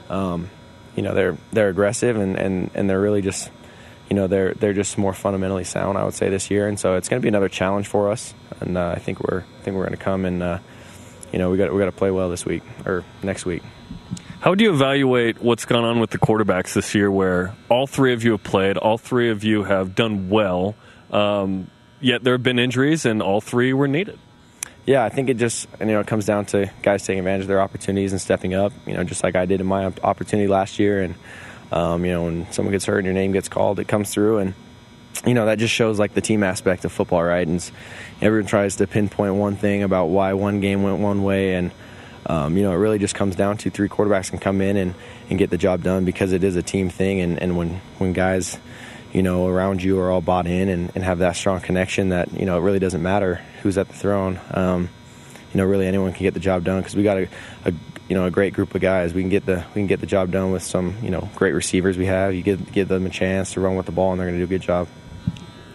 Um, 0.09 0.51
you 0.95 1.03
know, 1.03 1.15
they're 1.15 1.37
they're 1.53 1.69
aggressive 1.69 2.17
and, 2.17 2.37
and, 2.37 2.71
and 2.75 2.89
they're 2.89 3.01
really 3.01 3.21
just, 3.23 3.51
you 4.09 4.17
know, 4.17 4.27
they're 4.27 4.55
they're 4.55 4.73
just 4.73 4.97
more 4.97 5.13
fundamentally 5.13 5.65
sound. 5.65 5.99
I 5.99 6.05
would 6.05 6.15
say 6.15 6.31
this 6.31 6.51
year, 6.51 6.69
and 6.69 6.81
so 6.81 6.97
it's 6.97 7.09
going 7.09 7.21
to 7.21 7.23
be 7.23 7.29
another 7.29 7.49
challenge 7.49 7.87
for 7.87 8.11
us. 8.11 8.35
And 8.61 8.79
uh, 8.79 8.95
I 8.97 8.99
think 8.99 9.21
we're 9.21 9.41
I 9.41 9.63
think 9.63 9.77
we're 9.77 9.85
going 9.85 9.99
to 9.99 10.03
come 10.03 10.25
and, 10.25 10.43
uh, 10.43 10.59
you 11.33 11.39
know, 11.39 11.51
we 11.51 11.59
got 11.59 11.73
we 11.73 11.79
got 11.79 11.87
to 11.87 11.93
play 11.93 12.11
well 12.11 12.31
this 12.31 12.47
week 12.47 12.63
or 12.87 13.05
next 13.23 13.45
week. 13.45 13.63
How 14.41 14.51
would 14.51 14.61
you 14.61 14.71
evaluate 14.71 15.43
what's 15.43 15.65
gone 15.65 15.85
on 15.85 15.99
with 15.99 16.11
the 16.11 16.19
quarterbacks 16.19 16.75
this 16.75 16.95
year, 16.95 17.11
where 17.11 17.55
all 17.69 17.87
three 17.87 18.13
of 18.13 18.23
you 18.23 18.33
have 18.33 18.45
played, 18.45 18.77
all 18.77 18.97
three 18.97 19.31
of 19.31 19.43
you 19.43 19.65
have 19.65 19.95
done 19.95 20.29
well, 20.29 20.77
um, 21.11 21.69
yet 22.01 22.23
there 22.23 22.35
have 22.35 22.43
been 22.43 22.59
injuries, 22.59 23.07
and 23.07 23.23
all 23.23 23.41
three 23.41 23.73
were 23.73 23.89
needed? 23.89 24.19
Yeah, 24.87 25.05
I 25.05 25.09
think 25.09 25.29
it 25.29 25.37
just 25.37 25.67
you 25.81 25.87
know 25.87 26.01
it 26.01 26.07
comes 26.07 26.27
down 26.27 26.47
to 26.47 26.71
guys 26.83 27.05
taking 27.05 27.19
advantage 27.19 27.43
of 27.43 27.49
their 27.49 27.61
opportunities 27.61 28.13
and 28.13 28.21
stepping 28.21 28.55
up. 28.55 28.73
You 28.87 28.95
know, 28.95 29.03
just 29.03 29.25
like 29.25 29.35
I 29.35 29.45
did 29.45 29.61
in 29.61 29.67
my 29.67 29.87
opportunity 30.05 30.47
last 30.47 30.79
year. 30.79 31.03
And 31.03 31.15
um, 31.73 32.05
you 32.05 32.13
know, 32.13 32.25
when 32.25 32.51
someone 32.53 32.71
gets 32.71 32.85
hurt 32.85 32.99
and 32.99 33.05
your 33.05 33.15
name 33.15 33.33
gets 33.33 33.49
called, 33.49 33.81
it 33.81 33.89
comes 33.89 34.15
through, 34.15 34.39
and 34.39 34.55
you 35.27 35.35
know 35.35 35.47
that 35.47 35.59
just 35.59 35.75
shows 35.75 35.99
like 35.99 36.15
the 36.15 36.21
team 36.21 36.45
aspect 36.45 36.85
of 36.85 36.93
football, 36.93 37.23
right? 37.23 37.47
And 37.47 37.69
everyone 38.23 38.47
tries 38.47 38.77
to 38.77 38.87
pinpoint 38.87 39.35
one 39.35 39.57
thing 39.57 39.83
about 39.83 40.07
why 40.07 40.35
one 40.35 40.61
game 40.61 40.85
went 40.85 40.99
one 40.99 41.25
way, 41.25 41.55
and 41.55 41.73
um, 42.27 42.57
you 42.57 42.63
know 42.63 42.71
it 42.71 42.77
really 42.77 43.01
just 43.01 43.17
comes 43.17 43.35
down 43.35 43.57
to 43.59 43.71
three 43.71 43.89
quarterbacks 43.89 44.31
can 44.31 44.39
come 44.39 44.61
in 44.61 44.77
and, 44.77 44.95
and 45.29 45.37
get 45.37 45.51
the 45.51 45.59
job 45.59 45.83
done 45.83 46.05
because 46.05 46.31
it 46.31 46.45
is 46.45 46.55
a 46.55 46.63
team 46.63 46.91
thing. 46.91 47.21
And, 47.21 47.43
and 47.43 47.57
when 47.57 47.81
when 47.99 48.13
guys 48.13 48.57
you 49.13 49.23
know, 49.23 49.47
around 49.47 49.83
you 49.83 49.99
are 50.01 50.11
all 50.11 50.21
bought 50.21 50.47
in 50.47 50.69
and, 50.69 50.93
and 50.95 51.05
have 51.05 51.19
that 51.19 51.37
strong 51.37 51.61
connection 51.61 52.11
that, 52.11 52.33
you 52.33 52.47
know, 52.47 52.59
it 52.59 52.61
really 52.61 52.79
doesn't 52.79 53.03
matter 53.03 53.41
who's 53.63 53.79
at 53.79 53.89
the 53.89 53.95
throne. 53.95 54.41
Um, 54.51 54.89
you 55.53 55.59
know, 55.59 55.65
really 55.65 55.87
anyone 55.87 56.13
can 56.13 56.25
get 56.25 56.35
the 56.35 56.41
job 56.41 56.65
done 56.65 56.81
because 56.81 56.95
we 56.97 57.03
got 57.03 57.19
a, 57.19 57.29
a, 57.65 57.73
you 58.09 58.15
know, 58.15 58.27
a 58.27 58.31
great 58.31 58.53
group 58.53 58.75
of 58.75 58.81
guys. 58.81 59.15
We 59.15 59.23
can 59.23 59.31
get 59.31 59.47
the 59.47 59.65
we 59.75 59.81
can 59.81 59.87
get 59.87 60.01
the 60.01 60.07
job 60.07 60.31
done 60.31 60.53
with 60.53 60.63
some, 60.63 60.97
you 61.03 61.11
know, 61.11 61.29
great 61.35 61.53
receivers 61.53 61.97
we 61.97 62.07
have. 62.07 62.35
You 62.35 62.43
give 62.43 62.73
give 62.73 62.89
them 62.89 63.07
a 63.07 63.11
chance 63.11 63.53
to 63.55 63.61
run 63.61 63.77
with 63.77 63.87
the 63.87 63.93
ball 63.93 64.13
and 64.13 64.21
they're 64.21 64.29
going 64.29 64.39
to 64.39 64.47
do 64.47 64.55
a 64.55 64.59
good 64.59 64.65
job. 64.65 64.89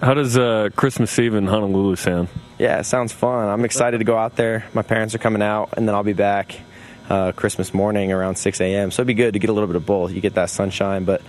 How 0.01 0.15
does 0.15 0.35
uh, 0.35 0.69
Christmas 0.75 1.17
Eve 1.19 1.35
in 1.35 1.45
Honolulu 1.45 1.95
sound? 1.95 2.27
Yeah, 2.57 2.79
it 2.79 2.85
sounds 2.85 3.13
fun. 3.13 3.47
I'm 3.47 3.65
excited 3.65 3.99
to 3.99 4.03
go 4.03 4.17
out 4.17 4.35
there. 4.35 4.65
My 4.73 4.81
parents 4.81 5.13
are 5.13 5.19
coming 5.19 5.43
out, 5.43 5.75
and 5.77 5.87
then 5.87 5.93
I'll 5.93 6.03
be 6.03 6.13
back 6.13 6.59
uh, 7.07 7.31
Christmas 7.33 7.71
morning 7.73 8.11
around 8.11 8.35
6 8.35 8.61
a.m. 8.61 8.89
So 8.89 9.01
it'd 9.01 9.07
be 9.07 9.13
good 9.13 9.33
to 9.33 9.39
get 9.39 9.49
a 9.51 9.53
little 9.53 9.67
bit 9.67 9.75
of 9.75 9.85
both. 9.85 10.11
You 10.11 10.21
get 10.21 10.35
that 10.35 10.49
sunshine, 10.49 11.05
but 11.05 11.21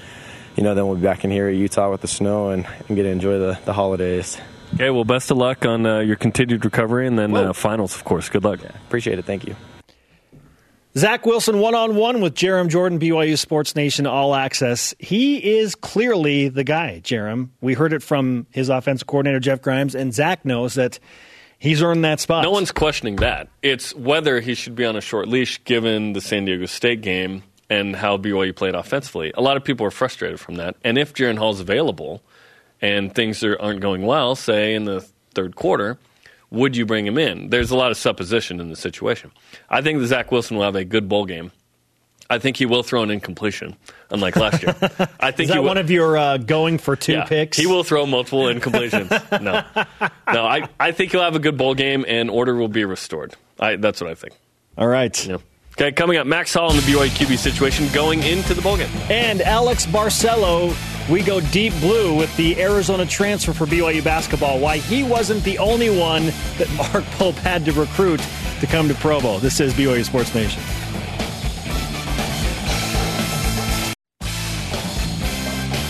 you 0.56 0.62
know, 0.62 0.74
then 0.74 0.86
we'll 0.86 0.96
be 0.96 1.02
back 1.02 1.24
in 1.24 1.30
here 1.30 1.48
at 1.48 1.54
Utah 1.54 1.90
with 1.90 2.00
the 2.00 2.08
snow 2.08 2.50
and, 2.50 2.66
and 2.88 2.96
get 2.96 3.04
to 3.04 3.08
enjoy 3.08 3.38
the, 3.38 3.58
the 3.64 3.72
holidays. 3.72 4.38
Okay, 4.74 4.90
well, 4.90 5.04
best 5.04 5.30
of 5.30 5.36
luck 5.36 5.66
on 5.66 5.84
uh, 5.84 5.98
your 6.00 6.16
continued 6.16 6.64
recovery 6.64 7.06
and 7.06 7.18
then 7.18 7.34
uh, 7.34 7.52
finals, 7.52 7.94
of 7.94 8.04
course. 8.04 8.28
Good 8.28 8.44
luck. 8.44 8.62
Yeah, 8.62 8.70
appreciate 8.86 9.18
it. 9.18 9.24
Thank 9.24 9.46
you. 9.46 9.54
Zach 10.96 11.24
Wilson 11.24 11.58
one 11.58 11.74
on 11.74 11.94
one 11.94 12.20
with 12.20 12.34
Jarom 12.34 12.68
Jordan, 12.68 12.98
BYU 12.98 13.38
Sports 13.38 13.74
Nation 13.74 14.06
All 14.06 14.34
Access. 14.34 14.94
He 14.98 15.56
is 15.56 15.74
clearly 15.74 16.48
the 16.48 16.64
guy, 16.64 17.00
Jarom. 17.02 17.48
We 17.62 17.72
heard 17.72 17.94
it 17.94 18.02
from 18.02 18.46
his 18.50 18.68
offensive 18.68 19.06
coordinator, 19.06 19.40
Jeff 19.40 19.62
Grimes, 19.62 19.94
and 19.94 20.12
Zach 20.12 20.44
knows 20.44 20.74
that 20.74 20.98
he's 21.58 21.82
earned 21.82 22.04
that 22.04 22.20
spot. 22.20 22.42
No 22.44 22.50
one's 22.50 22.72
questioning 22.72 23.16
that. 23.16 23.48
It's 23.62 23.94
whether 23.94 24.40
he 24.40 24.54
should 24.54 24.74
be 24.74 24.84
on 24.84 24.94
a 24.96 25.00
short 25.00 25.28
leash 25.28 25.64
given 25.64 26.12
the 26.12 26.20
San 26.20 26.44
Diego 26.44 26.66
State 26.66 27.00
game 27.00 27.42
and 27.72 27.96
how 27.96 28.18
BYU 28.18 28.54
played 28.54 28.74
offensively. 28.74 29.32
A 29.34 29.40
lot 29.40 29.56
of 29.56 29.64
people 29.64 29.86
are 29.86 29.90
frustrated 29.90 30.38
from 30.38 30.56
that. 30.56 30.76
And 30.84 30.98
if 30.98 31.14
Jaren 31.14 31.38
Hall's 31.38 31.58
available 31.58 32.22
and 32.82 33.14
things 33.14 33.42
are, 33.42 33.58
aren't 33.58 33.80
going 33.80 34.02
well, 34.02 34.36
say 34.36 34.74
in 34.74 34.84
the 34.84 35.00
third 35.34 35.56
quarter, 35.56 35.98
would 36.50 36.76
you 36.76 36.84
bring 36.84 37.06
him 37.06 37.16
in? 37.16 37.48
There's 37.48 37.70
a 37.70 37.76
lot 37.76 37.90
of 37.90 37.96
supposition 37.96 38.60
in 38.60 38.68
the 38.68 38.76
situation. 38.76 39.32
I 39.70 39.80
think 39.80 40.00
that 40.00 40.06
Zach 40.08 40.30
Wilson 40.30 40.58
will 40.58 40.64
have 40.64 40.76
a 40.76 40.84
good 40.84 41.08
bowl 41.08 41.24
game. 41.24 41.50
I 42.28 42.38
think 42.38 42.58
he 42.58 42.66
will 42.66 42.82
throw 42.82 43.02
an 43.02 43.10
incompletion, 43.10 43.76
unlike 44.10 44.36
last 44.36 44.62
year. 44.62 44.74
I 45.20 45.30
think 45.30 45.46
Is 45.46 45.48
that 45.48 45.60
he 45.60 45.66
one 45.66 45.78
of 45.78 45.90
your 45.90 46.16
uh, 46.18 46.36
going 46.36 46.76
for 46.76 46.94
two 46.94 47.12
yeah, 47.12 47.24
picks? 47.24 47.56
He 47.56 47.66
will 47.66 47.84
throw 47.84 48.04
multiple 48.04 48.44
incompletions. 48.44 49.10
no, 49.42 49.64
no. 50.32 50.46
I, 50.46 50.68
I 50.78 50.92
think 50.92 51.12
he'll 51.12 51.22
have 51.22 51.36
a 51.36 51.40
good 51.40 51.56
bowl 51.56 51.74
game 51.74 52.04
and 52.06 52.30
order 52.30 52.54
will 52.54 52.68
be 52.68 52.84
restored. 52.84 53.34
I, 53.58 53.76
that's 53.76 54.00
what 54.00 54.10
I 54.10 54.14
think. 54.14 54.34
All 54.76 54.86
right. 54.88 55.26
Yeah. 55.26 55.38
Okay, 55.72 55.90
coming 55.90 56.18
up, 56.18 56.26
Max 56.26 56.52
Hall 56.52 56.70
in 56.70 56.76
the 56.76 56.82
BYU 56.82 57.08
QB 57.08 57.38
situation 57.38 57.88
going 57.94 58.22
into 58.22 58.52
the 58.52 58.60
bowl 58.60 58.76
game. 58.76 58.90
And 59.08 59.40
Alex 59.40 59.86
Barcelo, 59.86 60.76
we 61.10 61.22
go 61.22 61.40
deep 61.40 61.72
blue 61.80 62.14
with 62.14 62.34
the 62.36 62.60
Arizona 62.60 63.06
transfer 63.06 63.54
for 63.54 63.64
BYU 63.64 64.04
basketball. 64.04 64.60
Why 64.60 64.76
he 64.76 65.02
wasn't 65.02 65.42
the 65.44 65.58
only 65.58 65.88
one 65.88 66.26
that 66.58 66.70
Mark 66.76 67.04
Pope 67.12 67.36
had 67.36 67.64
to 67.64 67.72
recruit 67.72 68.20
to 68.60 68.66
come 68.66 68.86
to 68.88 68.94
Provo. 68.94 69.38
This 69.38 69.60
is 69.60 69.72
BYU 69.72 70.04
Sports 70.04 70.34
Nation. 70.34 70.62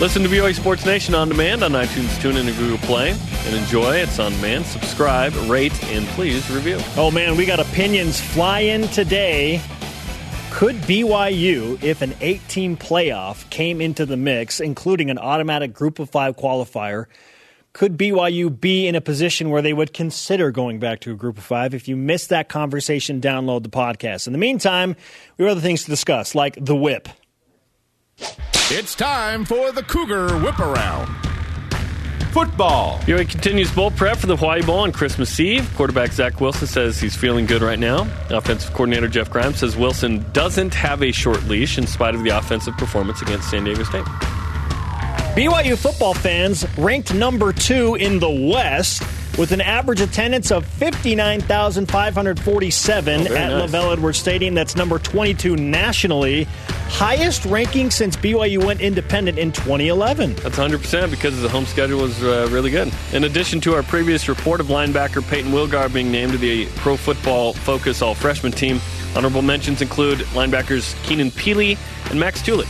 Listen 0.03 0.21
to 0.23 0.27
BYU 0.27 0.53
Sports 0.53 0.85
Nation 0.85 1.15
on 1.15 1.29
demand 1.29 1.63
on 1.63 1.71
iTunes, 1.71 2.09
TuneIn, 2.19 2.45
and 2.45 2.57
Google 2.57 2.77
Play. 2.79 3.11
And 3.45 3.55
enjoy. 3.55 3.95
It's 3.95 4.19
on 4.19 4.33
demand. 4.33 4.65
Subscribe, 4.65 5.33
rate, 5.49 5.71
and 5.85 6.05
please 6.07 6.51
review. 6.51 6.77
Oh, 6.97 7.09
man, 7.09 7.37
we 7.37 7.45
got 7.45 7.61
opinions 7.61 8.19
flying 8.19 8.85
today. 8.89 9.61
Could 10.51 10.75
BYU, 10.75 11.81
if 11.81 12.01
an 12.01 12.13
eight 12.19 12.45
team 12.49 12.75
playoff 12.75 13.49
came 13.49 13.79
into 13.79 14.05
the 14.05 14.17
mix, 14.17 14.59
including 14.59 15.09
an 15.09 15.17
automatic 15.17 15.71
group 15.71 15.99
of 15.99 16.09
five 16.09 16.35
qualifier, 16.35 17.05
could 17.71 17.97
BYU 17.97 18.59
be 18.59 18.85
in 18.87 18.95
a 18.95 19.01
position 19.01 19.51
where 19.51 19.61
they 19.61 19.71
would 19.71 19.93
consider 19.93 20.51
going 20.51 20.79
back 20.79 20.99
to 20.99 21.13
a 21.13 21.15
group 21.15 21.37
of 21.37 21.45
five? 21.45 21.73
If 21.73 21.87
you 21.87 21.95
missed 21.95 22.27
that 22.27 22.49
conversation, 22.49 23.21
download 23.21 23.63
the 23.63 23.69
podcast. 23.69 24.27
In 24.27 24.33
the 24.33 24.39
meantime, 24.39 24.97
we 25.37 25.45
have 25.45 25.53
other 25.53 25.61
things 25.61 25.85
to 25.85 25.89
discuss, 25.89 26.35
like 26.35 26.57
the 26.59 26.75
whip. 26.75 27.07
It's 28.17 28.95
time 28.95 29.45
for 29.45 29.71
the 29.71 29.83
Cougar 29.83 30.37
Whip 30.39 30.59
Around. 30.59 31.07
Football. 32.31 32.97
BYU 32.99 33.29
continues 33.29 33.71
bowl 33.71 33.91
prep 33.91 34.17
for 34.17 34.25
the 34.25 34.35
Hawaii 34.35 34.63
Bowl 34.63 34.79
on 34.79 34.91
Christmas 34.91 35.39
Eve. 35.39 35.69
Quarterback 35.75 36.11
Zach 36.11 36.41
Wilson 36.41 36.65
says 36.65 36.99
he's 36.99 37.15
feeling 37.15 37.45
good 37.45 37.61
right 37.61 37.77
now. 37.77 38.07
Offensive 38.31 38.71
coordinator 38.73 39.07
Jeff 39.07 39.29
Grimes 39.29 39.59
says 39.59 39.77
Wilson 39.77 40.25
doesn't 40.31 40.73
have 40.73 41.03
a 41.03 41.11
short 41.11 41.43
leash 41.43 41.77
in 41.77 41.85
spite 41.85 42.15
of 42.15 42.23
the 42.23 42.31
offensive 42.31 42.75
performance 42.77 43.21
against 43.21 43.51
San 43.51 43.65
Diego 43.65 43.83
State. 43.83 44.05
BYU 45.35 45.77
football 45.77 46.15
fans 46.15 46.65
ranked 46.77 47.13
number 47.13 47.53
two 47.53 47.95
in 47.95 48.17
the 48.19 48.29
West 48.29 49.03
with 49.37 49.51
an 49.51 49.61
average 49.61 50.01
attendance 50.01 50.51
of 50.51 50.65
59,547 50.65 53.21
Oh, 53.21 53.25
at 53.35 53.49
nice. 53.49 53.71
LaVell 53.71 53.93
Edwards 53.93 54.17
Stadium. 54.19 54.53
That's 54.53 54.75
number 54.75 54.99
22 54.99 55.55
nationally. 55.55 56.43
Highest 56.89 57.45
ranking 57.45 57.89
since 57.89 58.15
BYU 58.15 58.63
went 58.63 58.81
independent 58.81 59.39
in 59.39 59.51
2011. 59.51 60.35
That's 60.35 60.57
100% 60.57 61.09
because 61.09 61.41
the 61.41 61.49
home 61.49 61.65
schedule 61.65 62.01
was 62.01 62.21
uh, 62.23 62.47
really 62.51 62.69
good. 62.69 62.93
In 63.13 63.23
addition 63.23 63.59
to 63.61 63.73
our 63.75 63.81
previous 63.83 64.29
report 64.29 64.59
of 64.59 64.67
linebacker 64.67 65.27
Payton 65.27 65.51
Wilgar 65.51 65.91
being 65.91 66.11
named 66.11 66.33
to 66.33 66.37
the 66.37 66.67
Pro 66.77 66.95
Football 66.97 67.53
Focus 67.53 68.01
All 68.01 68.13
Freshman 68.13 68.51
team, 68.51 68.79
honorable 69.15 69.41
mentions 69.41 69.81
include 69.81 70.19
linebackers 70.33 71.01
Keenan 71.03 71.31
Pili 71.31 71.77
and 72.11 72.19
Max 72.19 72.41
Tooley. 72.43 72.67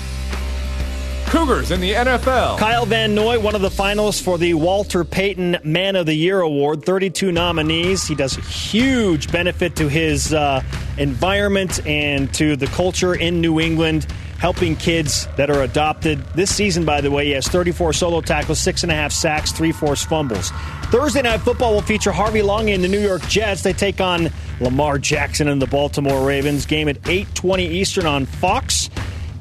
Cougars 1.33 1.71
in 1.71 1.81
the 1.81 1.93
NFL. 1.93 2.59
Kyle 2.59 2.85
Van 2.85 3.15
Noy, 3.15 3.39
one 3.39 3.55
of 3.55 3.61
the 3.61 3.69
finalists 3.69 4.21
for 4.21 4.37
the 4.37 4.53
Walter 4.53 5.03
Payton 5.03 5.57
Man 5.63 5.95
of 5.95 6.05
the 6.05 6.13
Year 6.13 6.41
Award, 6.41 6.85
32 6.85 7.31
nominees. 7.31 8.07
He 8.07 8.13
does 8.13 8.35
huge 8.35 9.31
benefit 9.31 9.75
to 9.77 9.89
his 9.89 10.31
uh, 10.31 10.61
environment 10.99 11.83
and 11.87 12.31
to 12.35 12.55
the 12.55 12.67
culture 12.67 13.15
in 13.15 13.41
New 13.41 13.59
England, 13.59 14.05
helping 14.37 14.75
kids 14.75 15.27
that 15.35 15.49
are 15.49 15.63
adopted. 15.63 16.23
This 16.35 16.53
season, 16.53 16.85
by 16.85 17.01
the 17.01 17.09
way, 17.09 17.25
he 17.25 17.31
has 17.31 17.47
34 17.47 17.93
solo 17.93 18.21
tackles, 18.21 18.59
six 18.59 18.83
and 18.83 18.91
a 18.91 18.95
half 18.95 19.11
sacks, 19.11 19.51
three 19.51 19.71
forced 19.71 20.07
fumbles. 20.07 20.51
Thursday 20.91 21.23
Night 21.23 21.41
Football 21.41 21.73
will 21.73 21.81
feature 21.81 22.11
Harvey 22.11 22.41
Langi 22.41 22.75
and 22.75 22.83
the 22.83 22.87
New 22.87 23.01
York 23.01 23.23
Jets. 23.23 23.63
They 23.63 23.73
take 23.73 23.99
on 23.99 24.29
Lamar 24.59 24.99
Jackson 24.99 25.47
and 25.47 25.59
the 25.59 25.65
Baltimore 25.65 26.27
Ravens. 26.27 26.67
Game 26.67 26.87
at 26.87 27.01
8:20 27.09 27.67
Eastern 27.71 28.05
on 28.05 28.27
Fox. 28.27 28.91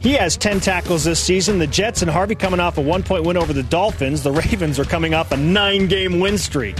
He 0.02 0.14
has 0.14 0.36
10 0.36 0.58
tackles 0.58 1.04
this 1.04 1.20
season. 1.20 1.60
The 1.60 1.66
Jets 1.68 2.02
and 2.02 2.10
Harvey 2.10 2.34
coming 2.34 2.58
off 2.58 2.76
a 2.76 2.80
one 2.80 3.04
point 3.04 3.24
win 3.24 3.36
over 3.36 3.52
the 3.52 3.62
Dolphins. 3.62 4.24
The 4.24 4.32
Ravens 4.32 4.80
are 4.80 4.84
coming 4.84 5.14
off 5.14 5.30
a 5.30 5.36
nine 5.36 5.86
game 5.86 6.18
win 6.18 6.38
streak. 6.38 6.76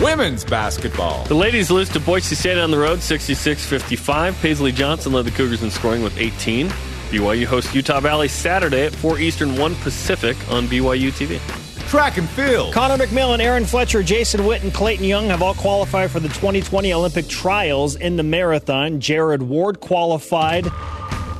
Women's 0.00 0.44
basketball. 0.44 1.24
The 1.24 1.34
ladies 1.34 1.70
lose 1.70 1.88
to 1.90 2.00
Boise 2.00 2.34
State 2.34 2.58
on 2.58 2.70
the 2.70 2.76
road 2.76 3.00
66 3.00 3.64
55. 3.64 4.36
Paisley 4.42 4.72
Johnson 4.72 5.12
led 5.12 5.24
the 5.24 5.30
Cougars 5.30 5.62
in 5.62 5.70
scoring 5.70 6.02
with 6.02 6.18
18. 6.18 6.68
BYU 6.68 7.46
hosts 7.46 7.74
Utah 7.74 8.00
Valley 8.00 8.28
Saturday 8.28 8.84
at 8.84 8.94
4 8.94 9.20
Eastern, 9.20 9.56
1 9.56 9.74
Pacific 9.76 10.36
on 10.50 10.66
BYU 10.66 11.10
TV. 11.12 11.40
Track 11.88 12.18
and 12.18 12.28
field. 12.28 12.74
Connor 12.74 12.98
McMillan, 13.02 13.38
Aaron 13.38 13.64
Fletcher, 13.64 14.02
Jason 14.02 14.44
Witt, 14.44 14.64
and 14.64 14.74
Clayton 14.74 15.04
Young 15.04 15.28
have 15.28 15.40
all 15.40 15.54
qualified 15.54 16.10
for 16.10 16.20
the 16.20 16.28
2020 16.28 16.92
Olympic 16.92 17.28
trials 17.28 17.94
in 17.94 18.16
the 18.16 18.24
marathon. 18.24 19.00
Jared 19.00 19.40
Ward 19.40 19.80
qualified 19.80 20.66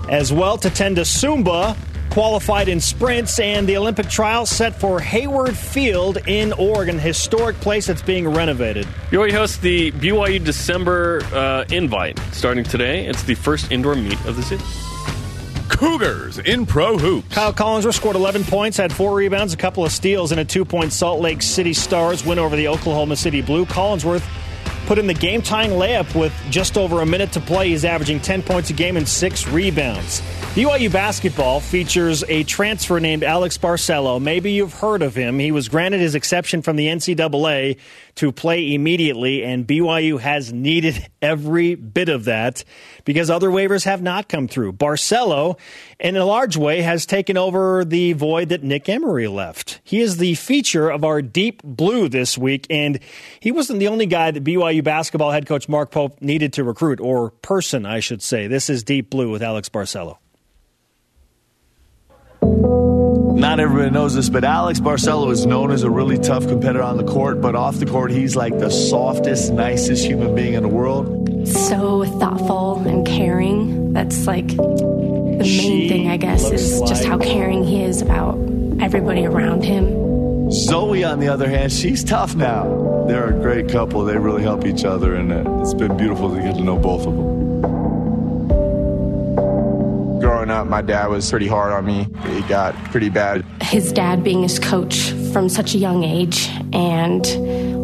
as 0.09 0.33
well. 0.33 0.57
to 0.59 0.69
Tatenda 0.69 1.01
Tsumba 1.01 1.77
qualified 2.11 2.69
in 2.69 2.81
sprints, 2.81 3.39
and 3.39 3.69
the 3.69 3.77
Olympic 3.77 4.09
trials 4.09 4.49
set 4.49 4.81
for 4.81 5.01
Hayward 5.01 5.55
Field 5.55 6.17
in 6.27 6.53
Oregon, 6.55 6.99
historic 6.99 7.57
place 7.57 7.89
that's 7.89 8.01
being 8.01 8.27
renovated. 8.27 8.87
BYU 9.11 9.33
hosts 9.33 9.59
the 9.59 9.93
BYU 9.93 10.43
December 10.43 11.21
uh, 11.35 11.67
invite 11.71 12.19
starting 12.33 12.65
today. 12.65 13.07
It's 13.07 13.25
the 13.25 13.35
first 13.35 13.71
indoor 13.71 13.97
meet 13.97 14.19
of 14.25 14.37
the 14.37 14.43
season. 14.43 14.67
Cougars 15.69 16.39
in 16.39 16.65
pro 16.65 16.97
hoops. 16.97 17.35
Kyle 17.35 17.53
Collinsworth 17.53 17.93
scored 17.93 18.17
11 18.17 18.45
points, 18.45 18.79
had 18.79 18.95
four 18.95 19.15
rebounds, 19.15 19.53
a 19.53 19.59
couple 19.59 19.85
of 19.85 19.93
steals, 19.93 20.31
and 20.31 20.41
a 20.41 20.45
two 20.45 20.65
point 20.65 20.95
Salt 20.95 21.21
Lake 21.21 21.43
City 21.43 21.75
Stars 21.75 22.25
win 22.25 22.39
over 22.39 22.57
the 22.57 22.69
Oklahoma 22.69 23.17
City 23.17 23.43
Blue. 23.43 23.67
Collinsworth 23.67 24.25
put 24.87 24.99
in 24.99 25.07
the 25.09 25.15
game 25.15 25.43
tying 25.43 25.73
layup 25.73 26.19
with 26.19 26.33
just 26.49 26.79
over 26.79 27.03
a 27.03 27.07
minute 27.07 27.33
to 27.33 27.41
play. 27.41 27.71
He's 27.71 27.85
averaging 27.85 28.21
10 28.21 28.43
points 28.43 28.71
a 28.71 28.73
game 28.73 28.97
and 28.97 29.07
six 29.07 29.47
rebounds. 29.49 30.23
BYU 30.55 30.91
basketball 30.91 31.61
features 31.61 32.25
a 32.29 32.45
transfer 32.45 32.99
named 33.01 33.23
Alex 33.23 33.59
Barcelo. 33.59 34.23
Maybe 34.23 34.53
you've 34.53 34.73
heard 34.73 35.03
of 35.03 35.15
him. 35.15 35.39
He 35.39 35.53
was 35.53 35.69
granted 35.69 36.01
his 36.01 36.15
exception 36.15 36.63
from 36.63 36.77
the 36.77 36.87
NCAA 36.87 37.79
to 38.17 38.33
play 38.33 38.73
immediately, 38.73 39.45
and 39.45 39.67
BYU 39.67 40.19
has 40.19 40.53
needed 40.53 41.07
every 41.23 41.75
bit 41.75 42.09
of 42.09 42.25
that 42.25 42.65
because 43.05 43.29
other 43.31 43.51
waivers 43.51 43.85
have 43.85 44.01
not 44.01 44.29
come 44.29 44.49
through. 44.49 44.73
Barcelo, 44.73 45.59
in 46.01 46.17
a 46.17 46.25
large 46.25 46.57
way, 46.57 46.81
has 46.81 47.05
taken 47.05 47.37
over 47.37 47.85
the 47.85 48.15
void 48.15 48.49
that 48.49 48.63
Nick 48.63 48.89
Emery 48.89 49.29
left. 49.29 49.81
He 49.85 50.01
is 50.01 50.17
the 50.17 50.35
feature 50.35 50.89
of 50.89 51.05
our 51.05 51.21
Deep 51.21 51.63
Blue 51.63 52.09
this 52.09 52.39
week, 52.39 52.67
and 52.71 52.99
he 53.41 53.53
wasn't 53.53 53.79
the 53.79 53.89
only 53.89 54.07
guy 54.07 54.31
that 54.31 54.43
BYU 54.45 54.76
basketball 54.81 55.31
head 55.31 55.47
coach 55.47 55.69
Mark 55.69 55.91
Pope 55.91 56.21
needed 56.21 56.53
to 56.55 56.65
recruit, 56.65 57.01
or 57.01 57.31
person, 57.31 57.87
I 57.87 58.01
should 58.01 58.23
say. 58.23 58.47
This 58.47 58.71
is 58.71 58.83
Deep 58.83 59.11
Blue 59.11 59.31
with 59.31 59.43
Alex 59.43 59.69
Barcelo. 59.69 60.19
Not 63.37 63.61
everybody 63.61 63.91
knows 63.91 64.15
this, 64.15 64.31
but 64.31 64.45
Alex 64.45 64.81
Barcelo 64.81 65.31
is 65.31 65.45
known 65.45 65.71
as 65.71 65.83
a 65.83 65.91
really 65.91 66.17
tough 66.17 66.49
competitor 66.49 66.83
on 66.83 66.97
the 66.97 67.05
court, 67.05 67.43
but 67.43 67.55
off 67.55 67.77
the 67.77 67.85
court, 67.85 68.11
he's 68.11 68.35
like 68.35 68.59
the 68.59 68.71
softest, 68.71 69.53
nicest 69.53 70.07
human 70.07 70.35
being 70.35 70.55
in 70.55 70.63
the 70.63 70.69
world. 70.69 71.47
So 71.47 72.05
thoughtful 72.19 72.79
and 72.89 73.07
caring. 73.07 73.93
That's 73.93 74.27
like 74.27 74.49
the 74.49 75.37
main 75.39 75.45
She 75.45 75.89
thing, 75.89 76.09
I 76.09 76.17
guess, 76.17 76.45
looks 76.45 76.63
is 76.63 76.81
just 76.89 77.05
how 77.05 77.19
caring 77.19 77.63
he 77.63 77.83
is 77.83 78.01
about 78.01 78.39
everybody 78.81 79.27
around 79.27 79.65
him. 79.65 80.16
Zoe, 80.51 81.03
on 81.03 81.19
the 81.19 81.29
other 81.29 81.49
hand, 81.49 81.73
she's 81.73 82.05
tough 82.05 82.37
now. 82.37 83.05
They're 83.09 83.31
a 83.31 83.41
great 83.41 83.69
couple. 83.69 84.05
They 84.05 84.17
really 84.17 84.43
help 84.43 84.65
each 84.65 84.85
other, 84.85 85.15
and 85.15 85.33
uh, 85.33 85.61
it's 85.61 85.75
been 85.75 85.97
beautiful 85.97 86.35
to 86.35 86.41
get 86.41 86.55
to 86.55 86.63
know 86.63 86.77
both 86.77 87.07
of 87.07 87.17
them. 87.17 87.37
Growing 90.21 90.51
up, 90.51 90.67
my 90.67 90.83
dad 90.83 91.09
was 91.09 91.29
pretty 91.29 91.49
hard 91.49 91.73
on 91.73 91.85
me. 91.85 92.09
He 92.33 92.43
got 92.43 92.75
pretty 92.87 93.09
bad. 93.09 93.45
His 93.61 93.93
dad 93.93 94.23
being 94.23 94.43
his 94.43 94.59
coach 94.59 95.11
from 95.33 95.49
such 95.49 95.75
a 95.75 95.79
young 95.79 96.05
age 96.05 96.49
and 96.73 97.27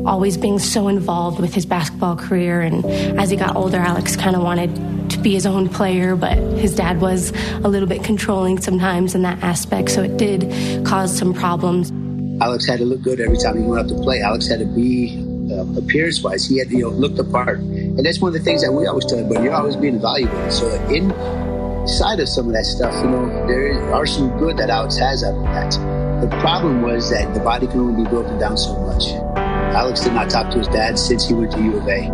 always 0.07 0.37
being 0.37 0.59
so 0.59 0.89
involved 0.89 1.41
with 1.41 1.55
his 1.55 1.67
basketball 1.67 2.17
career. 2.17 2.61
And 2.61 2.85
as 3.19 3.31
he 3.31 3.37
got 3.37 3.57
older, 3.57 3.79
Alex 3.79 4.17
kind 4.17 4.35
of 4.35 4.43
wanted 4.43 5.11
to 5.11 5.19
be 5.19 5.33
his 5.33 5.47
own 5.47 5.69
player, 5.69 6.17
but 6.17 6.39
his 6.39 6.75
dad 6.75 7.01
was 7.01 7.33
a 7.65 7.69
little 7.69 7.89
bit 7.89 8.03
controlling 8.03 8.61
sometimes 8.61 9.15
in 9.15 9.23
that 9.23 9.43
aspect. 9.43 9.91
So 9.91 10.03
it 10.03 10.17
did 10.17 10.87
cause 10.87 11.17
some 11.17 11.35
problems. 11.35 11.93
Alex 12.43 12.67
had 12.67 12.81
to 12.81 12.85
look 12.85 13.01
good 13.03 13.21
every 13.21 13.39
time 13.39 13.57
he 13.57 13.63
went 13.63 13.85
out 13.85 13.89
to 13.89 13.95
play. 14.03 14.21
Alex 14.21 14.49
had 14.49 14.59
to 14.59 14.65
be 14.65 15.17
uh, 15.53 15.65
appearance-wise. 15.79 16.45
He 16.45 16.59
had 16.59 16.71
to, 16.71 16.77
you 16.77 16.83
know, 16.83 16.91
look 16.91 17.15
the 17.15 17.23
part, 17.23 17.61
and 17.61 18.05
that's 18.05 18.21
one 18.21 18.31
of 18.31 18.35
the 18.35 18.41
things 18.43 18.63
that 18.65 18.73
we 18.73 18.85
always 18.85 19.07
tell 19.07 19.19
him. 19.19 19.29
But 19.29 19.45
you're 19.45 19.55
always 19.55 19.77
being 19.77 20.01
valuable. 20.01 20.51
So 20.51 20.67
inside 20.91 22.19
of 22.19 22.29
some 22.29 22.49
of 22.49 22.53
that 22.55 22.67
stuff, 22.67 22.93
you 23.05 23.11
know, 23.11 23.47
there 23.47 23.95
are 23.95 24.07
some 24.07 24.37
good 24.39 24.57
that 24.57 24.71
Alex 24.71 24.97
has 24.99 25.23
out 25.23 25.37
of 25.37 25.45
that. 25.45 25.71
The 26.21 26.37
problem 26.41 26.83
was 26.83 27.11
that 27.11 27.33
the 27.33 27.39
body 27.41 27.69
can 27.69 27.79
only 27.79 28.03
be 28.03 28.11
broken 28.11 28.37
down 28.41 28.57
so 28.57 28.77
much. 28.81 29.13
Alex 29.77 30.01
did 30.01 30.13
not 30.13 30.29
talk 30.29 30.51
to 30.51 30.59
his 30.59 30.67
dad 30.69 30.99
since 30.99 31.25
he 31.29 31.35
went 31.35 31.53
to 31.53 31.63
U 31.63 31.77
of 31.77 31.87
A. 31.87 32.11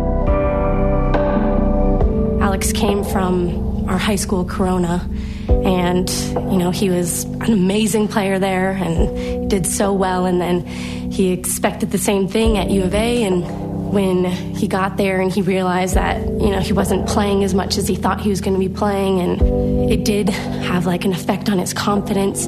Alex 2.39 2.71
came 2.71 3.03
from 3.03 3.68
our 3.89 3.97
high 3.97 4.15
school, 4.15 4.45
Corona, 4.45 5.05
and 5.47 6.09
you 6.51 6.57
know 6.57 6.69
he 6.69 6.89
was 6.89 7.23
an 7.23 7.51
amazing 7.51 8.07
player 8.07 8.37
there 8.39 8.71
and 8.71 9.49
did 9.49 9.65
so 9.65 9.91
well. 9.91 10.25
And 10.25 10.39
then 10.39 10.65
he 10.65 11.31
expected 11.31 11.91
the 11.91 11.97
same 11.97 12.27
thing 12.27 12.57
at 12.57 12.69
U 12.69 12.83
of 12.83 12.93
A. 12.93 13.23
And 13.23 13.91
when 13.91 14.25
he 14.25 14.67
got 14.67 14.97
there 14.97 15.19
and 15.19 15.31
he 15.31 15.41
realized 15.41 15.95
that 15.95 16.21
you 16.21 16.51
know 16.51 16.59
he 16.59 16.71
wasn't 16.71 17.07
playing 17.07 17.43
as 17.43 17.55
much 17.55 17.77
as 17.77 17.87
he 17.87 17.95
thought 17.95 18.21
he 18.21 18.29
was 18.29 18.41
going 18.41 18.53
to 18.53 18.59
be 18.59 18.73
playing, 18.73 19.19
and 19.19 19.91
it 19.91 20.05
did 20.05 20.29
have 20.29 20.85
like 20.85 21.03
an 21.03 21.11
effect 21.11 21.49
on 21.49 21.57
his 21.57 21.73
confidence. 21.73 22.47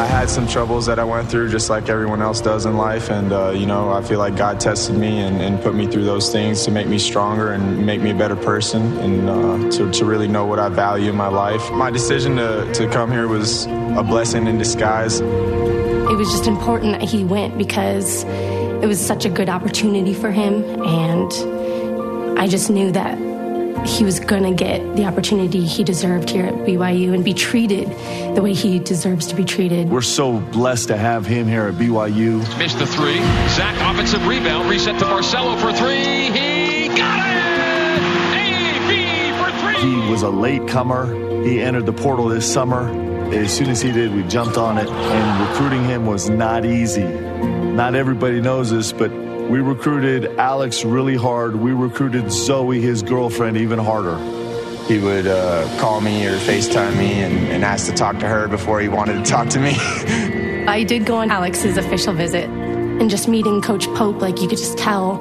I 0.00 0.06
had 0.06 0.30
some 0.30 0.48
troubles 0.48 0.86
that 0.86 0.98
I 0.98 1.04
went 1.04 1.30
through 1.30 1.50
just 1.50 1.68
like 1.68 1.90
everyone 1.90 2.22
else 2.22 2.40
does 2.40 2.64
in 2.64 2.78
life. 2.78 3.10
And, 3.10 3.34
uh, 3.34 3.50
you 3.50 3.66
know, 3.66 3.92
I 3.92 4.00
feel 4.00 4.18
like 4.18 4.34
God 4.34 4.58
tested 4.58 4.96
me 4.96 5.20
and, 5.20 5.42
and 5.42 5.60
put 5.60 5.74
me 5.74 5.86
through 5.86 6.04
those 6.04 6.32
things 6.32 6.64
to 6.64 6.70
make 6.70 6.86
me 6.86 6.98
stronger 6.98 7.52
and 7.52 7.84
make 7.84 8.00
me 8.00 8.10
a 8.10 8.14
better 8.14 8.34
person 8.34 8.96
and 9.00 9.28
uh, 9.28 9.70
to, 9.72 9.90
to 9.90 10.04
really 10.06 10.26
know 10.26 10.46
what 10.46 10.58
I 10.58 10.70
value 10.70 11.10
in 11.10 11.16
my 11.16 11.28
life. 11.28 11.70
My 11.72 11.90
decision 11.90 12.36
to, 12.36 12.72
to 12.72 12.88
come 12.88 13.12
here 13.12 13.28
was 13.28 13.66
a 13.66 14.02
blessing 14.02 14.46
in 14.46 14.56
disguise. 14.56 15.20
It 15.20 16.16
was 16.16 16.30
just 16.30 16.46
important 16.46 16.98
that 16.98 17.06
he 17.06 17.22
went 17.22 17.58
because 17.58 18.24
it 18.24 18.86
was 18.86 18.98
such 18.98 19.26
a 19.26 19.28
good 19.28 19.50
opportunity 19.50 20.14
for 20.14 20.30
him, 20.30 20.64
and 20.82 22.38
I 22.38 22.48
just 22.48 22.70
knew 22.70 22.90
that 22.92 23.29
he 23.86 24.04
was 24.04 24.20
going 24.20 24.42
to 24.42 24.52
get 24.52 24.96
the 24.96 25.04
opportunity 25.04 25.64
he 25.64 25.84
deserved 25.84 26.30
here 26.30 26.46
at 26.46 26.54
BYU 26.54 27.14
and 27.14 27.24
be 27.24 27.34
treated 27.34 27.88
the 28.36 28.42
way 28.42 28.52
he 28.52 28.78
deserves 28.78 29.26
to 29.28 29.34
be 29.34 29.44
treated. 29.44 29.88
We're 29.88 30.02
so 30.02 30.40
blessed 30.40 30.88
to 30.88 30.96
have 30.96 31.26
him 31.26 31.46
here 31.46 31.66
at 31.68 31.74
BYU. 31.74 32.38
Missed 32.58 32.78
the 32.78 32.86
three. 32.86 33.18
Zach 33.48 33.76
offensive 33.92 34.26
rebound. 34.26 34.68
Reset 34.68 34.98
to 34.98 35.04
Barcelo 35.04 35.58
for 35.60 35.72
three. 35.72 36.30
He 36.30 36.88
got 36.88 37.26
it! 37.26 38.00
AB 38.36 39.32
for 39.42 39.50
three. 39.60 39.90
He 39.90 40.10
was 40.10 40.22
a 40.22 40.30
late 40.30 40.66
comer. 40.68 41.42
He 41.44 41.60
entered 41.60 41.86
the 41.86 41.92
portal 41.92 42.28
this 42.28 42.50
summer. 42.50 42.88
As 43.32 43.56
soon 43.56 43.70
as 43.70 43.80
he 43.80 43.92
did, 43.92 44.14
we 44.14 44.22
jumped 44.24 44.58
on 44.58 44.76
it. 44.78 44.88
And 44.88 45.48
recruiting 45.48 45.84
him 45.84 46.06
was 46.06 46.28
not 46.28 46.64
easy. 46.64 47.04
Not 47.04 47.94
everybody 47.94 48.40
knows 48.40 48.70
this, 48.70 48.92
but 48.92 49.10
we 49.50 49.58
recruited 49.58 50.38
Alex 50.38 50.84
really 50.84 51.16
hard. 51.16 51.56
We 51.56 51.72
recruited 51.72 52.30
Zoe, 52.30 52.80
his 52.80 53.02
girlfriend, 53.02 53.56
even 53.56 53.80
harder. 53.80 54.16
He 54.86 54.98
would 54.98 55.26
uh, 55.26 55.68
call 55.80 56.00
me 56.00 56.24
or 56.24 56.36
FaceTime 56.38 56.96
me 56.96 57.22
and, 57.22 57.48
and 57.48 57.64
ask 57.64 57.86
to 57.86 57.92
talk 57.92 58.20
to 58.20 58.28
her 58.28 58.46
before 58.46 58.80
he 58.80 58.88
wanted 58.88 59.24
to 59.24 59.28
talk 59.28 59.48
to 59.48 59.58
me. 59.58 59.74
I 60.68 60.84
did 60.84 61.04
go 61.04 61.16
on 61.16 61.32
Alex's 61.32 61.76
official 61.76 62.12
visit 62.12 62.48
and 62.48 63.10
just 63.10 63.26
meeting 63.26 63.60
Coach 63.60 63.86
Pope, 63.94 64.20
like 64.20 64.40
you 64.40 64.46
could 64.46 64.58
just 64.58 64.78
tell 64.78 65.16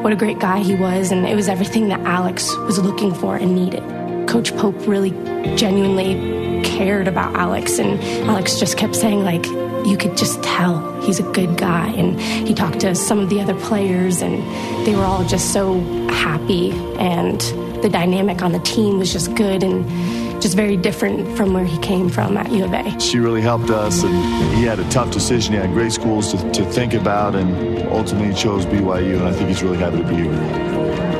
what 0.00 0.14
a 0.14 0.16
great 0.16 0.38
guy 0.38 0.60
he 0.60 0.74
was, 0.74 1.10
and 1.10 1.26
it 1.26 1.34
was 1.34 1.48
everything 1.48 1.88
that 1.88 2.00
Alex 2.00 2.56
was 2.56 2.78
looking 2.78 3.12
for 3.12 3.36
and 3.36 3.54
needed. 3.54 3.82
Coach 4.26 4.56
Pope 4.56 4.76
really 4.86 5.10
genuinely 5.56 6.62
cared 6.64 7.06
about 7.06 7.34
Alex, 7.34 7.78
and 7.78 8.02
Alex 8.30 8.58
just 8.58 8.78
kept 8.78 8.96
saying, 8.96 9.24
like, 9.24 9.44
you 9.84 9.96
could 9.96 10.16
just 10.16 10.42
tell 10.42 11.00
he's 11.02 11.20
a 11.20 11.32
good 11.32 11.56
guy. 11.56 11.88
And 11.88 12.20
he 12.20 12.54
talked 12.54 12.80
to 12.80 12.94
some 12.94 13.18
of 13.18 13.30
the 13.30 13.40
other 13.40 13.54
players, 13.54 14.22
and 14.22 14.42
they 14.86 14.94
were 14.94 15.04
all 15.04 15.24
just 15.24 15.52
so 15.52 15.80
happy, 16.08 16.72
and 16.98 17.40
the 17.82 17.88
dynamic 17.88 18.42
on 18.42 18.52
the 18.52 18.60
team 18.60 18.98
was 18.98 19.12
just 19.12 19.34
good 19.34 19.62
and 19.62 19.84
just 20.40 20.56
very 20.56 20.76
different 20.76 21.36
from 21.36 21.54
where 21.54 21.64
he 21.64 21.78
came 21.78 22.08
from 22.08 22.36
at 22.36 22.50
U 22.50 22.64
of 22.64 22.72
A. 22.72 23.00
She 23.00 23.18
really 23.18 23.40
helped 23.40 23.70
us, 23.70 24.02
and 24.02 24.14
he 24.56 24.64
had 24.64 24.78
a 24.78 24.88
tough 24.90 25.10
decision. 25.10 25.54
He 25.54 25.58
had 25.58 25.70
great 25.70 25.92
schools 25.92 26.32
to, 26.32 26.52
to 26.52 26.64
think 26.70 26.94
about, 26.94 27.34
and 27.34 27.82
ultimately 27.88 28.34
chose 28.34 28.66
BYU, 28.66 29.16
and 29.16 29.24
I 29.24 29.32
think 29.32 29.48
he's 29.48 29.62
really 29.62 29.78
happy 29.78 29.98
to 29.98 30.08
be 30.08 30.16
here. 30.16 31.13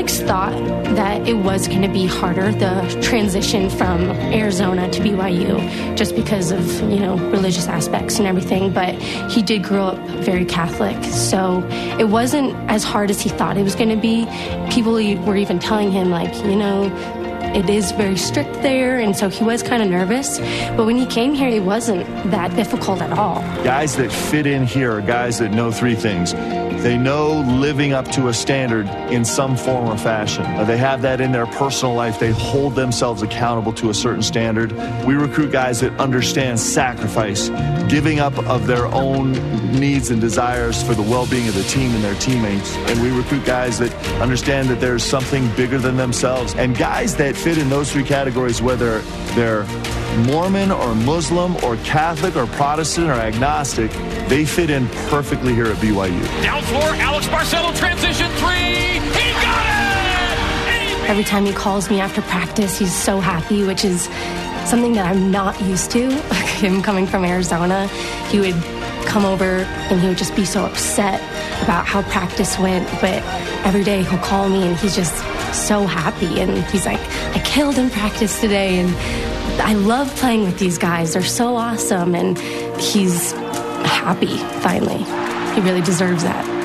Alex 0.00 0.20
thought 0.20 0.54
that 0.96 1.28
it 1.28 1.34
was 1.34 1.68
going 1.68 1.82
to 1.82 1.88
be 1.88 2.06
harder, 2.06 2.52
the 2.52 2.98
transition 3.02 3.68
from 3.68 4.00
Arizona 4.32 4.90
to 4.90 5.00
BYU, 5.02 5.94
just 5.94 6.16
because 6.16 6.52
of, 6.52 6.80
you 6.90 6.98
know, 6.98 7.18
religious 7.28 7.68
aspects 7.68 8.16
and 8.16 8.26
everything. 8.26 8.72
But 8.72 8.94
he 9.30 9.42
did 9.42 9.62
grow 9.62 9.88
up 9.88 9.98
very 10.24 10.46
Catholic. 10.46 10.96
So 11.04 11.62
it 11.98 12.08
wasn't 12.08 12.54
as 12.70 12.82
hard 12.82 13.10
as 13.10 13.20
he 13.20 13.28
thought 13.28 13.58
it 13.58 13.62
was 13.62 13.74
going 13.74 13.90
to 13.90 13.96
be. 13.96 14.24
People 14.70 14.94
were 14.94 15.36
even 15.36 15.58
telling 15.58 15.92
him, 15.92 16.08
like, 16.08 16.34
you 16.46 16.56
know, 16.56 16.88
it 17.54 17.68
is 17.68 17.92
very 17.92 18.16
strict 18.16 18.52
there, 18.62 18.98
and 18.98 19.16
so 19.16 19.28
he 19.28 19.44
was 19.44 19.62
kind 19.62 19.82
of 19.82 19.88
nervous. 19.88 20.38
But 20.76 20.86
when 20.86 20.96
he 20.96 21.06
came 21.06 21.34
here, 21.34 21.48
it 21.48 21.62
wasn't 21.62 22.06
that 22.30 22.54
difficult 22.56 23.02
at 23.02 23.12
all. 23.12 23.40
Guys 23.64 23.96
that 23.96 24.10
fit 24.12 24.46
in 24.46 24.66
here 24.66 24.92
are 24.92 25.00
guys 25.00 25.38
that 25.38 25.52
know 25.52 25.70
three 25.70 25.94
things. 25.94 26.32
They 26.82 26.96
know 26.96 27.40
living 27.58 27.92
up 27.92 28.10
to 28.12 28.28
a 28.28 28.32
standard 28.32 28.86
in 29.12 29.24
some 29.24 29.54
form 29.56 29.86
or 29.86 29.98
fashion. 29.98 30.44
Uh, 30.46 30.64
They 30.64 30.78
have 30.78 31.02
that 31.02 31.20
in 31.20 31.30
their 31.30 31.44
personal 31.46 31.94
life. 31.94 32.18
They 32.18 32.30
hold 32.30 32.74
themselves 32.74 33.22
accountable 33.22 33.74
to 33.74 33.90
a 33.90 33.94
certain 33.94 34.22
standard. 34.22 34.72
We 35.04 35.14
recruit 35.14 35.52
guys 35.52 35.80
that 35.80 35.92
understand 36.00 36.58
sacrifice, 36.58 37.50
giving 37.90 38.18
up 38.18 38.38
of 38.48 38.66
their 38.66 38.86
own 38.86 39.32
needs 39.78 40.10
and 40.10 40.20
desires 40.22 40.82
for 40.82 40.94
the 40.94 41.02
well-being 41.02 41.48
of 41.48 41.54
the 41.54 41.62
team 41.64 41.94
and 41.94 42.02
their 42.02 42.14
teammates. 42.14 42.74
And 42.76 43.02
we 43.02 43.10
recruit 43.10 43.44
guys 43.44 43.78
that 43.80 43.92
understand 44.20 44.68
that 44.68 44.80
there's 44.80 45.04
something 45.04 45.46
bigger 45.56 45.78
than 45.78 45.96
themselves. 45.98 46.54
And 46.54 46.76
guys 46.76 47.14
that 47.16 47.36
fit 47.40 47.56
in 47.56 47.70
those 47.70 47.90
three 47.90 48.04
categories, 48.04 48.60
whether 48.60 48.98
they're 49.34 49.64
Mormon 50.26 50.70
or 50.70 50.94
Muslim 50.94 51.56
or 51.64 51.76
Catholic 51.78 52.36
or 52.36 52.46
Protestant 52.46 53.08
or 53.08 53.14
agnostic, 53.14 53.90
they 54.28 54.44
fit 54.44 54.68
in 54.68 54.86
perfectly 55.08 55.54
here 55.54 55.64
at 55.66 55.76
BYU. 55.76 56.22
Down 56.42 56.62
floor, 56.64 56.82
Alex 56.82 57.26
Barcelo 57.28 57.74
transition 57.74 58.28
three. 58.32 59.00
He 59.16 59.32
got 59.40 59.64
it! 60.68 61.08
Every 61.08 61.24
time 61.24 61.46
he 61.46 61.52
calls 61.54 61.88
me 61.88 61.98
after 61.98 62.20
practice, 62.20 62.78
he's 62.78 62.94
so 62.94 63.20
happy, 63.20 63.64
which 63.64 63.86
is 63.86 64.02
something 64.68 64.92
that 64.92 65.06
I'm 65.06 65.30
not 65.30 65.58
used 65.62 65.90
to. 65.92 66.10
Him 66.60 66.82
coming 66.82 67.06
from 67.06 67.24
Arizona, 67.24 67.86
he 68.28 68.38
would 68.38 68.56
come 69.06 69.24
over 69.24 69.62
and 69.88 69.98
he 69.98 70.08
would 70.08 70.18
just 70.18 70.36
be 70.36 70.44
so 70.44 70.66
upset 70.66 71.22
about 71.62 71.86
how 71.86 72.02
practice 72.02 72.58
went. 72.58 72.86
But 73.00 73.22
every 73.64 73.82
day 73.82 74.02
he'll 74.02 74.18
call 74.18 74.50
me 74.50 74.62
and 74.68 74.76
he's 74.76 74.94
just 74.94 75.14
so 75.52 75.86
happy. 75.86 76.40
And 76.40 76.64
he's 76.66 76.86
like, 76.86 77.00
I 77.34 77.40
killed 77.44 77.78
in 77.78 77.90
practice 77.90 78.40
today. 78.40 78.80
And 78.80 78.90
I 79.60 79.74
love 79.74 80.14
playing 80.16 80.44
with 80.44 80.58
these 80.58 80.78
guys. 80.78 81.14
They're 81.14 81.22
so 81.22 81.56
awesome. 81.56 82.14
And 82.14 82.38
he's 82.78 83.32
happy 83.82 84.36
finally. 84.62 85.04
He 85.54 85.60
really 85.60 85.82
deserves 85.82 86.22
that. 86.22 86.60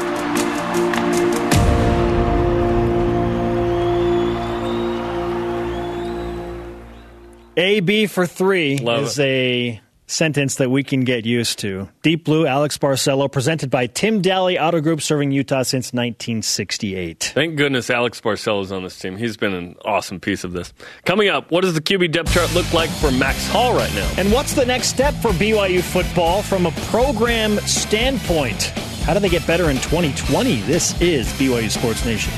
AB 7.57 8.07
for 8.07 8.25
three 8.25 8.77
Love 8.77 9.03
is 9.03 9.19
a 9.19 9.79
sentence 10.07 10.55
that 10.55 10.69
we 10.69 10.83
can 10.83 11.03
get 11.03 11.25
used 11.25 11.59
to. 11.59 11.89
Deep 12.01 12.25
Blue, 12.25 12.45
Alex 12.45 12.77
Barcelo, 12.77 13.31
presented 13.31 13.69
by 13.69 13.87
Tim 13.87 14.21
Dahle 14.21 14.61
Auto 14.61 14.81
Group, 14.81 15.01
serving 15.01 15.31
Utah 15.31 15.63
since 15.63 15.93
1968. 15.93 17.31
Thank 17.33 17.55
goodness 17.55 17.89
Alex 17.89 18.21
Barcelo's 18.21 18.71
on 18.71 18.83
this 18.83 18.97
team. 18.97 19.17
He's 19.17 19.37
been 19.37 19.53
an 19.53 19.75
awesome 19.83 20.19
piece 20.19 20.43
of 20.43 20.53
this. 20.53 20.73
Coming 21.05 21.29
up, 21.29 21.51
what 21.51 21.61
does 21.61 21.73
the 21.73 21.81
QB 21.81 22.11
depth 22.11 22.33
chart 22.33 22.53
look 22.53 22.71
like 22.73 22.89
for 22.89 23.11
Max 23.11 23.47
Hall 23.47 23.73
right 23.73 23.93
now? 23.93 24.11
And 24.17 24.31
what's 24.31 24.53
the 24.53 24.65
next 24.65 24.87
step 24.87 25.13
for 25.15 25.31
BYU 25.31 25.81
football 25.81 26.41
from 26.41 26.65
a 26.65 26.71
program 26.87 27.57
standpoint? 27.59 28.63
How 29.05 29.13
do 29.13 29.19
they 29.19 29.29
get 29.29 29.45
better 29.45 29.69
in 29.69 29.77
2020? 29.77 30.61
This 30.61 30.99
is 31.01 31.27
BYU 31.33 31.69
Sports 31.69 32.05
Nation. 32.05 32.33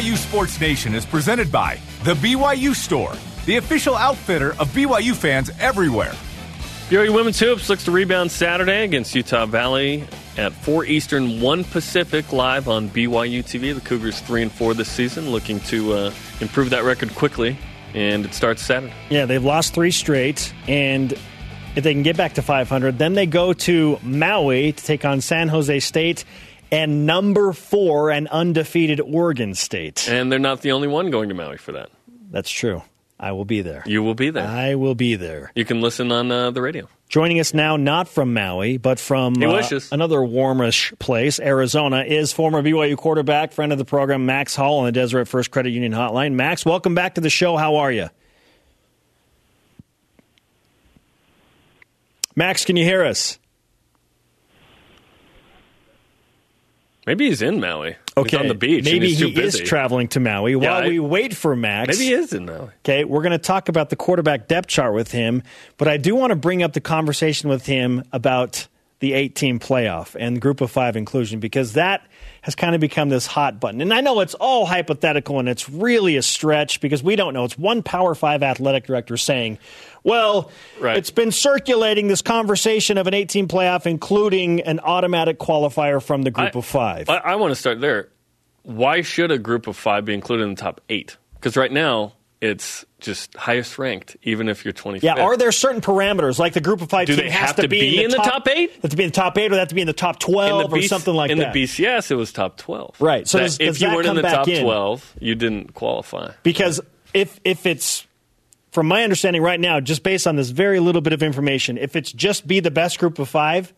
BYU 0.00 0.16
Sports 0.16 0.58
Nation 0.58 0.94
is 0.94 1.04
presented 1.04 1.52
by 1.52 1.78
The 2.04 2.14
BYU 2.14 2.74
Store, 2.74 3.12
the 3.44 3.58
official 3.58 3.94
outfitter 3.94 4.52
of 4.52 4.68
BYU 4.68 5.14
fans 5.14 5.50
everywhere. 5.60 6.14
BYU 6.88 7.14
Women's 7.14 7.38
Hoops 7.38 7.68
looks 7.68 7.84
to 7.84 7.90
rebound 7.90 8.30
Saturday 8.30 8.82
against 8.84 9.14
Utah 9.14 9.44
Valley 9.44 10.04
at 10.38 10.54
4 10.54 10.86
Eastern, 10.86 11.42
1 11.42 11.64
Pacific, 11.64 12.32
live 12.32 12.66
on 12.66 12.88
BYU 12.88 13.44
TV. 13.44 13.74
The 13.74 13.82
Cougars 13.82 14.20
3 14.20 14.44
and 14.44 14.50
4 14.50 14.72
this 14.72 14.88
season, 14.88 15.28
looking 15.32 15.60
to 15.60 15.92
uh, 15.92 16.12
improve 16.40 16.70
that 16.70 16.84
record 16.84 17.14
quickly, 17.14 17.58
and 17.92 18.24
it 18.24 18.32
starts 18.32 18.62
Saturday. 18.62 18.94
Yeah, 19.10 19.26
they've 19.26 19.44
lost 19.44 19.74
three 19.74 19.90
straight, 19.90 20.54
and 20.66 21.12
if 21.76 21.84
they 21.84 21.92
can 21.92 22.02
get 22.02 22.16
back 22.16 22.32
to 22.34 22.42
500, 22.42 22.96
then 22.96 23.12
they 23.12 23.26
go 23.26 23.52
to 23.52 23.98
Maui 24.02 24.72
to 24.72 24.82
take 24.82 25.04
on 25.04 25.20
San 25.20 25.48
Jose 25.48 25.78
State 25.80 26.24
and 26.70 27.06
number 27.06 27.52
four, 27.52 28.10
an 28.10 28.26
undefeated 28.28 29.00
Oregon 29.00 29.54
State. 29.54 30.08
And 30.08 30.30
they're 30.30 30.38
not 30.38 30.62
the 30.62 30.72
only 30.72 30.88
one 30.88 31.10
going 31.10 31.28
to 31.28 31.34
Maui 31.34 31.56
for 31.56 31.72
that. 31.72 31.90
That's 32.30 32.50
true. 32.50 32.82
I 33.18 33.32
will 33.32 33.44
be 33.44 33.60
there. 33.60 33.82
You 33.84 34.02
will 34.02 34.14
be 34.14 34.30
there. 34.30 34.46
I 34.46 34.76
will 34.76 34.94
be 34.94 35.14
there. 35.14 35.52
You 35.54 35.66
can 35.66 35.82
listen 35.82 36.10
on 36.10 36.32
uh, 36.32 36.50
the 36.52 36.62
radio. 36.62 36.88
Joining 37.10 37.40
us 37.40 37.52
now, 37.52 37.76
not 37.76 38.08
from 38.08 38.32
Maui, 38.32 38.78
but 38.78 38.98
from 39.00 39.34
uh, 39.42 39.62
another 39.90 40.22
warmish 40.22 40.94
place, 41.00 41.40
Arizona, 41.40 42.04
is 42.04 42.32
former 42.32 42.62
BYU 42.62 42.96
quarterback, 42.96 43.50
friend 43.52 43.72
of 43.72 43.78
the 43.78 43.84
program, 43.84 44.26
Max 44.26 44.54
Hall 44.54 44.78
on 44.78 44.86
the 44.86 44.92
Deseret 44.92 45.26
First 45.26 45.50
Credit 45.50 45.70
Union 45.70 45.92
Hotline. 45.92 46.34
Max, 46.34 46.64
welcome 46.64 46.94
back 46.94 47.16
to 47.16 47.20
the 47.20 47.28
show. 47.28 47.56
How 47.56 47.76
are 47.76 47.90
you? 47.90 48.08
Max, 52.36 52.64
can 52.64 52.76
you 52.76 52.84
hear 52.84 53.04
us? 53.04 53.39
Maybe 57.10 57.26
he's 57.28 57.42
in 57.42 57.58
Maui. 57.58 57.96
Okay, 58.16 58.30
He's 58.36 58.40
on 58.40 58.46
the 58.46 58.54
beach. 58.54 58.86
and 58.86 58.92
Maybe 58.94 59.12
he 59.12 59.32
is 59.42 59.58
traveling 59.58 60.06
to 60.08 60.20
Maui. 60.20 60.54
While 60.54 60.84
I- 60.84 60.88
we 60.88 61.00
wait 61.00 61.34
for 61.34 61.56
Max, 61.56 61.98
Maybe 61.98 62.10
he 62.10 62.12
is 62.14 62.32
in 62.32 62.46
Maui. 62.46 62.68
Okay, 62.84 63.02
we're 63.02 63.22
going 63.22 63.32
to 63.32 63.38
talk 63.38 63.68
about 63.68 63.90
the 63.90 63.96
quarterback 63.96 64.46
depth 64.46 64.68
chart 64.68 64.94
with 64.94 65.10
him, 65.10 65.42
but 65.76 65.88
I 65.88 65.96
do 65.96 66.14
want 66.14 66.30
to 66.30 66.36
bring 66.36 66.62
up 66.62 66.72
the 66.72 66.80
conversation 66.80 67.50
with 67.50 67.66
him 67.66 68.04
about 68.12 68.68
the 69.00 69.12
eight 69.14 69.34
team 69.34 69.58
playoff 69.58 70.14
and 70.16 70.40
group 70.40 70.60
of 70.60 70.70
five 70.70 70.94
inclusion 70.94 71.40
because 71.40 71.72
that 71.72 72.06
has 72.42 72.54
kind 72.54 72.74
of 72.74 72.80
become 72.80 73.08
this 73.08 73.26
hot 73.26 73.60
button. 73.60 73.80
And 73.80 73.92
I 73.92 74.00
know 74.00 74.20
it's 74.20 74.34
all 74.34 74.66
hypothetical 74.66 75.38
and 75.38 75.48
it's 75.48 75.68
really 75.68 76.16
a 76.16 76.22
stretch 76.22 76.80
because 76.80 77.02
we 77.02 77.16
don't 77.16 77.34
know. 77.34 77.44
It's 77.44 77.58
one 77.58 77.82
Power 77.82 78.14
Five 78.14 78.42
athletic 78.42 78.86
director 78.86 79.16
saying, 79.16 79.58
well, 80.04 80.50
Right. 80.78 80.96
it's 80.96 81.10
been 81.10 81.32
circulating 81.32 82.08
this 82.08 82.22
conversation 82.22 82.96
of 82.98 83.06
an 83.06 83.12
18 83.14 83.46
playoff, 83.48 83.84
including 83.86 84.60
an 84.62 84.80
automatic 84.80 85.38
qualifier 85.38 86.02
from 86.02 86.22
the 86.22 86.30
group 86.30 86.56
I- 86.56 86.58
of 86.58 86.64
five. 86.64 87.08
I, 87.10 87.16
I 87.18 87.34
want 87.36 87.50
to 87.50 87.56
start 87.56 87.80
there. 87.80 88.08
Why 88.62 89.02
should 89.02 89.30
a 89.30 89.38
group 89.38 89.66
of 89.66 89.76
five 89.76 90.04
be 90.04 90.14
included 90.14 90.44
in 90.44 90.54
the 90.54 90.60
top 90.60 90.80
eight? 90.88 91.16
Because 91.34 91.56
right 91.56 91.72
now 91.72 92.12
it's 92.40 92.86
just 93.00 93.34
highest 93.36 93.78
ranked, 93.78 94.16
even 94.22 94.48
if 94.48 94.64
you're 94.64 94.72
25th. 94.72 95.02
Yeah, 95.02 95.20
are 95.22 95.36
there 95.36 95.52
certain 95.52 95.80
parameters 95.82 96.38
like 96.38 96.54
the 96.54 96.60
group 96.60 96.80
of 96.80 96.88
five 96.88 97.06
Do 97.06 97.14
team 97.16 97.26
they 97.26 97.30
has 97.30 97.48
have 97.48 97.56
to 97.56 97.62
to 97.62 97.68
be 97.68 98.02
in 98.02 98.10
the 98.10 98.16
top 98.16 98.48
eight? 98.48 98.72
Have 98.82 98.90
to 98.90 98.96
be 98.96 99.04
in 99.04 99.10
the 99.10 99.14
top 99.14 99.36
eight, 99.36 99.52
or 99.52 99.58
have 99.58 99.68
to 99.68 99.74
be 99.74 99.80
in 99.82 99.86
the 99.86 99.92
top 99.92 100.18
twelve, 100.18 100.64
in 100.64 100.70
the 100.70 100.76
or 100.78 100.82
something 100.88 101.12
like 101.14 101.30
in 101.30 101.38
that. 101.38 101.52
the 101.52 101.64
BCS, 101.64 102.10
it 102.10 102.14
was 102.14 102.32
top 102.32 102.56
12. 102.56 102.96
Right, 103.00 103.28
so 103.28 103.38
That 103.38 103.44
does- 103.44 103.58
does 103.58 103.76
if 103.76 103.82
you 103.82 103.94
weren't 103.94 104.06
in 104.06 104.16
the 104.16 104.22
top 104.22 104.48
in? 104.48 104.62
12, 104.62 105.14
you 105.20 105.34
didn't 105.34 105.74
qualify. 105.74 106.32
because 106.42 106.80
if 107.12 107.40
if 107.44 107.66
it's 107.66 108.06
from 108.70 108.86
my 108.86 109.02
understanding 109.02 109.42
right 109.42 109.58
now, 109.60 109.80
just 109.80 110.02
based 110.02 110.26
on 110.26 110.36
this 110.36 110.50
very 110.50 110.78
little 110.80 111.00
bit 111.02 111.12
of 111.12 111.22
information, 111.22 111.76
if 111.76 111.96
it's 111.96 112.12
just 112.12 112.46
be 112.46 112.60
the 112.60 112.70
best 112.70 112.98
group 113.00 113.18
of 113.18 113.28
five, 113.28 113.74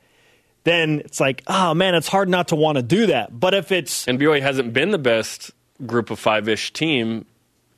then 0.64 1.00
it's 1.00 1.18
like, 1.18 1.42
oh 1.48 1.74
man, 1.74 1.94
it's 1.96 2.08
hard 2.08 2.28
not 2.28 2.48
to 2.48 2.56
want 2.56 2.76
to 2.76 2.82
do 2.82 3.06
that. 3.06 3.38
But 3.40 3.54
if 3.54 3.72
it's 3.72 4.06
And 4.06 4.20
BYU 4.20 4.40
hasn't 4.42 4.72
been 4.72 4.90
the 4.92 4.98
best 4.98 5.50
group 5.86 6.10
of 6.10 6.18
five 6.20 6.46
ish 6.48 6.72
team 6.72 7.24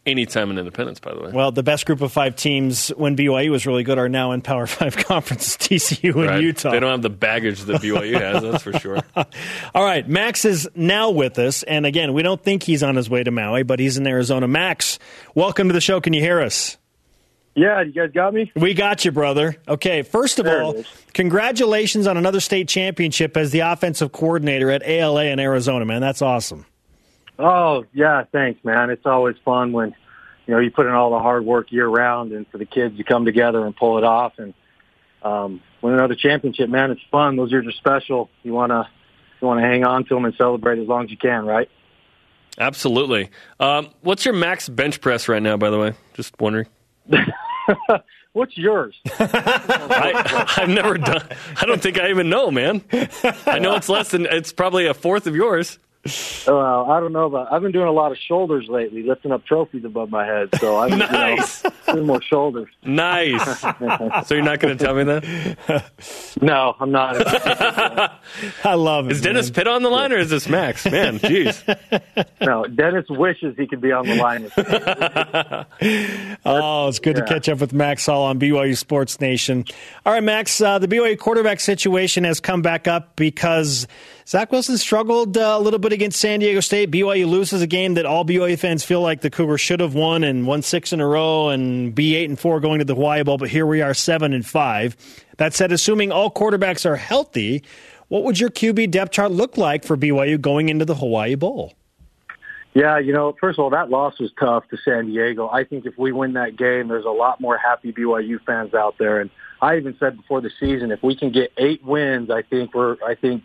anytime 0.06 0.50
in 0.50 0.58
independence, 0.58 1.00
by 1.00 1.14
the 1.14 1.20
way. 1.20 1.30
well, 1.32 1.50
the 1.52 1.62
best 1.62 1.86
group 1.86 2.00
of 2.00 2.12
five 2.12 2.36
teams 2.36 2.88
when 2.90 3.16
BYU 3.16 3.50
was 3.50 3.66
really 3.66 3.82
good 3.82 3.98
are 3.98 4.08
now 4.08 4.32
in 4.32 4.40
Power 4.42 4.66
Five 4.74 4.96
conferences, 4.96 5.56
TCU 5.60 6.14
and 6.14 6.26
Right? 6.26 6.42
Utah. 6.42 6.70
They 6.70 6.80
don't 6.80 6.90
have 6.90 7.02
the 7.02 7.10
baggage 7.10 7.60
that 7.62 7.80
BYU 7.80 8.20
has, 8.20 8.42
that's 8.42 8.62
for 8.62 8.72
sure. 8.78 8.98
All 9.74 9.84
right, 9.84 10.08
Max 10.08 10.44
is 10.44 10.68
now 10.74 11.10
with 11.10 11.38
us, 11.38 11.62
and 11.62 11.86
again, 11.86 12.12
we 12.12 12.22
don't 12.22 12.42
think 12.42 12.62
he's 12.62 12.82
on 12.82 12.96
his 12.96 13.08
way 13.08 13.22
to 13.24 13.30
Maui, 13.30 13.62
but 13.62 13.80
he's 13.80 13.96
in 13.96 14.06
Arizona. 14.06 14.46
Max, 14.48 14.98
welcome 15.34 15.68
to 15.68 15.72
the 15.74 15.80
show. 15.80 16.00
Can 16.00 16.12
you 16.12 16.20
hear 16.20 16.40
us? 16.40 16.76
Yeah, 17.56 17.82
you 17.82 17.92
guys 17.92 18.10
got 18.10 18.34
me? 18.34 18.50
We 18.56 18.74
got 18.74 19.04
you, 19.04 19.12
brother. 19.12 19.56
Okay, 19.68 20.02
first 20.02 20.40
of 20.40 20.44
There 20.44 20.60
all, 20.60 20.84
congratulations 21.12 22.08
on 22.08 22.16
another 22.16 22.40
state 22.40 22.68
championship 22.68 23.36
as 23.36 23.52
the 23.52 23.60
offensive 23.60 24.10
coordinator 24.10 24.72
at 24.72 24.82
ALA 24.84 25.26
in 25.26 25.38
Arizona, 25.38 25.84
man. 25.84 26.00
That's 26.00 26.20
awesome. 26.20 26.66
Oh, 27.38 27.84
yeah, 27.92 28.24
thanks, 28.30 28.64
man. 28.64 28.90
It's 28.90 29.06
always 29.06 29.36
fun 29.44 29.72
when, 29.72 29.94
you 30.46 30.54
know, 30.54 30.60
you 30.60 30.70
put 30.70 30.86
in 30.86 30.92
all 30.92 31.10
the 31.10 31.18
hard 31.18 31.44
work 31.44 31.72
year 31.72 31.86
round 31.86 32.32
and 32.32 32.46
for 32.48 32.58
the 32.58 32.66
kids 32.66 32.96
to 32.96 33.04
come 33.04 33.24
together 33.24 33.64
and 33.66 33.76
pull 33.76 33.98
it 33.98 34.04
off 34.04 34.34
and 34.38 34.54
um, 35.22 35.62
win 35.82 35.94
another 35.94 36.14
championship, 36.14 36.68
man. 36.68 36.90
It's 36.90 37.00
fun. 37.10 37.36
Those 37.36 37.50
years 37.50 37.66
are 37.66 37.72
special. 37.72 38.30
You 38.42 38.52
want 38.52 38.70
to 38.70 38.88
you 39.40 39.48
want 39.48 39.60
to 39.60 39.66
hang 39.66 39.84
on 39.84 40.04
to 40.04 40.14
them 40.14 40.24
and 40.24 40.34
celebrate 40.36 40.78
as 40.78 40.86
long 40.86 41.04
as 41.04 41.10
you 41.10 41.16
can, 41.16 41.44
right? 41.44 41.68
Absolutely. 42.58 43.30
Um, 43.58 43.90
what's 44.02 44.24
your 44.24 44.34
max 44.34 44.68
bench 44.68 45.00
press 45.00 45.28
right 45.28 45.42
now, 45.42 45.56
by 45.56 45.70
the 45.70 45.78
way? 45.78 45.94
Just 46.14 46.40
wondering. 46.40 46.66
What's 48.34 48.58
yours? 48.58 48.96
I, 49.20 50.54
I've 50.56 50.68
never 50.68 50.98
done. 50.98 51.22
I 51.60 51.66
don't 51.66 51.80
think 51.80 52.00
I 52.00 52.10
even 52.10 52.28
know, 52.28 52.50
man. 52.50 52.82
I 53.46 53.60
know 53.60 53.76
it's 53.76 53.88
less 53.88 54.10
than. 54.10 54.26
It's 54.26 54.52
probably 54.52 54.86
a 54.86 54.94
fourth 54.94 55.28
of 55.28 55.36
yours. 55.36 55.78
Well, 56.46 56.84
I 56.90 57.00
don't 57.00 57.12
know 57.12 57.24
about. 57.26 57.52
I've 57.52 57.62
been 57.62 57.72
doing 57.72 57.86
a 57.88 57.92
lot 57.92 58.12
of 58.12 58.18
shoulders 58.18 58.66
lately, 58.68 59.02
lifting 59.02 59.32
up 59.32 59.44
trophies 59.46 59.84
above 59.84 60.10
my 60.10 60.24
head. 60.26 60.48
So 60.60 60.76
I'm 60.78 60.98
Nice. 60.98 61.64
you 61.64 61.70
know, 61.70 61.94
doing 61.94 62.06
more 62.06 62.22
shoulders. 62.22 62.68
Nice. 62.84 63.60
so 64.26 64.34
you're 64.34 64.42
not 64.44 64.60
going 64.60 64.76
to 64.76 64.84
tell 64.84 64.94
me 64.94 65.04
that? 65.04 65.84
No, 66.40 66.74
I'm 66.80 66.90
not. 66.90 67.16
I 68.64 68.74
love 68.74 69.06
it. 69.06 69.12
Is 69.12 69.20
Dennis 69.20 69.50
Pitta 69.50 69.70
on 69.70 69.82
the 69.82 69.88
line 69.88 70.12
or 70.12 70.18
is 70.18 70.28
this 70.30 70.48
Max? 70.48 70.84
Man, 70.84 71.18
jeez. 71.20 71.62
no, 72.40 72.64
Dennis 72.64 73.06
wishes 73.08 73.54
he 73.56 73.66
could 73.66 73.80
be 73.80 73.92
on 73.92 74.06
the 74.06 74.16
line. 74.16 74.42
With. 74.44 74.52
Oh, 76.44 76.88
it's 76.88 76.98
good 76.98 77.16
to 77.16 77.22
catch 77.24 77.48
up 77.48 77.60
with 77.60 77.72
Max 77.72 78.04
Hall 78.06 78.24
on 78.24 78.38
BYU 78.38 78.76
Sports 78.76 79.20
Nation. 79.20 79.64
All 80.04 80.12
right, 80.12 80.22
Max, 80.22 80.60
uh, 80.60 80.78
the 80.78 80.88
BYU 80.88 81.18
quarterback 81.18 81.60
situation 81.60 82.24
has 82.24 82.40
come 82.40 82.60
back 82.62 82.86
up 82.88 83.16
because 83.16 83.86
Zach 84.26 84.50
Wilson 84.52 84.78
struggled 84.78 85.36
uh, 85.36 85.56
a 85.58 85.60
little 85.60 85.78
bit 85.78 85.92
against 85.92 86.18
San 86.18 86.40
Diego 86.40 86.60
State. 86.60 86.90
BYU 86.90 87.28
loses 87.28 87.60
a 87.60 87.66
game 87.66 87.94
that 87.94 88.06
all 88.06 88.24
BYU 88.24 88.58
fans 88.58 88.82
feel 88.82 89.02
like 89.02 89.20
the 89.20 89.28
Cougars 89.28 89.60
should 89.60 89.80
have 89.80 89.94
won 89.94 90.24
and 90.24 90.46
won 90.46 90.62
six 90.62 90.94
in 90.94 91.00
a 91.00 91.06
row 91.06 91.50
and 91.50 91.94
be 91.94 92.14
eight 92.14 92.30
and 92.30 92.38
four 92.38 92.58
going 92.58 92.78
to 92.78 92.86
the 92.86 92.94
Hawaii 92.94 93.22
Bowl. 93.22 93.36
But 93.36 93.50
here 93.50 93.66
we 93.66 93.82
are, 93.82 93.92
seven 93.92 94.32
and 94.32 94.44
five. 94.44 94.96
That 95.36 95.52
said, 95.52 95.72
assuming 95.72 96.10
all 96.10 96.30
quarterbacks 96.30 96.86
are 96.86 96.96
healthy, 96.96 97.62
what 98.08 98.24
would 98.24 98.40
your 98.40 98.48
QB 98.48 98.90
depth 98.90 99.12
chart 99.12 99.30
look 99.30 99.58
like 99.58 99.84
for 99.84 99.96
BYU 99.96 100.40
going 100.40 100.70
into 100.70 100.86
the 100.86 100.94
Hawaii 100.94 101.34
Bowl? 101.34 101.74
Yeah, 102.72 102.98
you 102.98 103.12
know, 103.12 103.36
first 103.38 103.58
of 103.58 103.62
all, 103.62 103.70
that 103.70 103.90
loss 103.90 104.18
was 104.18 104.32
tough 104.40 104.66
to 104.70 104.78
San 104.84 105.06
Diego. 105.06 105.48
I 105.48 105.64
think 105.64 105.84
if 105.84 105.98
we 105.98 106.12
win 106.12 106.32
that 106.32 106.56
game, 106.56 106.88
there's 106.88 107.04
a 107.04 107.10
lot 107.10 107.40
more 107.40 107.58
happy 107.58 107.92
BYU 107.92 108.40
fans 108.44 108.72
out 108.72 108.96
there. 108.98 109.20
And 109.20 109.30
I 109.60 109.76
even 109.76 109.96
said 110.00 110.16
before 110.16 110.40
the 110.40 110.50
season, 110.58 110.90
if 110.90 111.02
we 111.02 111.14
can 111.14 111.30
get 111.30 111.52
eight 111.56 111.84
wins, 111.84 112.30
I 112.30 112.42
think 112.42 112.74
we're, 112.74 112.96
I 113.06 113.14
think 113.14 113.44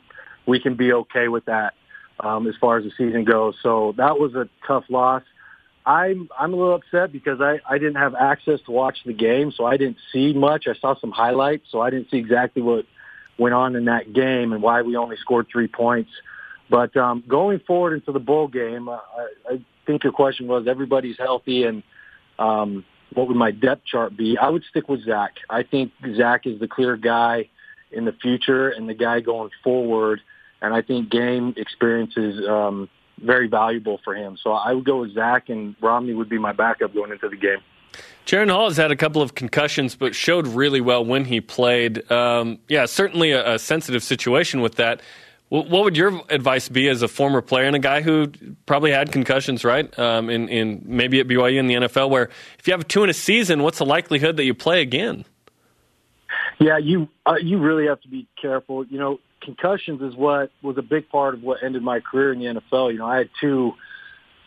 we 0.50 0.60
can 0.60 0.76
be 0.76 0.92
okay 0.92 1.28
with 1.28 1.46
that 1.46 1.74
um, 2.20 2.48
as 2.48 2.56
far 2.60 2.78
as 2.78 2.84
the 2.84 2.92
season 2.98 3.24
goes. 3.24 3.56
So 3.64 3.94
that 3.98 4.20
was 4.20 4.36
a 4.36 4.50
tough 4.68 4.86
loss. 4.90 5.24
I'm 5.86 6.30
I'm 6.38 6.54
a 6.54 6.58
little 6.58 6.76
upset 6.76 7.12
because 7.12 7.40
I 7.42 7.60
I 7.68 7.78
didn't 7.78 7.96
have 7.96 8.14
access 8.14 8.60
to 8.66 8.72
watch 8.72 8.98
the 9.06 9.14
game, 9.14 9.52
so 9.52 9.66
I 9.66 9.78
didn't 9.78 9.98
see 10.12 10.34
much. 10.34 10.66
I 10.68 10.74
saw 10.80 11.00
some 11.00 11.12
highlights, 11.12 11.68
so 11.72 11.82
I 11.82 11.90
didn't 11.90 12.12
see 12.12 12.18
exactly 12.18 12.62
what 12.62 12.86
went 13.38 13.56
on 13.56 13.76
in 13.76 13.86
that 13.86 14.12
game 14.14 14.52
and 14.52 14.62
why 14.62 14.82
we 14.82 14.98
only 14.98 15.16
scored 15.18 15.48
three 15.52 15.68
points. 15.68 16.12
But 16.70 16.96
um, 16.98 17.24
going 17.28 17.60
forward 17.60 17.94
into 17.94 18.12
the 18.12 18.20
bowl 18.20 18.48
game, 18.48 18.90
uh, 18.90 18.98
I, 18.98 19.54
I 19.54 19.66
think 19.88 20.04
your 20.04 20.14
question 20.14 20.48
was 20.48 20.68
everybody's 20.68 21.18
healthy 21.18 21.64
and 21.64 21.82
um, 22.38 22.86
what 23.14 23.28
would 23.28 23.38
my 23.38 23.52
depth 23.52 23.86
chart 23.86 24.16
be? 24.16 24.38
I 24.38 24.50
would 24.50 24.64
stick 24.70 24.88
with 24.88 25.04
Zach. 25.06 25.36
I 25.50 25.64
think 25.64 25.92
Zach 26.16 26.46
is 26.46 26.60
the 26.60 26.68
clear 26.68 26.96
guy 26.96 27.50
in 27.92 28.06
the 28.06 28.14
future 28.14 28.70
and 28.70 28.88
the 28.88 28.94
guy 28.94 29.20
going 29.20 29.50
forward. 29.64 30.22
And 30.62 30.74
I 30.74 30.82
think 30.82 31.10
game 31.10 31.54
experience 31.58 32.14
is 32.18 32.46
um, 32.48 32.90
very 33.22 33.48
valuable 33.48 34.00
for 34.04 34.16
him. 34.16 34.38
So 34.44 34.52
I 34.52 34.74
would 34.74 34.86
go 34.86 35.02
with 35.02 35.14
Zach, 35.14 35.50
and 35.50 35.76
Romney 35.82 36.14
would 36.14 36.30
be 36.30 36.38
my 36.38 36.52
backup 36.54 36.94
going 36.94 37.12
into 37.12 37.30
the 37.30 37.38
game. 37.38 37.60
Jaren 38.26 38.52
Hall 38.52 38.68
has 38.68 38.78
had 38.78 38.92
a 38.92 38.96
couple 38.96 39.22
of 39.22 39.34
concussions, 39.36 39.96
but 39.96 40.14
showed 40.14 40.46
really 40.48 40.82
well 40.82 41.04
when 41.04 41.26
he 41.26 41.42
played. 41.42 42.10
Um, 42.12 42.60
yeah, 42.68 42.86
certainly 42.86 43.32
a, 43.32 43.56
a 43.56 43.60
sensitive 43.60 44.04
situation 44.04 44.62
with 44.62 44.76
that. 44.76 45.02
Wh- 45.48 45.66
What 45.68 45.84
would 45.86 45.98
your 45.98 46.22
advice 46.30 46.70
be 46.70 46.88
as 46.90 47.02
a 47.02 47.08
former 47.08 47.42
player 47.42 47.66
and 47.66 47.76
a 47.76 47.80
guy 47.80 48.02
who 48.02 48.28
probably 48.68 48.92
had 48.92 49.12
concussions, 49.12 49.64
right? 49.64 49.98
Um, 49.98 50.30
in, 50.30 50.48
in 50.50 50.84
maybe 50.86 51.20
at 51.20 51.28
BYU 51.28 51.58
in 51.58 51.66
the 51.68 51.74
NFL, 51.76 52.10
where 52.12 52.30
if 52.60 52.68
you 52.68 52.74
have 52.74 52.88
two 52.88 53.04
in 53.04 53.10
a 53.10 53.14
season, 53.14 53.64
what's 53.64 53.80
the 53.80 53.86
likelihood 53.86 54.38
that 54.38 54.44
you 54.44 54.54
play 54.54 54.82
again? 54.82 55.26
Yeah, 56.60 56.78
you 56.78 57.08
uh, 57.26 57.36
you 57.42 57.58
really 57.58 57.88
have 57.88 58.02
to 58.02 58.10
be 58.10 58.28
careful. 58.40 58.86
You 58.86 59.00
know, 59.00 59.20
concussions 59.42 60.02
is 60.02 60.16
what 60.16 60.52
was 60.62 60.78
a 60.78 60.82
big 60.82 61.10
part 61.10 61.34
of 61.34 61.44
what 61.44 61.64
ended 61.64 61.82
my 61.82 62.00
career 62.00 62.34
in 62.34 62.40
the 62.40 62.46
NFL. 62.46 62.92
You 62.92 63.00
know, 63.00 63.06
I 63.06 63.18
had 63.18 63.30
two 63.40 63.74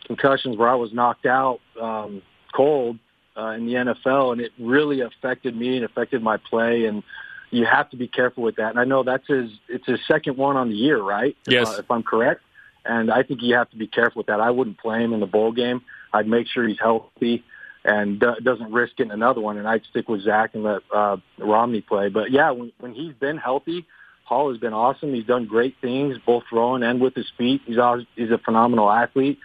concussions 0.05 0.57
where 0.57 0.69
I 0.69 0.75
was 0.75 0.93
knocked 0.93 1.25
out 1.25 1.59
um, 1.79 2.21
cold 2.53 2.99
uh, 3.37 3.49
in 3.51 3.65
the 3.65 3.73
NFL, 3.73 4.33
and 4.33 4.41
it 4.41 4.51
really 4.59 5.01
affected 5.01 5.55
me 5.55 5.77
and 5.77 5.85
affected 5.85 6.21
my 6.21 6.37
play. 6.37 6.85
And 6.85 7.03
you 7.51 7.65
have 7.65 7.89
to 7.91 7.97
be 7.97 8.07
careful 8.07 8.43
with 8.43 8.57
that. 8.57 8.71
And 8.71 8.79
I 8.79 8.83
know 8.83 9.03
that's 9.03 9.27
his 9.27 9.51
it's 9.67 9.85
his 9.85 9.99
second 10.07 10.37
one 10.37 10.57
on 10.57 10.69
the 10.69 10.75
year, 10.75 11.01
right? 11.01 11.35
Yes. 11.47 11.69
If, 11.69 11.75
I, 11.75 11.79
if 11.79 11.91
I'm 11.91 12.03
correct. 12.03 12.41
And 12.85 13.11
I 13.11 13.23
think 13.23 13.41
you 13.41 13.55
have 13.55 13.69
to 13.69 13.77
be 13.77 13.87
careful 13.87 14.19
with 14.19 14.27
that. 14.27 14.41
I 14.41 14.51
wouldn't 14.51 14.77
play 14.77 15.01
him 15.03 15.13
in 15.13 15.21
the 15.21 15.25
bowl 15.25 15.53
game. 15.53 15.81
I'd 16.11 16.27
make 16.27 16.47
sure 16.47 16.67
he's 16.67 16.79
healthy 16.79 17.43
and 17.85 18.21
uh, 18.23 18.35
doesn't 18.43 18.71
risk 18.71 18.97
getting 18.97 19.11
another 19.11 19.39
one. 19.39 19.57
And 19.57 19.67
I'd 19.67 19.83
stick 19.89 20.09
with 20.09 20.23
Zach 20.23 20.53
and 20.53 20.63
let 20.63 20.81
uh, 20.93 21.17
Romney 21.37 21.81
play. 21.81 22.09
But 22.09 22.31
yeah, 22.31 22.51
when, 22.51 22.71
when 22.79 22.93
he's 22.93 23.13
been 23.13 23.37
healthy, 23.37 23.85
Hall 24.23 24.51
has 24.51 24.59
been 24.59 24.73
awesome. 24.73 25.13
He's 25.13 25.25
done 25.25 25.45
great 25.45 25.75
things, 25.81 26.17
both 26.25 26.43
throwing 26.49 26.83
and 26.83 27.01
with 27.01 27.13
his 27.13 27.29
feet. 27.37 27.61
He's 27.65 27.77
always, 27.77 28.05
he's 28.15 28.31
a 28.31 28.37
phenomenal 28.37 28.89
athlete. 28.89 29.39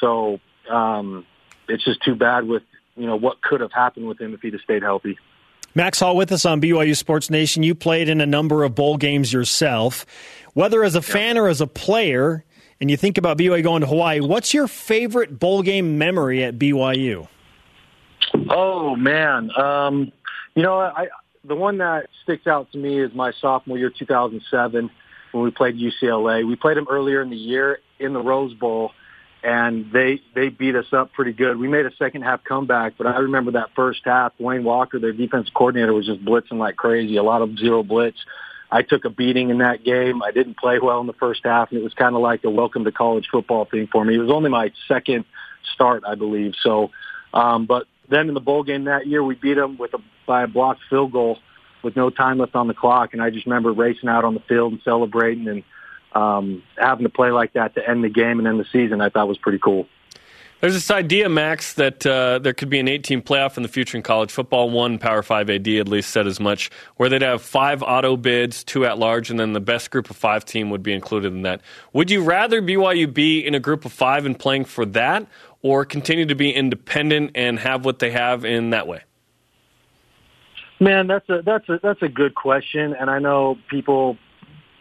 So 0.00 0.40
um, 0.70 1.26
it's 1.68 1.84
just 1.84 2.02
too 2.02 2.14
bad 2.14 2.46
with 2.46 2.62
you 2.96 3.06
know 3.06 3.16
what 3.16 3.40
could 3.42 3.60
have 3.60 3.72
happened 3.72 4.06
with 4.06 4.20
him 4.20 4.34
if 4.34 4.40
he'd 4.40 4.52
have 4.52 4.62
stayed 4.62 4.82
healthy. 4.82 5.18
Max 5.74 6.00
Hall 6.00 6.16
with 6.16 6.30
us 6.32 6.44
on 6.44 6.60
BYU 6.60 6.96
Sports 6.96 7.30
Nation. 7.30 7.62
You 7.62 7.74
played 7.74 8.08
in 8.08 8.20
a 8.20 8.26
number 8.26 8.62
of 8.62 8.74
bowl 8.74 8.98
games 8.98 9.32
yourself. 9.32 10.04
Whether 10.52 10.84
as 10.84 10.94
a 10.94 11.00
fan 11.00 11.38
or 11.38 11.48
as 11.48 11.62
a 11.62 11.66
player, 11.66 12.44
and 12.78 12.90
you 12.90 12.96
think 12.98 13.16
about 13.16 13.38
BYU 13.38 13.62
going 13.62 13.80
to 13.80 13.86
Hawaii, 13.86 14.20
what's 14.20 14.52
your 14.52 14.68
favorite 14.68 15.38
bowl 15.38 15.62
game 15.62 15.96
memory 15.96 16.44
at 16.44 16.58
BYU? 16.58 17.26
Oh 18.50 18.96
man, 18.96 19.50
um, 19.58 20.12
you 20.54 20.62
know, 20.62 20.78
I 20.78 21.08
the 21.44 21.54
one 21.54 21.78
that 21.78 22.08
sticks 22.22 22.46
out 22.46 22.70
to 22.72 22.78
me 22.78 23.00
is 23.00 23.12
my 23.14 23.32
sophomore 23.40 23.78
year, 23.78 23.90
2007, 23.90 24.90
when 25.32 25.44
we 25.44 25.50
played 25.50 25.76
UCLA. 25.76 26.46
We 26.46 26.56
played 26.56 26.76
them 26.76 26.86
earlier 26.90 27.22
in 27.22 27.30
the 27.30 27.36
year 27.36 27.78
in 27.98 28.12
the 28.12 28.20
Rose 28.20 28.54
Bowl, 28.54 28.92
and 29.42 29.90
they 29.92 30.20
they 30.34 30.48
beat 30.48 30.76
us 30.76 30.86
up 30.92 31.12
pretty 31.12 31.32
good. 31.32 31.58
We 31.58 31.68
made 31.68 31.86
a 31.86 31.94
second 31.96 32.22
half 32.22 32.44
comeback, 32.44 32.94
but 32.96 33.06
I 33.06 33.18
remember 33.18 33.52
that 33.52 33.70
first 33.74 34.02
half. 34.04 34.32
Wayne 34.38 34.64
Walker, 34.64 34.98
their 35.00 35.12
defensive 35.12 35.54
coordinator, 35.54 35.92
was 35.92 36.06
just 36.06 36.24
blitzing 36.24 36.58
like 36.58 36.76
crazy. 36.76 37.16
A 37.16 37.22
lot 37.22 37.42
of 37.42 37.58
zero 37.58 37.82
blitz. 37.82 38.18
I 38.70 38.82
took 38.82 39.04
a 39.04 39.10
beating 39.10 39.50
in 39.50 39.58
that 39.58 39.84
game. 39.84 40.22
I 40.22 40.30
didn't 40.30 40.56
play 40.56 40.78
well 40.78 41.00
in 41.00 41.06
the 41.06 41.12
first 41.12 41.42
half, 41.44 41.70
and 41.70 41.78
it 41.78 41.84
was 41.84 41.92
kind 41.92 42.14
of 42.14 42.22
like 42.22 42.44
a 42.44 42.50
welcome 42.50 42.84
to 42.84 42.92
college 42.92 43.28
football 43.30 43.66
thing 43.66 43.86
for 43.90 44.02
me. 44.04 44.14
It 44.14 44.18
was 44.18 44.30
only 44.30 44.48
my 44.48 44.72
second 44.88 45.26
start, 45.74 46.04
I 46.06 46.14
believe. 46.14 46.54
So, 46.62 46.90
um, 47.34 47.66
but 47.66 47.86
then 48.08 48.28
in 48.28 48.34
the 48.34 48.40
bowl 48.40 48.62
game 48.62 48.84
that 48.84 49.06
year, 49.06 49.22
we 49.22 49.34
beat 49.34 49.54
them 49.54 49.78
with 49.78 49.94
a 49.94 49.98
by 50.26 50.42
a 50.42 50.46
blocked 50.46 50.80
field 50.88 51.12
goal 51.12 51.38
with 51.82 51.96
no 51.96 52.10
time 52.10 52.38
left 52.38 52.54
on 52.54 52.68
the 52.68 52.74
clock, 52.74 53.12
and 53.12 53.22
I 53.22 53.30
just 53.30 53.46
remember 53.46 53.72
racing 53.72 54.08
out 54.08 54.24
on 54.24 54.34
the 54.34 54.40
field 54.40 54.72
and 54.72 54.82
celebrating 54.82 55.48
and 55.48 55.64
um, 56.14 56.62
having 56.76 57.04
to 57.04 57.10
play 57.10 57.30
like 57.30 57.54
that 57.54 57.74
to 57.74 57.88
end 57.88 58.04
the 58.04 58.08
game 58.08 58.38
and 58.38 58.46
end 58.46 58.60
the 58.60 58.66
season. 58.72 59.00
I 59.00 59.08
thought 59.08 59.28
was 59.28 59.38
pretty 59.38 59.58
cool. 59.58 59.88
There's 60.62 60.74
this 60.74 60.92
idea, 60.92 61.28
Max, 61.28 61.72
that 61.72 62.06
uh, 62.06 62.38
there 62.38 62.54
could 62.54 62.70
be 62.70 62.78
an 62.78 62.86
eight-team 62.86 63.22
playoff 63.22 63.56
in 63.56 63.64
the 63.64 63.68
future 63.68 63.96
in 63.96 64.04
college 64.04 64.30
football. 64.30 64.70
One 64.70 64.96
Power 64.96 65.24
Five 65.24 65.50
AD 65.50 65.66
at 65.66 65.88
least 65.88 66.10
said 66.10 66.28
as 66.28 66.38
much, 66.38 66.70
where 66.98 67.08
they'd 67.08 67.20
have 67.20 67.42
five 67.42 67.82
auto 67.82 68.16
bids, 68.16 68.62
two 68.62 68.86
at 68.86 68.96
large, 68.96 69.28
and 69.28 69.40
then 69.40 69.54
the 69.54 69.60
best 69.60 69.90
group 69.90 70.08
of 70.08 70.16
five 70.16 70.44
team 70.44 70.70
would 70.70 70.84
be 70.84 70.92
included 70.92 71.32
in 71.32 71.42
that. 71.42 71.62
Would 71.94 72.12
you 72.12 72.22
rather 72.22 72.62
BYU 72.62 73.12
be 73.12 73.44
in 73.44 73.56
a 73.56 73.60
group 73.60 73.84
of 73.84 73.92
five 73.92 74.24
and 74.24 74.38
playing 74.38 74.66
for 74.66 74.86
that, 74.86 75.26
or 75.62 75.84
continue 75.84 76.26
to 76.26 76.34
be 76.34 76.50
independent 76.52 77.32
and 77.34 77.58
have 77.58 77.84
what 77.84 77.98
they 77.98 78.10
have 78.10 78.44
in 78.44 78.70
that 78.70 78.86
way? 78.86 79.02
Man, 80.80 81.06
that's 81.06 81.28
a 81.28 81.42
that's 81.42 81.68
a 81.68 81.78
that's 81.80 82.02
a 82.02 82.08
good 82.08 82.34
question, 82.34 82.94
and 82.98 83.08
I 83.08 83.20
know 83.20 83.56
people 83.70 84.18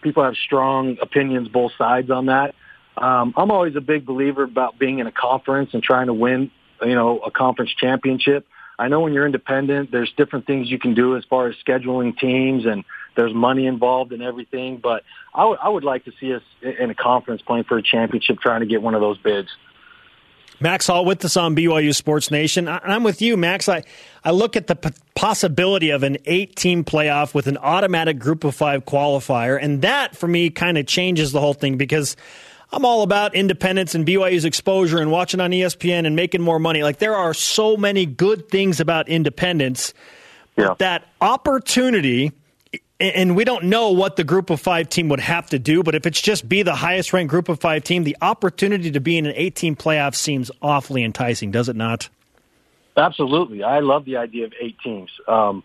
people 0.02 0.24
have 0.24 0.36
strong 0.36 0.98
opinions 1.02 1.48
both 1.48 1.74
sides 1.78 2.10
on 2.10 2.26
that. 2.26 2.56
Um, 2.98 3.34
I'm 3.38 3.52
always 3.52 3.76
a 3.76 3.82
big 3.82 4.06
believer 4.06 4.44
about 4.44 4.80
being 4.80 5.00
in 5.00 5.08
a 5.08 5.12
conference 5.12 5.70
and 5.74 5.82
trying 5.82 6.08
to 6.08 6.14
win, 6.14 6.52
you 6.82 6.96
know, 6.96 7.20
a 7.20 7.32
conference 7.32 7.72
championship. 7.78 8.48
I 8.80 8.88
know 8.88 9.02
when 9.02 9.14
you're 9.14 9.28
independent, 9.28 9.92
there's 9.92 10.12
different 10.18 10.48
things 10.48 10.72
you 10.72 10.80
can 10.80 10.96
do 10.96 11.16
as 11.16 11.24
far 11.26 11.48
as 11.48 11.56
scheduling 11.66 12.18
teams 12.18 12.66
and 12.66 12.84
there's 13.16 13.34
money 13.34 13.68
involved 13.68 14.12
and 14.12 14.24
everything. 14.24 14.78
But 14.78 15.04
I 15.36 15.46
would 15.46 15.60
I 15.62 15.70
would 15.70 15.84
like 15.84 16.06
to 16.06 16.12
see 16.20 16.34
us 16.34 16.42
in 16.62 16.90
a 16.90 16.96
conference 16.96 17.44
playing 17.44 17.66
for 17.66 17.78
a 17.78 17.84
championship, 17.84 18.40
trying 18.40 18.62
to 18.62 18.66
get 18.66 18.82
one 18.82 18.96
of 18.96 19.02
those 19.02 19.20
bids. 19.20 19.50
Max 20.62 20.88
Hall 20.88 21.05
with 21.05 21.26
us 21.26 21.36
on 21.36 21.55
BYU 21.55 21.93
Sports 21.95 22.30
Nation. 22.30 22.68
I'm 22.68 23.03
with 23.03 23.22
you, 23.22 23.36
Max. 23.36 23.68
I, 23.68 23.84
I 24.24 24.32
look 24.32 24.55
at 24.55 24.68
the 24.68 24.76
p- 24.76 24.91
possibility 25.16 25.89
of 25.89 26.03
an 26.03 26.18
eight 26.26 26.55
team 26.55 26.84
playoff 26.84 27.34
with 27.34 27.47
an 27.47 27.57
automatic 27.57 28.20
group 28.20 28.43
of 28.43 28.53
five 28.53 28.86
qualifier, 28.86 29.57
and 29.62 29.82
that 29.82 30.16
for 30.16 30.28
me 30.28 30.51
kind 30.51 30.78
of 30.78 30.86
changes 30.86 31.32
the 31.32 31.39
whole 31.39 31.55
thing 31.55 31.78
because 31.78 32.16
I'm 32.72 32.86
all 32.86 33.01
about 33.01 33.34
independence 33.34 33.95
and 33.95 34.05
BYU's 34.05 34.45
exposure 34.45 34.99
and 34.99 35.12
watching 35.12 35.39
on 35.39 35.49
ESPN 35.51 36.05
and 36.05 36.16
making 36.16 36.41
more 36.41 36.59
money. 36.59 36.84
Like 36.84 36.99
there 36.99 37.16
are 37.16 37.34
so 37.34 37.76
many 37.76 38.05
good 38.05 38.49
things 38.49 38.80
about 38.80 39.09
independence. 39.09 39.93
Yeah. 40.57 40.76
That 40.78 41.07
opportunity 41.20 42.32
and 43.02 43.36
we 43.36 43.43
don't 43.43 43.66
know 43.66 43.91
what 43.91 44.16
the 44.16 44.24
group 44.24 44.49
of 44.49 44.60
five 44.60 44.89
team 44.89 45.10
would 45.10 45.20
have 45.20 45.49
to 45.49 45.60
do, 45.60 45.84
but 45.84 45.95
if 45.95 46.06
it's 46.06 46.22
just 46.22 46.47
be 46.47 46.62
the 46.62 46.76
highest 46.76 47.14
ranked 47.14 47.32
group 47.32 47.49
of 47.49 47.60
five 47.60 47.84
team, 47.84 48.04
the 48.04 48.16
opportunity 48.22 48.91
to 48.91 48.99
be 48.99 49.18
in 49.18 49.26
an 49.26 49.34
18 49.36 49.76
playoff 49.76 50.16
seems 50.16 50.52
awfully 50.62 51.04
enticing, 51.04 51.52
does 51.52 51.68
it 51.68 51.76
not? 51.76 52.10
Absolutely. 52.95 53.64
I 53.64 53.80
love 53.80 54.06
the 54.06 54.18
idea 54.18 54.45
of 54.45 54.54
eight 54.60 54.78
teams. 54.84 55.10
Um, 55.28 55.64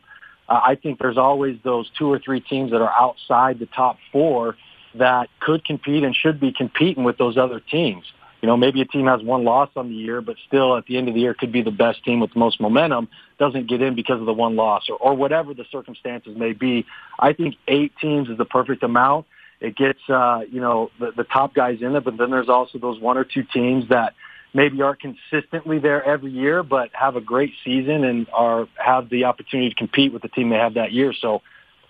I 0.49 0.55
I 0.67 0.75
think 0.77 0.99
there's 0.99 1.19
always 1.19 1.59
those 1.63 1.91
two 1.99 2.11
or 2.11 2.19
three 2.19 2.41
teams 2.41 2.71
that 2.71 2.81
are 2.81 2.93
outside 2.93 3.59
the 3.59 3.67
top 3.67 3.99
four 4.13 4.57
that 4.95 5.29
could 5.41 5.65
compete 5.65 6.05
and 6.05 6.15
should 6.15 6.41
be 6.41 6.53
competing 6.53 7.05
with 7.05 7.19
those 7.19 7.37
other 7.37 7.61
teams. 7.61 8.05
You 8.47 8.53
know, 8.53 8.57
maybe 8.57 8.81
a 8.81 8.85
team 8.85 9.07
has 9.07 9.21
one 9.25 9.43
loss 9.43 9.71
on 9.75 9.89
the 9.89 9.95
year, 9.97 10.21
but 10.21 10.37
still 10.47 10.77
at 10.77 10.87
the 10.87 10.97
end 10.99 11.09
of 11.09 11.15
the 11.15 11.21
year 11.21 11.35
could 11.35 11.51
be 11.51 11.63
the 11.63 11.73
best 11.73 12.05
team 12.05 12.21
with 12.21 12.33
the 12.33 12.39
most 12.39 12.61
momentum, 12.61 13.09
doesn't 13.41 13.69
get 13.69 13.83
in 13.83 13.97
because 13.97 14.21
of 14.21 14.27
the 14.27 14.33
one 14.33 14.55
loss 14.55 14.85
or, 14.89 14.97
or 14.99 15.15
whatever 15.17 15.53
the 15.53 15.65
circumstances 15.73 16.37
may 16.37 16.53
be. 16.53 16.87
I 17.19 17.33
think 17.33 17.57
eight 17.67 17.93
teams 18.01 18.29
is 18.29 18.39
the 18.39 18.45
perfect 18.45 18.85
amount. 18.85 19.27
It 19.59 19.75
gets, 19.75 19.99
uh, 20.09 20.43
you 20.49 20.61
know, 20.61 20.93
the, 21.01 21.11
the 21.11 21.25
top 21.25 21.55
guys 21.55 21.79
in 21.81 21.91
there, 21.91 22.01
but 22.01 22.19
then 22.19 22.31
there's 22.31 22.49
also 22.49 22.79
those 22.79 23.01
one 23.01 23.19
or 23.19 23.25
two 23.25 23.43
teams 23.43 23.89
that 23.89 24.15
maybe 24.55 24.81
aren't 24.81 25.01
consistently 25.01 25.81
there 25.81 26.05
every 26.05 26.31
year, 26.31 26.63
but 26.63 26.91
have 26.93 27.17
a 27.17 27.21
great 27.21 27.53
season 27.65 28.05
and 28.05 28.29
are 28.33 28.69
have 28.77 29.11
the 29.11 29.25
opportunity 29.25 29.71
to 29.71 29.75
compete 29.75 30.13
with 30.13 30.23
the 30.23 30.29
team 30.29 30.51
they 30.51 30.57
have 30.57 30.75
that 30.75 30.93
year. 30.93 31.13
So 31.21 31.43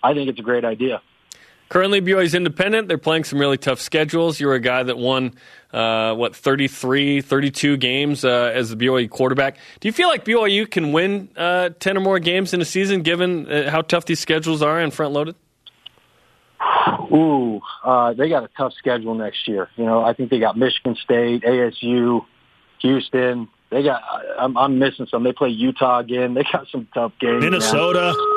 I 0.03 0.15
think 0.15 0.31
it's 0.31 0.41
a 0.41 0.43
great 0.43 0.65
idea. 0.65 1.03
Currently, 1.69 2.01
BYU's 2.01 2.35
independent. 2.35 2.87
They're 2.87 2.97
playing 2.99 3.25
some 3.25 3.41
really 3.41 3.59
tough 3.59 3.81
schedules. 3.81 4.39
You're 4.39 4.55
a 4.55 4.61
guy 4.61 4.85
that 4.85 4.97
won, 4.97 5.35
uh, 5.73 6.15
what, 6.15 6.37
33, 6.37 7.23
32 7.23 7.77
games 7.77 8.25
uh, 8.25 8.53
as 8.55 8.71
the 8.71 8.77
BYU 8.77 9.11
quarterback. 9.11 9.57
Do 9.81 9.89
you 9.89 9.93
feel 9.93 10.09
like 10.09 10.25
BYU 10.25 10.71
can 10.71 10.93
win 10.93 11.29
uh, 11.37 11.71
10 11.81 11.97
or 11.97 12.01
more 12.01 12.19
games 12.21 12.55
in 12.55 12.61
a 12.61 12.65
season 12.65 13.03
given 13.03 13.51
uh, 13.51 13.71
how 13.71 13.83
tough 13.83 14.05
these 14.05 14.21
schedules 14.21 14.63
are 14.63 14.79
and 14.79 14.95
front 14.95 15.13
loaded? 15.13 15.35
Ooh, 17.13 17.61
uh, 17.85 18.13
they 18.15 18.29
got 18.29 18.45
a 18.45 18.49
tough 18.57 18.73
schedule 18.79 19.15
next 19.15 19.47
year. 19.49 19.69
You 19.77 19.85
know, 19.85 20.03
I 20.03 20.13
think 20.15 20.31
they 20.31 20.39
got 20.39 20.57
Michigan 20.57 20.97
State, 21.03 21.43
ASU, 21.43 22.25
Houston. 22.81 23.49
They 23.71 23.83
got. 23.83 24.03
I'm, 24.39 24.57
I'm 24.57 24.79
missing 24.79 25.07
some. 25.11 25.25
They 25.25 25.33
play 25.33 25.49
Utah 25.49 25.99
again. 25.99 26.35
They 26.35 26.45
got 26.53 26.67
some 26.71 26.89
tough 26.95 27.13
games. 27.21 27.43
Minnesota. 27.43 28.15
Man. 28.17 28.36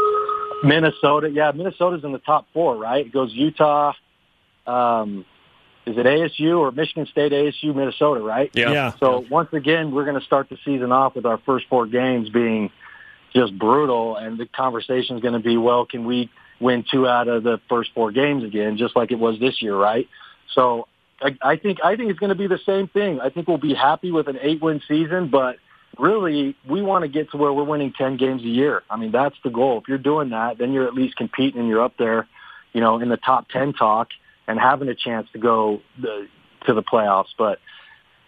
Minnesota. 0.63 1.29
Yeah, 1.29 1.51
Minnesota's 1.51 2.03
in 2.03 2.11
the 2.11 2.19
top 2.19 2.47
four, 2.53 2.75
right? 2.77 3.05
It 3.05 3.13
goes 3.13 3.31
Utah. 3.33 3.93
Um, 4.67 5.25
is 5.85 5.97
it 5.97 6.05
ASU 6.05 6.59
or 6.59 6.71
Michigan 6.71 7.07
State, 7.07 7.31
ASU, 7.31 7.75
Minnesota, 7.75 8.21
right? 8.21 8.51
Yeah. 8.53 8.71
Yeah. 8.71 8.93
So 8.99 9.25
once 9.29 9.49
again, 9.53 9.91
we're 9.91 10.05
going 10.05 10.19
to 10.19 10.25
start 10.25 10.49
the 10.49 10.57
season 10.63 10.91
off 10.91 11.15
with 11.15 11.25
our 11.25 11.39
first 11.45 11.65
four 11.69 11.87
games 11.87 12.29
being 12.29 12.69
just 13.33 13.57
brutal, 13.57 14.15
and 14.15 14.37
the 14.37 14.45
conversation 14.45 15.15
is 15.15 15.21
going 15.21 15.33
to 15.33 15.39
be, 15.39 15.57
well, 15.57 15.85
can 15.85 16.05
we 16.05 16.29
win 16.59 16.83
two 16.89 17.07
out 17.07 17.27
of 17.27 17.43
the 17.43 17.59
first 17.69 17.91
four 17.93 18.11
games 18.11 18.43
again, 18.43 18.77
just 18.77 18.95
like 18.95 19.11
it 19.11 19.19
was 19.19 19.39
this 19.39 19.61
year, 19.61 19.75
right? 19.75 20.07
So 20.53 20.87
I, 21.21 21.37
I 21.41 21.55
think 21.55 21.79
I 21.83 21.95
think 21.95 22.09
it's 22.09 22.19
going 22.19 22.29
to 22.29 22.35
be 22.35 22.47
the 22.47 22.59
same 22.65 22.87
thing. 22.87 23.19
I 23.19 23.29
think 23.29 23.47
we'll 23.47 23.57
be 23.57 23.73
happy 23.73 24.11
with 24.11 24.27
an 24.27 24.37
eight-win 24.41 24.81
season, 24.87 25.29
but 25.29 25.57
really, 25.99 26.55
we 26.67 26.81
want 26.81 27.03
to 27.03 27.07
get 27.07 27.31
to 27.31 27.37
where 27.37 27.51
we're 27.51 27.63
winning 27.63 27.93
ten 27.97 28.17
games 28.17 28.41
a 28.41 28.47
year. 28.47 28.83
I 28.89 28.97
mean, 28.97 29.11
that's 29.11 29.35
the 29.43 29.49
goal. 29.49 29.79
If 29.79 29.87
you're 29.87 29.97
doing 29.97 30.29
that, 30.29 30.57
then 30.57 30.71
you're 30.73 30.87
at 30.87 30.93
least 30.93 31.15
competing 31.15 31.59
and 31.59 31.69
you're 31.69 31.83
up 31.83 31.97
there, 31.97 32.27
you 32.73 32.81
know, 32.81 32.99
in 32.99 33.09
the 33.09 33.17
top 33.17 33.49
ten 33.49 33.73
talk 33.73 34.09
and 34.47 34.59
having 34.59 34.89
a 34.89 34.95
chance 34.95 35.27
to 35.33 35.39
go 35.39 35.81
the, 36.01 36.27
to 36.65 36.73
the 36.73 36.83
playoffs. 36.83 37.29
But 37.37 37.59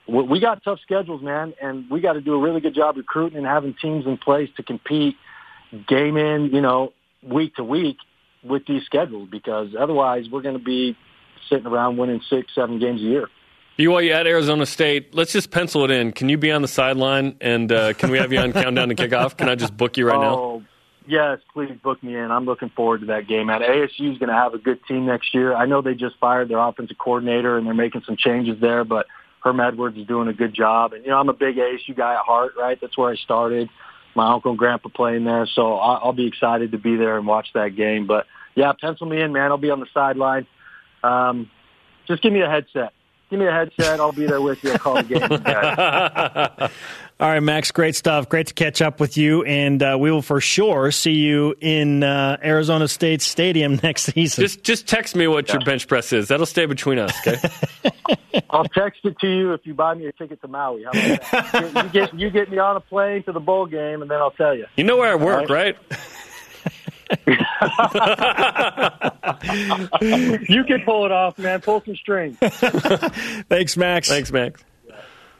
we 0.07 0.39
got 0.39 0.63
tough 0.63 0.79
schedules, 0.81 1.21
man, 1.21 1.53
and 1.61 1.89
we 1.89 2.01
got 2.01 2.13
to 2.13 2.21
do 2.21 2.33
a 2.33 2.39
really 2.39 2.59
good 2.59 2.75
job 2.75 2.97
recruiting 2.97 3.37
and 3.37 3.47
having 3.47 3.75
teams 3.81 4.05
in 4.05 4.17
place 4.17 4.49
to 4.57 4.63
compete 4.63 5.15
game 5.87 6.17
in, 6.17 6.49
you 6.53 6.61
know, 6.61 6.93
week 7.23 7.55
to 7.55 7.63
week 7.63 7.97
with 8.43 8.65
these 8.65 8.83
schedules 8.85 9.29
because 9.31 9.69
otherwise 9.79 10.25
we're 10.31 10.41
going 10.41 10.57
to 10.57 10.63
be 10.63 10.97
sitting 11.49 11.67
around 11.67 11.97
winning 11.97 12.21
six, 12.29 12.53
seven 12.53 12.79
games 12.79 13.01
a 13.01 13.05
year. 13.05 13.27
BYU 13.81 14.11
at 14.11 14.27
Arizona 14.27 14.65
State. 14.65 15.15
Let's 15.15 15.33
just 15.33 15.49
pencil 15.51 15.83
it 15.85 15.91
in. 15.91 16.11
Can 16.11 16.29
you 16.29 16.37
be 16.37 16.51
on 16.51 16.61
the 16.61 16.67
sideline 16.67 17.35
and 17.41 17.71
uh, 17.71 17.93
can 17.93 18.11
we 18.11 18.17
have 18.19 18.31
you 18.31 18.39
on 18.39 18.53
countdown 18.53 18.89
to 18.89 18.95
kickoff? 18.95 19.37
Can 19.37 19.49
I 19.49 19.55
just 19.55 19.75
book 19.75 19.97
you 19.97 20.07
right 20.07 20.19
now? 20.19 20.35
oh, 20.37 20.63
yes, 21.07 21.39
please 21.53 21.75
book 21.83 22.01
me 22.03 22.15
in. 22.15 22.29
I'm 22.31 22.45
looking 22.45 22.69
forward 22.69 23.01
to 23.01 23.07
that 23.07 23.27
game. 23.27 23.49
At 23.49 23.61
ASU 23.61 24.11
is 24.11 24.17
going 24.19 24.29
to 24.29 24.35
have 24.35 24.53
a 24.53 24.59
good 24.59 24.79
team 24.87 25.05
next 25.07 25.33
year. 25.33 25.55
I 25.55 25.65
know 25.65 25.81
they 25.81 25.95
just 25.95 26.17
fired 26.19 26.49
their 26.49 26.59
offensive 26.59 26.97
coordinator 26.97 27.57
and 27.57 27.65
they're 27.65 27.73
making 27.73 28.03
some 28.05 28.17
changes 28.17 28.59
there, 28.61 28.83
but 28.83 29.07
Herm 29.43 29.59
Edwards 29.59 29.97
is 29.97 30.05
doing 30.05 30.27
a 30.27 30.33
good 30.33 30.53
job. 30.53 30.93
And 30.93 31.03
you 31.03 31.09
know, 31.09 31.17
I'm 31.17 31.29
a 31.29 31.33
big 31.33 31.55
ASU 31.55 31.95
guy 31.95 32.13
at 32.13 32.19
heart. 32.25 32.53
Right, 32.57 32.79
that's 32.79 32.97
where 32.97 33.11
I 33.11 33.15
started. 33.15 33.69
My 34.13 34.31
uncle 34.31 34.51
and 34.51 34.59
grandpa 34.59 34.89
playing 34.89 35.23
there, 35.23 35.47
so 35.47 35.77
I- 35.77 35.95
I'll 35.95 36.13
be 36.13 36.27
excited 36.27 36.73
to 36.73 36.77
be 36.77 36.97
there 36.97 37.17
and 37.17 37.25
watch 37.25 37.47
that 37.53 37.75
game. 37.77 38.05
But 38.07 38.27
yeah, 38.55 38.73
pencil 38.79 39.07
me 39.07 39.21
in, 39.21 39.31
man. 39.31 39.49
I'll 39.51 39.57
be 39.57 39.71
on 39.71 39.79
the 39.79 39.87
sideline. 39.93 40.45
Um, 41.01 41.49
just 42.07 42.21
give 42.21 42.33
me 42.33 42.41
a 42.41 42.49
headset. 42.49 42.91
Give 43.31 43.39
me 43.39 43.47
a 43.47 43.51
headset. 43.51 44.01
I'll 44.01 44.11
be 44.11 44.25
there 44.25 44.41
with 44.41 44.61
you. 44.61 44.73
I'll 44.73 44.77
call 44.77 44.95
the 44.95 45.03
game. 45.03 46.69
All 47.21 47.29
right, 47.29 47.39
Max, 47.39 47.71
great 47.71 47.95
stuff. 47.95 48.27
Great 48.27 48.47
to 48.47 48.53
catch 48.53 48.81
up 48.81 48.99
with 48.99 49.15
you, 49.15 49.43
and 49.43 49.81
uh, 49.81 49.95
we 49.97 50.11
will 50.11 50.21
for 50.21 50.41
sure 50.41 50.91
see 50.91 51.13
you 51.13 51.55
in 51.61 52.03
uh, 52.03 52.35
Arizona 52.43 52.89
State 52.89 53.21
Stadium 53.21 53.79
next 53.83 54.11
season. 54.11 54.41
Just 54.41 54.63
just 54.63 54.85
text 54.85 55.15
me 55.15 55.27
what 55.27 55.47
your 55.53 55.61
bench 55.61 55.87
press 55.87 56.11
is. 56.11 56.27
That'll 56.27 56.45
stay 56.45 56.65
between 56.65 56.99
us, 56.99 57.15
okay? 57.25 57.39
I'll 58.49 58.65
text 58.65 59.05
it 59.05 59.17
to 59.19 59.27
you 59.29 59.53
if 59.53 59.61
you 59.65 59.73
buy 59.73 59.93
me 59.93 60.07
a 60.07 60.11
ticket 60.11 60.41
to 60.41 60.49
Maui. 60.49 60.83
How 60.83 60.89
about 60.89 61.53
that? 61.53 61.85
you 61.85 61.89
get 61.91 62.13
you 62.13 62.29
get 62.31 62.51
me 62.51 62.57
on 62.57 62.75
a 62.75 62.81
plane 62.81 63.23
to 63.23 63.31
the 63.31 63.39
bowl 63.39 63.65
game, 63.65 64.01
and 64.01 64.11
then 64.11 64.19
I'll 64.19 64.31
tell 64.31 64.53
you. 64.53 64.65
You 64.75 64.83
know 64.83 64.97
where 64.97 65.13
I 65.13 65.15
work, 65.15 65.47
right? 65.47 65.77
You 70.49 70.63
can 70.63 70.81
pull 70.83 71.05
it 71.05 71.11
off, 71.11 71.37
man. 71.37 71.61
Pull 71.61 71.81
some 71.85 71.95
strings. 71.95 72.37
Thanks, 72.39 73.77
Max. 73.77 74.07
Thanks, 74.09 74.31
Max. 74.31 74.63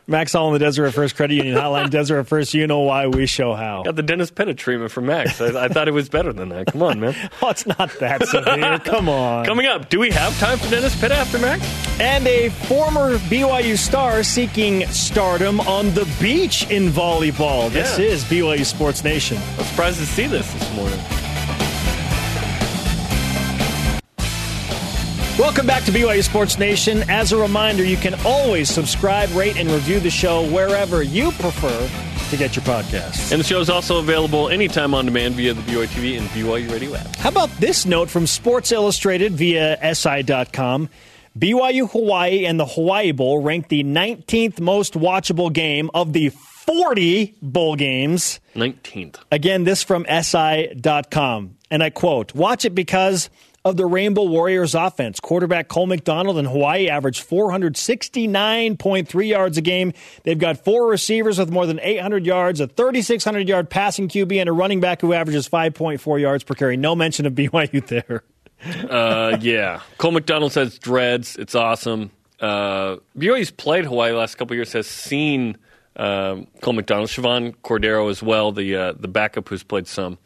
Max 0.07 0.33
Hall 0.33 0.47
in 0.47 0.53
the 0.53 0.59
Deseret 0.59 0.93
First 0.93 1.15
Credit 1.15 1.35
Union 1.35 1.55
Hotline. 1.55 1.89
Deseret 1.91 2.27
First, 2.27 2.53
you 2.53 2.67
know 2.67 2.79
why 2.79 3.07
we 3.07 3.27
show 3.27 3.53
how. 3.53 3.83
Got 3.83 3.95
the 3.95 4.03
Dennis 4.03 4.29
Pitta 4.31 4.53
treatment 4.53 4.91
from 4.91 5.05
Max. 5.05 5.39
I, 5.39 5.65
I 5.65 5.67
thought 5.69 5.87
it 5.87 5.91
was 5.93 6.09
better 6.09 6.33
than 6.33 6.49
that. 6.49 6.65
Come 6.67 6.81
on, 6.83 6.99
man. 6.99 7.15
Oh, 7.41 7.49
it's 7.49 7.65
not 7.65 7.91
that 7.99 8.25
severe. 8.27 8.79
Come 8.79 9.07
on. 9.07 9.45
Coming 9.45 9.67
up, 9.67 9.89
do 9.89 9.99
we 9.99 10.09
have 10.11 10.37
time 10.39 10.57
for 10.57 10.69
Dennis 10.69 10.99
Pitta 10.99 11.15
after 11.15 11.37
Max? 11.39 11.63
And 12.01 12.27
a 12.27 12.49
former 12.49 13.17
BYU 13.29 13.77
star 13.77 14.23
seeking 14.23 14.85
stardom 14.87 15.59
on 15.61 15.93
the 15.93 16.07
beach 16.19 16.69
in 16.69 16.89
volleyball. 16.89 17.71
This 17.71 17.97
Yeah. 17.97 18.05
is 18.05 18.23
BYU 18.25 18.65
Sports 18.65 19.03
Nation. 19.03 19.37
I'm 19.57 19.63
surprised 19.65 19.99
to 19.99 20.05
see 20.05 20.27
this 20.27 20.51
this 20.53 20.75
morning. 20.75 20.99
Welcome 25.41 25.65
back 25.65 25.83
to 25.85 25.91
BYU 25.91 26.23
Sports 26.23 26.59
Nation. 26.59 27.01
As 27.09 27.31
a 27.31 27.37
reminder, 27.37 27.83
you 27.83 27.97
can 27.97 28.13
always 28.23 28.69
subscribe, 28.69 29.27
rate, 29.31 29.57
and 29.57 29.71
review 29.71 29.99
the 29.99 30.11
show 30.11 30.47
wherever 30.51 31.01
you 31.01 31.31
prefer 31.31 31.89
to 32.29 32.37
get 32.37 32.55
your 32.55 32.63
podcasts. 32.63 33.31
And 33.31 33.39
the 33.39 33.43
show 33.43 33.59
is 33.59 33.67
also 33.67 33.97
available 33.97 34.49
anytime 34.49 34.93
on 34.93 35.05
demand 35.05 35.33
via 35.33 35.55
the 35.55 35.63
BYU 35.63 35.87
TV 35.87 36.19
and 36.19 36.27
BYU 36.29 36.71
Radio 36.71 36.93
app. 36.93 37.15
How 37.15 37.29
about 37.29 37.49
this 37.59 37.87
note 37.87 38.07
from 38.07 38.27
Sports 38.27 38.71
Illustrated 38.71 39.31
via 39.31 39.79
SI.com? 39.95 40.89
BYU 41.35 41.89
Hawaii 41.89 42.45
and 42.45 42.59
the 42.59 42.67
Hawaii 42.67 43.11
Bowl 43.11 43.41
ranked 43.41 43.69
the 43.69 43.83
19th 43.83 44.59
most 44.59 44.93
watchable 44.93 45.51
game 45.51 45.89
of 45.95 46.13
the 46.13 46.29
40 46.29 47.35
bowl 47.41 47.75
games. 47.75 48.39
19th. 48.53 49.15
Again, 49.31 49.63
this 49.63 49.81
from 49.81 50.05
SI.com. 50.05 51.57
And 51.71 51.81
I 51.81 51.89
quote 51.89 52.35
Watch 52.35 52.63
it 52.63 52.75
because 52.75 53.31
of 53.63 53.77
the 53.77 53.85
Rainbow 53.85 54.23
Warriors 54.23 54.73
offense. 54.73 55.19
Quarterback 55.19 55.67
Cole 55.67 55.85
McDonald 55.85 56.37
in 56.37 56.45
Hawaii 56.45 56.89
averaged 56.89 57.27
469.3 57.27 59.27
yards 59.27 59.57
a 59.57 59.61
game. 59.61 59.93
They've 60.23 60.39
got 60.39 60.63
four 60.63 60.87
receivers 60.87 61.37
with 61.37 61.51
more 61.51 61.65
than 61.65 61.79
800 61.81 62.25
yards, 62.25 62.59
a 62.59 62.67
3,600 62.67 63.47
yard 63.47 63.69
passing 63.69 64.07
QB, 64.07 64.39
and 64.39 64.49
a 64.49 64.51
running 64.51 64.79
back 64.79 65.01
who 65.01 65.13
averages 65.13 65.47
5.4 65.47 66.19
yards 66.19 66.43
per 66.43 66.55
carry. 66.55 66.77
No 66.77 66.95
mention 66.95 67.25
of 67.25 67.33
BYU 67.35 67.85
there. 67.85 68.23
Uh, 68.89 69.37
yeah. 69.41 69.81
Cole 69.97 70.11
McDonald 70.11 70.53
says 70.53 70.79
dreads. 70.79 71.35
It's 71.35 71.55
awesome. 71.55 72.11
Uh, 72.39 72.97
BYU's 73.17 73.51
played 73.51 73.85
Hawaii 73.85 74.11
the 74.11 74.17
last 74.17 74.35
couple 74.35 74.53
of 74.53 74.57
years, 74.57 74.73
has 74.73 74.87
seen 74.87 75.57
um, 75.95 76.47
Cole 76.61 76.73
McDonald, 76.73 77.09
Chevan 77.09 77.55
Cordeiro 77.63 78.09
as 78.09 78.23
well, 78.23 78.51
the, 78.51 78.75
uh, 78.75 78.93
the 78.93 79.07
backup 79.07 79.49
who's 79.49 79.63
played 79.63 79.87
some. 79.87 80.17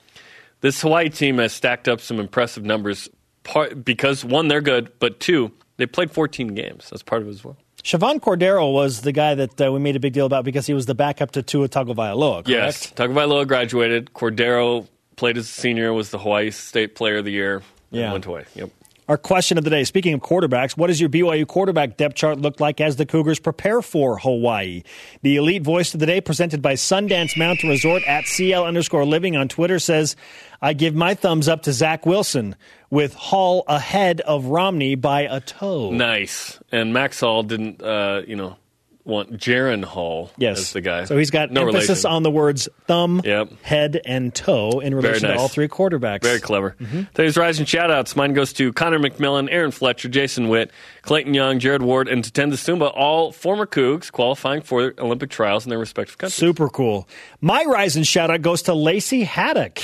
This 0.62 0.82
Hawaii 0.82 1.10
team 1.10 1.38
has 1.40 1.54
stacked 1.54 1.90
up 1.90 2.00
some 2.00 2.20
impressive 2.20 2.64
numbers 2.64 3.10
part, 3.46 3.86
because, 3.86 4.26
one, 4.26 4.50
they're 4.50 4.60
good, 4.62 4.92
but 5.00 5.22
two, 5.22 5.52
they 5.78 5.86
played 5.86 6.12
14 6.12 6.50
games. 6.50 6.90
That's 6.90 7.04
part 7.04 7.22
of 7.22 7.30
it 7.30 7.32
as 7.32 7.44
well. 7.46 7.56
Chevan 7.84 8.20
Cordeiro 8.20 8.74
was 8.74 9.02
the 9.02 9.12
guy 9.12 9.36
that 9.36 9.62
uh, 9.62 9.72
we 9.72 9.80
made 9.80 9.96
a 9.96 10.00
big 10.00 10.12
deal 10.14 10.26
about 10.26 10.44
because 10.44 10.66
he 10.66 10.74
was 10.74 10.88
the 10.88 10.96
backup 10.96 11.32
to 11.32 11.44
Tua 11.44 11.70
Tagovailoa, 11.70 12.44
correct? 12.44 12.50
Yes. 12.50 12.92
Tagovailoa 12.92 13.48
graduated. 13.48 14.12
Cordeiro 14.14 14.88
played 15.16 15.38
as 15.38 15.46
a 15.46 15.54
senior, 15.54 15.94
was 15.94 16.10
the 16.10 16.18
Hawaii 16.18 16.50
State 16.52 16.96
Player 16.96 17.18
of 17.18 17.26
the 17.26 17.32
Year. 17.32 17.58
and 17.58 17.64
Yeah. 18.02 18.12
Went 18.12 18.26
away. 18.26 18.46
Yep. 18.56 18.72
Our 19.08 19.18
question 19.18 19.60
of 19.60 19.64
the 19.64 19.70
day 19.70 19.84
speaking 19.84 20.16
of 20.16 20.22
quarterbacks, 20.22 20.76
what 20.76 20.88
does 20.88 21.00
your 21.00 21.10
BYU 21.10 21.46
quarterback 21.46 21.96
depth 21.96 22.16
chart 22.16 22.40
look 22.40 22.60
like 22.60 22.82
as 22.82 22.96
the 22.96 23.06
Cougars 23.06 23.40
prepare 23.40 23.84
for 23.84 24.18
Hawaii? 24.18 24.82
The 25.22 25.36
elite 25.36 25.62
voice 25.62 25.94
of 25.94 26.00
the 26.00 26.08
day, 26.08 26.22
presented 26.22 26.64
by 26.64 26.74
Sundance 26.74 27.38
Mountain 27.38 27.70
Resort 27.70 28.02
at 28.08 28.26
CL 28.26 28.66
underscore 28.66 29.06
living 29.06 29.36
on 29.36 29.48
Twitter, 29.48 29.78
says, 29.78 30.16
I 30.60 30.74
give 30.74 30.96
my 30.96 31.14
thumbs 31.14 31.48
up 31.48 31.64
to 31.64 31.74
Zach 31.74 32.08
Wilson 32.08 32.56
with 32.90 33.14
Hall 33.14 33.64
ahead 33.68 34.22
of 34.22 34.46
Romney 34.46 34.96
by 34.96 35.22
a 35.22 35.40
toe. 35.40 35.92
Nice. 35.92 36.60
And 36.72 36.92
Max 36.92 37.20
Hall 37.20 37.44
didn't, 37.44 37.84
uh, 37.84 38.24
you 38.26 38.36
know, 38.36 38.58
want 39.06 39.38
Jaren 39.38 39.84
Hall 39.84 40.32
Yes, 40.38 40.60
as 40.60 40.74
the 40.74 40.82
guy. 40.82 41.06
So 41.06 41.18
he's 41.18 41.30
got 41.30 41.52
no 41.52 41.62
emphasis 41.68 41.90
relation. 41.90 42.12
on 42.12 42.24
the 42.24 42.32
words 42.32 42.68
thumb, 42.88 43.22
Yep. 43.24 43.50
head, 43.62 44.02
and 44.06 44.34
toe 44.34 44.80
in 44.80 44.96
relation 44.96 45.30
nice. 45.30 45.38
to 45.38 45.42
all 45.42 45.48
three 45.48 45.68
quarterbacks. 45.68 46.24
Very 46.24 46.40
clever. 46.40 46.76
Mm-hmm. 46.80 47.02
Today's 47.14 47.38
rising 47.38 47.66
shout-outs. 47.66 48.16
Mine 48.16 48.34
goes 48.34 48.52
to 48.54 48.74
Connor 48.74 49.00
McMillan, 49.00 49.48
Aaron 49.52 49.72
Fletcher, 49.72 50.10
Jason 50.10 50.50
Witt, 50.50 50.72
Clayton 51.04 51.34
Young, 51.36 51.60
Jared 51.60 51.84
Ward, 51.84 52.08
and 52.08 52.24
Tatenda 52.24 52.54
Tsumba, 52.54 52.92
all 52.96 53.32
former 53.32 53.66
Cougs 53.68 54.12
qualifying 54.12 54.62
for 54.62 54.94
Olympic 54.98 55.30
trials 55.30 55.66
in 55.66 55.70
their 55.70 55.80
respective 55.80 56.18
countries. 56.18 56.34
Super 56.36 56.68
cool. 56.70 57.08
My 57.42 57.64
rising 57.66 58.04
shoutout 58.04 58.42
goes 58.42 58.64
to 58.64 58.74
Lacey 58.74 59.24
Haddock, 59.24 59.80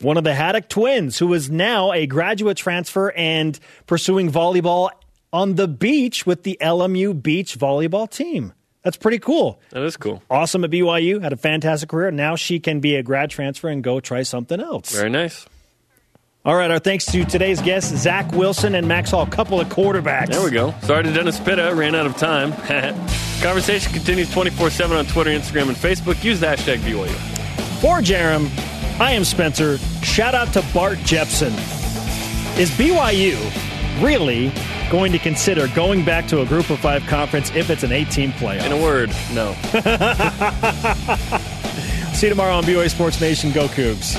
one 0.00 0.16
of 0.16 0.24
the 0.24 0.34
Haddock 0.34 0.68
twins, 0.68 1.18
who 1.18 1.32
is 1.34 1.50
now 1.50 1.92
a 1.92 2.06
graduate 2.06 2.56
transfer 2.56 3.12
and 3.12 3.58
pursuing 3.86 4.32
volleyball 4.32 4.90
on 5.32 5.54
the 5.54 5.68
beach 5.68 6.26
with 6.26 6.42
the 6.42 6.58
LMU 6.60 7.22
beach 7.22 7.58
volleyball 7.58 8.10
team. 8.10 8.52
That's 8.82 8.96
pretty 8.96 9.18
cool. 9.18 9.60
That 9.70 9.82
is 9.82 9.96
cool. 9.96 10.22
Awesome 10.28 10.64
at 10.64 10.70
BYU, 10.70 11.22
had 11.22 11.32
a 11.32 11.36
fantastic 11.36 11.88
career. 11.88 12.10
Now 12.10 12.36
she 12.36 12.58
can 12.58 12.80
be 12.80 12.96
a 12.96 13.02
grad 13.02 13.30
transfer 13.30 13.68
and 13.68 13.82
go 13.82 14.00
try 14.00 14.22
something 14.22 14.60
else. 14.60 14.92
Very 14.94 15.10
nice. 15.10 15.46
All 16.44 16.56
right, 16.56 16.72
our 16.72 16.80
thanks 16.80 17.06
to 17.06 17.24
today's 17.24 17.62
guests, 17.62 17.96
Zach 17.96 18.32
Wilson 18.32 18.74
and 18.74 18.88
Max 18.88 19.12
Hall, 19.12 19.24
couple 19.26 19.60
of 19.60 19.68
quarterbacks. 19.68 20.30
There 20.30 20.42
we 20.42 20.50
go. 20.50 20.74
Sorry 20.82 21.04
to 21.04 21.12
Dennis 21.12 21.38
Pitta, 21.38 21.72
ran 21.72 21.94
out 21.94 22.04
of 22.06 22.16
time. 22.16 22.52
Conversation 23.42 23.92
continues 23.92 24.28
24 24.32 24.70
7 24.70 24.96
on 24.96 25.06
Twitter, 25.06 25.30
Instagram, 25.30 25.68
and 25.68 25.76
Facebook. 25.76 26.22
Use 26.24 26.40
the 26.40 26.46
hashtag 26.46 26.78
BYU. 26.78 27.14
For 27.80 28.00
Jarom, 28.00 28.50
I 28.98 29.12
am 29.12 29.22
Spencer. 29.24 29.78
Shout 30.02 30.34
out 30.34 30.52
to 30.54 30.64
Bart 30.74 30.98
Jepson. 31.04 31.52
Is 32.58 32.72
BYU 32.72 33.38
really 33.98 34.52
going 34.90 35.12
to 35.12 35.18
consider 35.18 35.68
going 35.68 36.04
back 36.04 36.26
to 36.28 36.40
a 36.40 36.46
group 36.46 36.70
of 36.70 36.78
five 36.78 37.02
conference 37.06 37.50
if 37.54 37.70
it's 37.70 37.82
an 37.82 37.92
18 37.92 38.32
playoff? 38.32 38.64
In 38.64 38.72
a 38.72 38.82
word, 38.82 39.10
no. 39.32 39.54
See 42.14 42.26
you 42.26 42.30
tomorrow 42.30 42.54
on 42.54 42.64
BYU 42.64 42.90
Sports 42.90 43.20
Nation. 43.20 43.52
Go 43.52 43.66
Cougs. 43.68 44.16